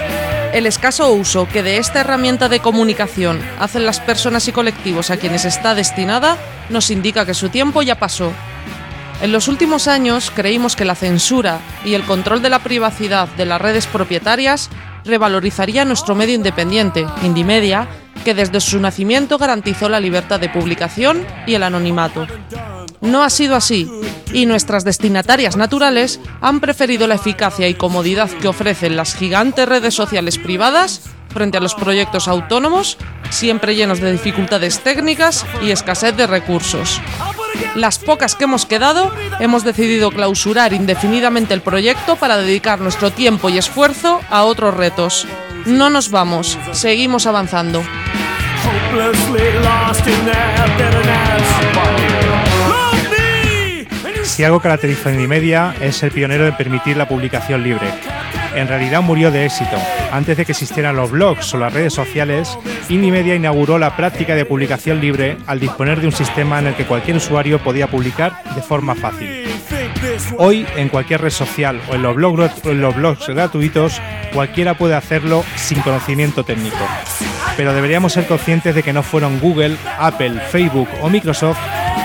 El 0.52 0.66
escaso 0.66 1.12
uso 1.12 1.46
que 1.46 1.62
de 1.62 1.76
esta 1.76 2.00
herramienta 2.00 2.48
de 2.48 2.58
comunicación 2.58 3.40
hacen 3.60 3.86
las 3.86 4.00
personas 4.00 4.48
y 4.48 4.52
colectivos 4.52 5.10
a 5.10 5.16
quienes 5.16 5.44
está 5.44 5.76
destinada 5.76 6.36
nos 6.70 6.90
indica 6.90 7.24
que 7.24 7.34
su 7.34 7.50
tiempo 7.50 7.82
ya 7.82 8.00
pasó. 8.00 8.32
En 9.22 9.30
los 9.30 9.46
últimos 9.46 9.86
años 9.86 10.32
creímos 10.34 10.74
que 10.74 10.84
la 10.84 10.96
censura 10.96 11.60
y 11.84 11.94
el 11.94 12.02
control 12.02 12.42
de 12.42 12.50
la 12.50 12.58
privacidad 12.58 13.28
de 13.28 13.46
las 13.46 13.60
redes 13.60 13.86
propietarias 13.86 14.70
revalorizaría 15.04 15.84
nuestro 15.84 16.16
medio 16.16 16.34
independiente, 16.34 17.06
Indimedia, 17.22 17.86
que 18.24 18.34
desde 18.34 18.60
su 18.60 18.80
nacimiento 18.80 19.38
garantizó 19.38 19.88
la 19.88 20.00
libertad 20.00 20.40
de 20.40 20.48
publicación 20.48 21.24
y 21.46 21.54
el 21.54 21.62
anonimato. 21.62 22.26
No 23.00 23.22
ha 23.22 23.30
sido 23.30 23.56
así, 23.56 23.90
y 24.32 24.46
nuestras 24.46 24.84
destinatarias 24.84 25.56
naturales 25.56 26.20
han 26.40 26.60
preferido 26.60 27.06
la 27.06 27.14
eficacia 27.14 27.66
y 27.68 27.74
comodidad 27.74 28.28
que 28.28 28.48
ofrecen 28.48 28.96
las 28.96 29.14
gigantes 29.14 29.68
redes 29.68 29.94
sociales 29.94 30.38
privadas 30.38 31.02
frente 31.32 31.58
a 31.58 31.60
los 31.60 31.74
proyectos 31.74 32.28
autónomos, 32.28 32.98
siempre 33.30 33.74
llenos 33.74 34.00
de 34.00 34.12
dificultades 34.12 34.80
técnicas 34.80 35.46
y 35.62 35.70
escasez 35.70 36.16
de 36.16 36.26
recursos. 36.26 37.00
Las 37.74 37.98
pocas 37.98 38.34
que 38.34 38.44
hemos 38.44 38.66
quedado, 38.66 39.12
hemos 39.38 39.64
decidido 39.64 40.10
clausurar 40.10 40.72
indefinidamente 40.72 41.54
el 41.54 41.60
proyecto 41.60 42.16
para 42.16 42.36
dedicar 42.36 42.80
nuestro 42.80 43.10
tiempo 43.10 43.48
y 43.48 43.58
esfuerzo 43.58 44.20
a 44.28 44.44
otros 44.44 44.74
retos. 44.74 45.26
No 45.66 45.88
nos 45.90 46.10
vamos, 46.10 46.58
seguimos 46.72 47.26
avanzando. 47.26 47.82
Si 54.22 54.44
algo 54.44 54.60
caracteriza 54.60 55.08
a 55.08 55.12
Indimedia 55.12 55.74
es 55.80 56.02
el 56.02 56.10
pionero 56.10 56.46
en 56.46 56.56
permitir 56.56 56.96
la 56.96 57.08
publicación 57.08 57.62
libre. 57.62 57.88
En 58.54 58.68
realidad 58.68 59.02
murió 59.02 59.30
de 59.30 59.46
éxito. 59.46 59.76
Antes 60.12 60.36
de 60.36 60.44
que 60.44 60.52
existieran 60.52 60.96
los 60.96 61.10
blogs 61.10 61.54
o 61.54 61.58
las 61.58 61.72
redes 61.72 61.94
sociales, 61.94 62.58
Indimedia 62.88 63.34
inauguró 63.34 63.78
la 63.78 63.96
práctica 63.96 64.34
de 64.34 64.44
publicación 64.44 65.00
libre 65.00 65.36
al 65.46 65.60
disponer 65.60 66.00
de 66.00 66.06
un 66.06 66.12
sistema 66.12 66.58
en 66.58 66.68
el 66.68 66.74
que 66.74 66.86
cualquier 66.86 67.16
usuario 67.16 67.62
podía 67.62 67.88
publicar 67.88 68.42
de 68.54 68.62
forma 68.62 68.94
fácil. 68.94 69.44
Hoy, 70.38 70.66
en 70.76 70.88
cualquier 70.88 71.20
red 71.20 71.30
social 71.30 71.80
o 71.90 71.94
en 71.94 72.02
los 72.02 72.14
blogs, 72.14 72.64
en 72.64 72.80
los 72.80 72.94
blogs 72.94 73.28
gratuitos, 73.28 74.00
cualquiera 74.32 74.74
puede 74.74 74.94
hacerlo 74.94 75.44
sin 75.56 75.80
conocimiento 75.80 76.44
técnico. 76.44 76.76
Pero 77.56 77.72
deberíamos 77.74 78.12
ser 78.12 78.26
conscientes 78.26 78.74
de 78.74 78.82
que 78.82 78.92
no 78.92 79.02
fueron 79.02 79.38
Google, 79.38 79.76
Apple, 79.98 80.40
Facebook 80.50 80.88
o 81.02 81.08
Microsoft 81.08 81.58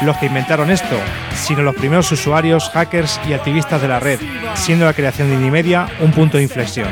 los 0.03 0.17
que 0.17 0.27
inventaron 0.27 0.71
esto, 0.71 0.99
sino 1.35 1.61
los 1.61 1.75
primeros 1.75 2.11
usuarios, 2.11 2.69
hackers 2.69 3.19
y 3.27 3.33
activistas 3.33 3.81
de 3.81 3.87
la 3.87 3.99
red, 3.99 4.19
siendo 4.55 4.85
la 4.85 4.93
creación 4.93 5.29
de 5.29 5.35
Indimedia 5.35 5.87
un 5.99 6.11
punto 6.11 6.37
de 6.37 6.43
inflexión. 6.43 6.87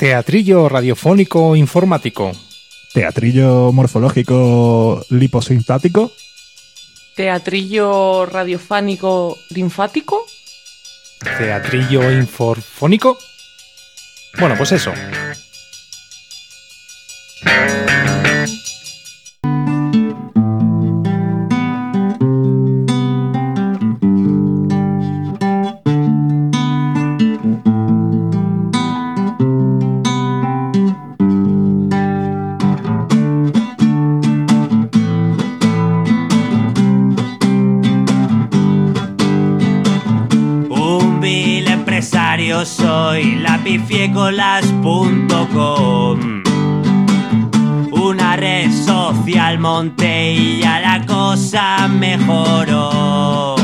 Teatrillo 0.00 0.66
radiofónico 0.70 1.54
informático. 1.54 2.32
Teatrillo 2.94 3.70
morfológico 3.70 5.04
liposintático. 5.10 6.10
Teatrillo 7.14 8.24
radiofánico 8.24 9.36
linfático. 9.50 10.24
Teatrillo 11.36 12.10
inforfónico. 12.12 13.18
Bueno, 14.38 14.54
pues 14.56 14.72
eso. 14.72 14.90
lapifiecolas.com 44.10 46.42
Una 47.92 48.36
red 48.36 48.70
social 48.72 49.58
monté 49.58 50.32
y 50.32 50.60
ya 50.60 50.80
la 50.80 51.04
cosa 51.06 51.86
mejoró. 51.88 53.56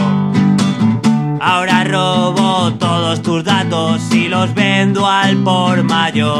Ahora 1.40 1.84
robo 1.84 2.72
todos 2.74 3.22
tus 3.22 3.42
datos 3.44 4.12
y 4.12 4.28
los 4.28 4.53
vendo 4.55 5.07
al 5.07 5.36
por 5.38 5.82
mayor. 5.84 6.36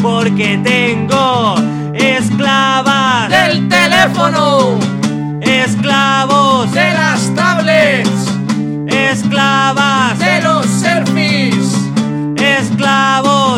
Porque 0.00 0.58
tengo 0.62 1.56
esclavas 1.94 3.28
del 3.28 3.68
teléfono, 3.68 4.78
esclavos 5.40 6.72
de 6.72 6.92
las 6.92 7.34
tablets, 7.34 8.38
esclavas 8.86 10.16
de 10.18 10.40
los 10.42 10.49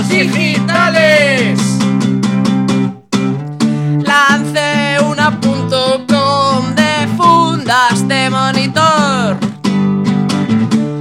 digitales. 0.09 1.59
Lancé 4.05 4.99
una 5.01 5.41
punto 5.41 6.05
com 6.07 6.75
de 6.75 7.09
fundas 7.17 8.07
de 8.07 8.31
monitor. 8.31 9.37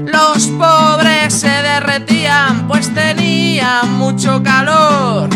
Los 0.05 0.47
pobres 0.59 1.33
se 1.33 1.49
derretían 1.49 2.67
pues 2.67 2.93
tenían 2.93 3.97
mucho 3.97 4.41
calor. 4.43 5.29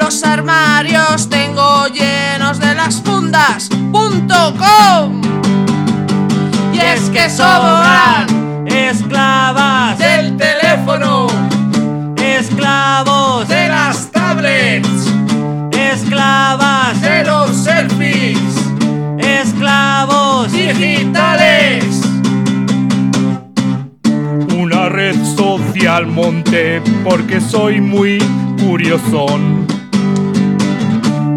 Los 0.00 0.22
armarios 0.24 1.28
tengo 1.28 1.86
llenos 1.88 2.58
de 2.58 2.74
las 2.74 3.00
fundas 3.00 3.68
com. 3.92 5.22
Y 6.72 6.78
es 6.78 7.08
que 7.10 7.30
sobran 7.30 8.33
monté 26.14 26.80
porque 27.02 27.40
soy 27.40 27.80
muy 27.80 28.18
curiosón. 28.64 29.66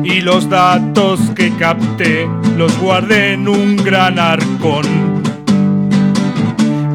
Y 0.03 0.21
los 0.21 0.49
datos 0.49 1.19
que 1.35 1.51
capté 1.57 2.29
los 2.55 2.77
guardé 2.79 3.33
en 3.33 3.47
un 3.47 3.75
gran 3.75 4.19
arcón. 4.19 4.85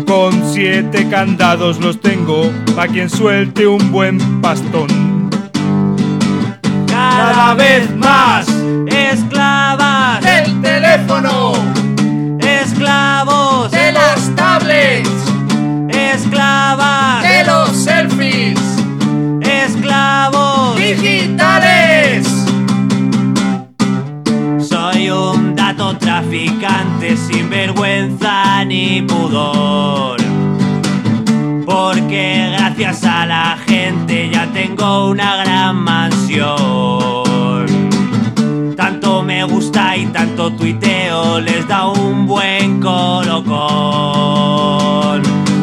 Con 0.07 0.33
siete 0.53 1.09
candados 1.09 1.81
los 1.81 2.01
tengo 2.01 2.51
pa' 2.77 2.87
quien 2.87 3.11
suelte 3.11 3.67
un 3.67 3.91
buen 3.91 4.41
pastón. 4.41 5.13
cada 6.87 7.55
vez 7.55 7.95
más 7.97 8.47
esclavas 8.87 10.23
del 10.23 10.61
teléfono, 10.61 11.53
traficante 26.33 27.15
sin 27.15 27.51
vergüenza 27.51 28.65
ni 28.65 29.03
pudor. 29.03 30.19
Porque 31.67 32.55
gracias 32.57 33.05
a 33.05 33.27
la 33.27 33.59
gente 33.67 34.31
ya 34.33 34.47
tengo 34.47 35.11
una 35.11 35.37
gran 35.45 35.77
mansión. 35.77 36.57
Tanto 38.77 39.23
me 39.23 39.45
gusta 39.45 39.95
y 39.95 40.07
tanto 40.07 40.51
tuiteo 40.53 41.39
les 41.39 41.69
da 41.69 41.89
un 41.89 42.27
buen 42.27 42.81
colocón. 42.81 43.61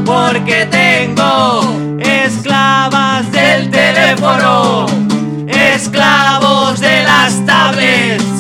Porque 0.05 0.67
tengo 0.69 1.63
esclavas 1.97 3.31
del 3.31 3.71
teléfono, 3.71 4.85
esclavos 5.47 6.79
de 6.79 7.03
las 7.03 7.43
tablets 7.43 8.39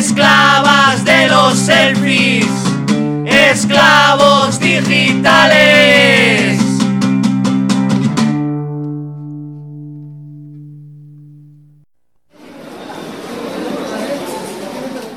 esclavas 0.00 1.04
de 1.04 1.09
los 1.50 1.58
selfies, 1.58 2.46
esclavos 3.26 4.60
digitales. 4.60 6.60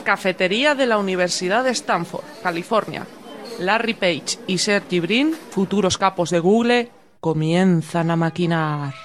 Cafetería 0.03 0.73
de 0.73 0.88
la 0.88 0.97
Universidad 0.97 1.63
de 1.63 1.69
Stanford, 1.69 2.23
California. 2.41 3.05
Larry 3.59 3.93
Page 3.93 4.39
y 4.47 4.57
Sergey 4.57 5.01
Brin, 5.01 5.36
futuros 5.51 5.99
capos 5.99 6.31
de 6.31 6.39
Google, 6.39 6.89
comienzan 7.19 8.09
a 8.09 8.15
maquinar. 8.15 8.95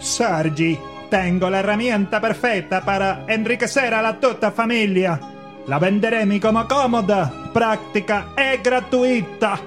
Sergi, 0.00 0.78
tengo 1.08 1.48
la 1.48 1.60
herramienta 1.60 2.20
perfetta 2.20 2.84
para 2.84 3.24
enriquecer 3.26 3.94
a 3.94 4.02
la 4.02 4.20
tutta 4.20 4.52
familia. 4.52 5.31
La 5.66 5.78
venderemi 5.78 6.40
como 6.40 6.66
cómoda, 6.66 7.32
práctica 7.52 8.32
e 8.36 8.56
gratuita. 8.58 9.60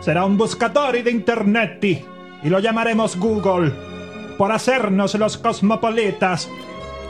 Será 0.00 0.24
un 0.24 0.36
buscador 0.36 1.02
de 1.02 1.10
internet 1.10 1.82
y 2.42 2.48
lo 2.48 2.60
llamaremos 2.60 3.16
Google 3.16 3.72
por 4.38 4.52
hacernos 4.52 5.16
los 5.16 5.36
cosmopolitas. 5.36 6.48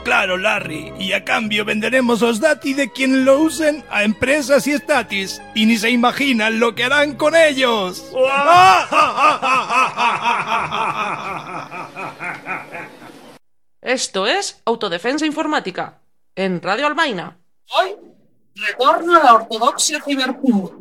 Claro, 0.03 0.37
Larry, 0.37 0.91
y 0.99 1.13
a 1.13 1.23
cambio 1.23 1.63
venderemos 1.63 2.21
los 2.21 2.39
dati 2.39 2.73
de 2.73 2.91
quien 2.91 3.23
lo 3.23 3.39
usen 3.39 3.85
a 3.91 4.03
empresas 4.03 4.65
y 4.65 4.71
estatis, 4.71 5.39
y 5.53 5.67
ni 5.67 5.77
se 5.77 5.91
imaginan 5.91 6.59
lo 6.59 6.73
que 6.73 6.85
harán 6.85 7.15
con 7.15 7.35
ellos. 7.35 8.11
Esto 13.81 14.25
es 14.25 14.59
Autodefensa 14.65 15.27
Informática, 15.27 15.99
en 16.35 16.63
Radio 16.63 16.87
Albaina. 16.87 17.37
Hoy, 17.69 17.91
retorno 18.55 19.13
a 19.13 19.23
la 19.23 19.33
ortodoxia 19.33 20.01
ciberpunk. 20.01 20.80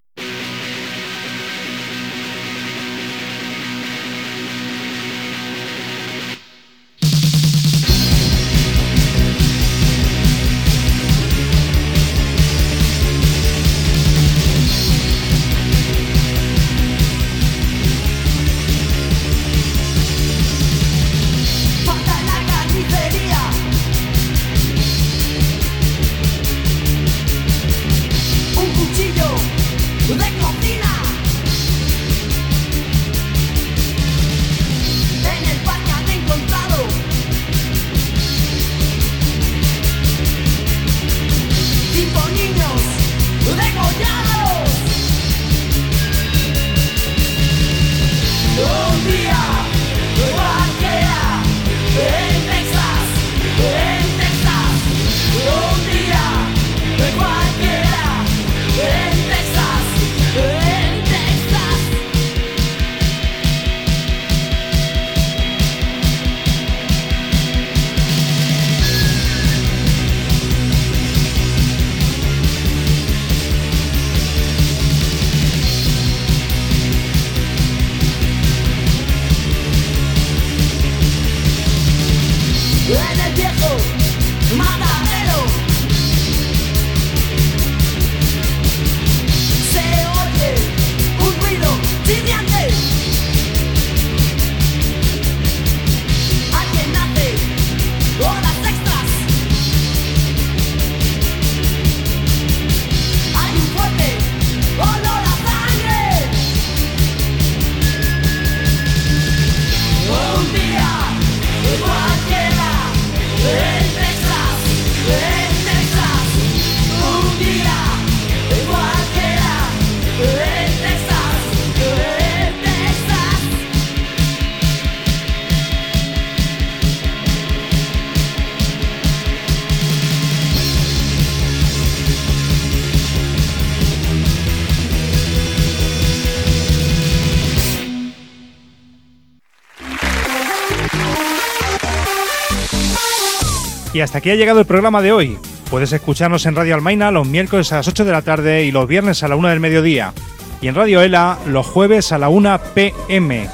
Y 144.00 144.02
hasta 144.02 144.16
aquí 144.16 144.30
ha 144.30 144.34
llegado 144.34 144.60
el 144.60 144.64
programa 144.64 145.02
de 145.02 145.12
hoy. 145.12 145.36
Puedes 145.68 145.92
escucharnos 145.92 146.46
en 146.46 146.56
Radio 146.56 146.74
Almaina 146.74 147.10
los 147.10 147.28
miércoles 147.28 147.70
a 147.70 147.76
las 147.76 147.86
8 147.86 148.06
de 148.06 148.12
la 148.12 148.22
tarde 148.22 148.64
y 148.64 148.70
los 148.70 148.88
viernes 148.88 149.22
a 149.22 149.28
la 149.28 149.36
1 149.36 149.48
del 149.48 149.60
mediodía. 149.60 150.14
Y 150.62 150.68
en 150.68 150.74
Radio 150.74 151.02
Ela 151.02 151.38
los 151.46 151.66
jueves 151.66 152.10
a 152.10 152.16
la 152.16 152.30
1 152.30 152.60
pm. 152.72 153.46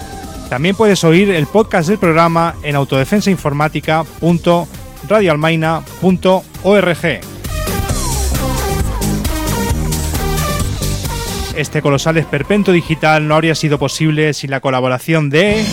También 0.48 0.76
puedes 0.76 1.02
oír 1.02 1.32
el 1.32 1.48
podcast 1.48 1.88
del 1.88 1.98
programa 1.98 2.54
en 2.62 2.76
autodefensainformática.com 2.76 4.68
radioalmaina.org. 5.08 7.20
Este 11.56 11.82
colosal 11.82 12.18
esperpento 12.18 12.70
digital 12.70 13.26
no 13.26 13.34
habría 13.34 13.56
sido 13.56 13.80
posible 13.80 14.32
sin 14.32 14.52
la 14.52 14.60
colaboración 14.60 15.28
de... 15.28 15.66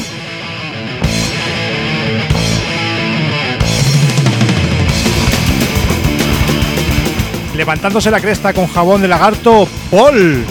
Levantándose 7.63 8.11
la 8.11 8.19
cresta 8.19 8.51
con 8.51 8.67
jabón 8.67 9.01
de 9.01 9.07
lagarto, 9.07 9.65
Paul. 9.89 10.43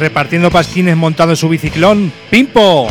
Repartiendo 0.00 0.50
pasquines 0.50 0.96
montado 0.96 1.30
en 1.30 1.36
su 1.36 1.48
biciclón, 1.48 2.12
Pimpo. 2.30 2.88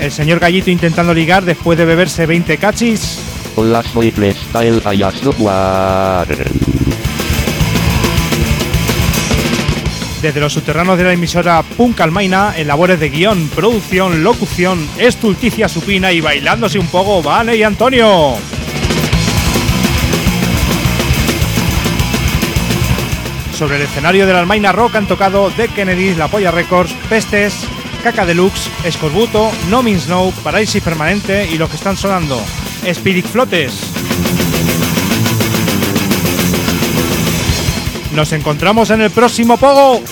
El 0.00 0.10
señor 0.10 0.38
Gallito 0.38 0.70
intentando 0.70 1.12
ligar 1.12 1.44
después 1.44 1.76
de 1.76 1.84
beberse 1.84 2.24
20 2.24 2.56
cachis. 2.56 3.18
Hola, 3.56 3.82
soy. 3.82 4.10
Desde 10.22 10.40
los 10.40 10.52
subterráneos 10.52 10.98
de 10.98 11.04
la 11.04 11.12
emisora 11.12 11.62
Punk 11.62 12.00
Almaina, 12.00 12.54
en 12.56 12.66
labores 12.66 12.98
de 12.98 13.08
guion, 13.08 13.48
producción, 13.54 14.24
locución, 14.24 14.84
estulticia 14.98 15.68
supina 15.68 16.10
y 16.10 16.20
bailándose 16.20 16.80
un 16.80 16.88
poco, 16.88 17.22
Vane 17.22 17.54
y 17.54 17.62
Antonio. 17.62 18.34
Sobre 23.56 23.76
el 23.76 23.82
escenario 23.82 24.26
de 24.26 24.32
la 24.32 24.40
Almaina 24.40 24.72
Rock 24.72 24.96
han 24.96 25.06
tocado 25.06 25.52
The 25.52 25.68
Kennedys, 25.68 26.16
La 26.16 26.26
Polla 26.26 26.50
Records, 26.50 26.92
Pestes, 27.08 27.54
Caca 28.02 28.26
Deluxe, 28.26 28.70
Escorbuto, 28.84 29.52
No 29.70 29.84
Means 29.84 30.08
No, 30.08 30.32
Permanente 30.84 31.48
y 31.48 31.58
los 31.58 31.70
que 31.70 31.76
están 31.76 31.96
sonando, 31.96 32.40
Spirit 32.84 33.26
Flotes. 33.26 34.37
Nos 38.18 38.32
encontramos 38.32 38.90
en 38.90 39.00
el 39.00 39.12
próximo 39.12 39.56
Pogo. 39.58 40.02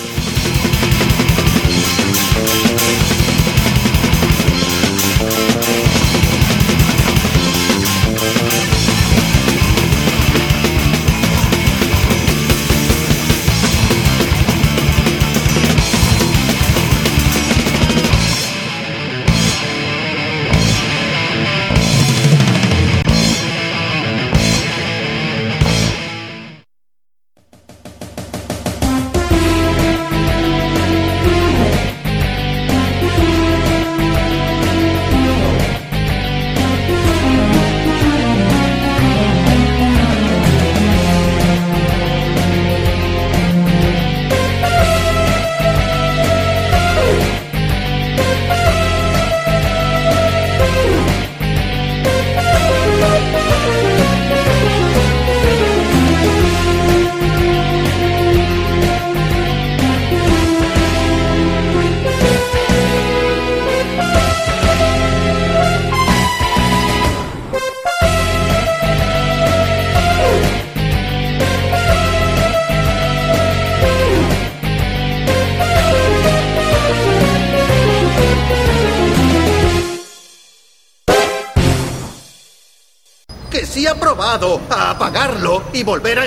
Volver 85.87 86.19
a. 86.19 86.26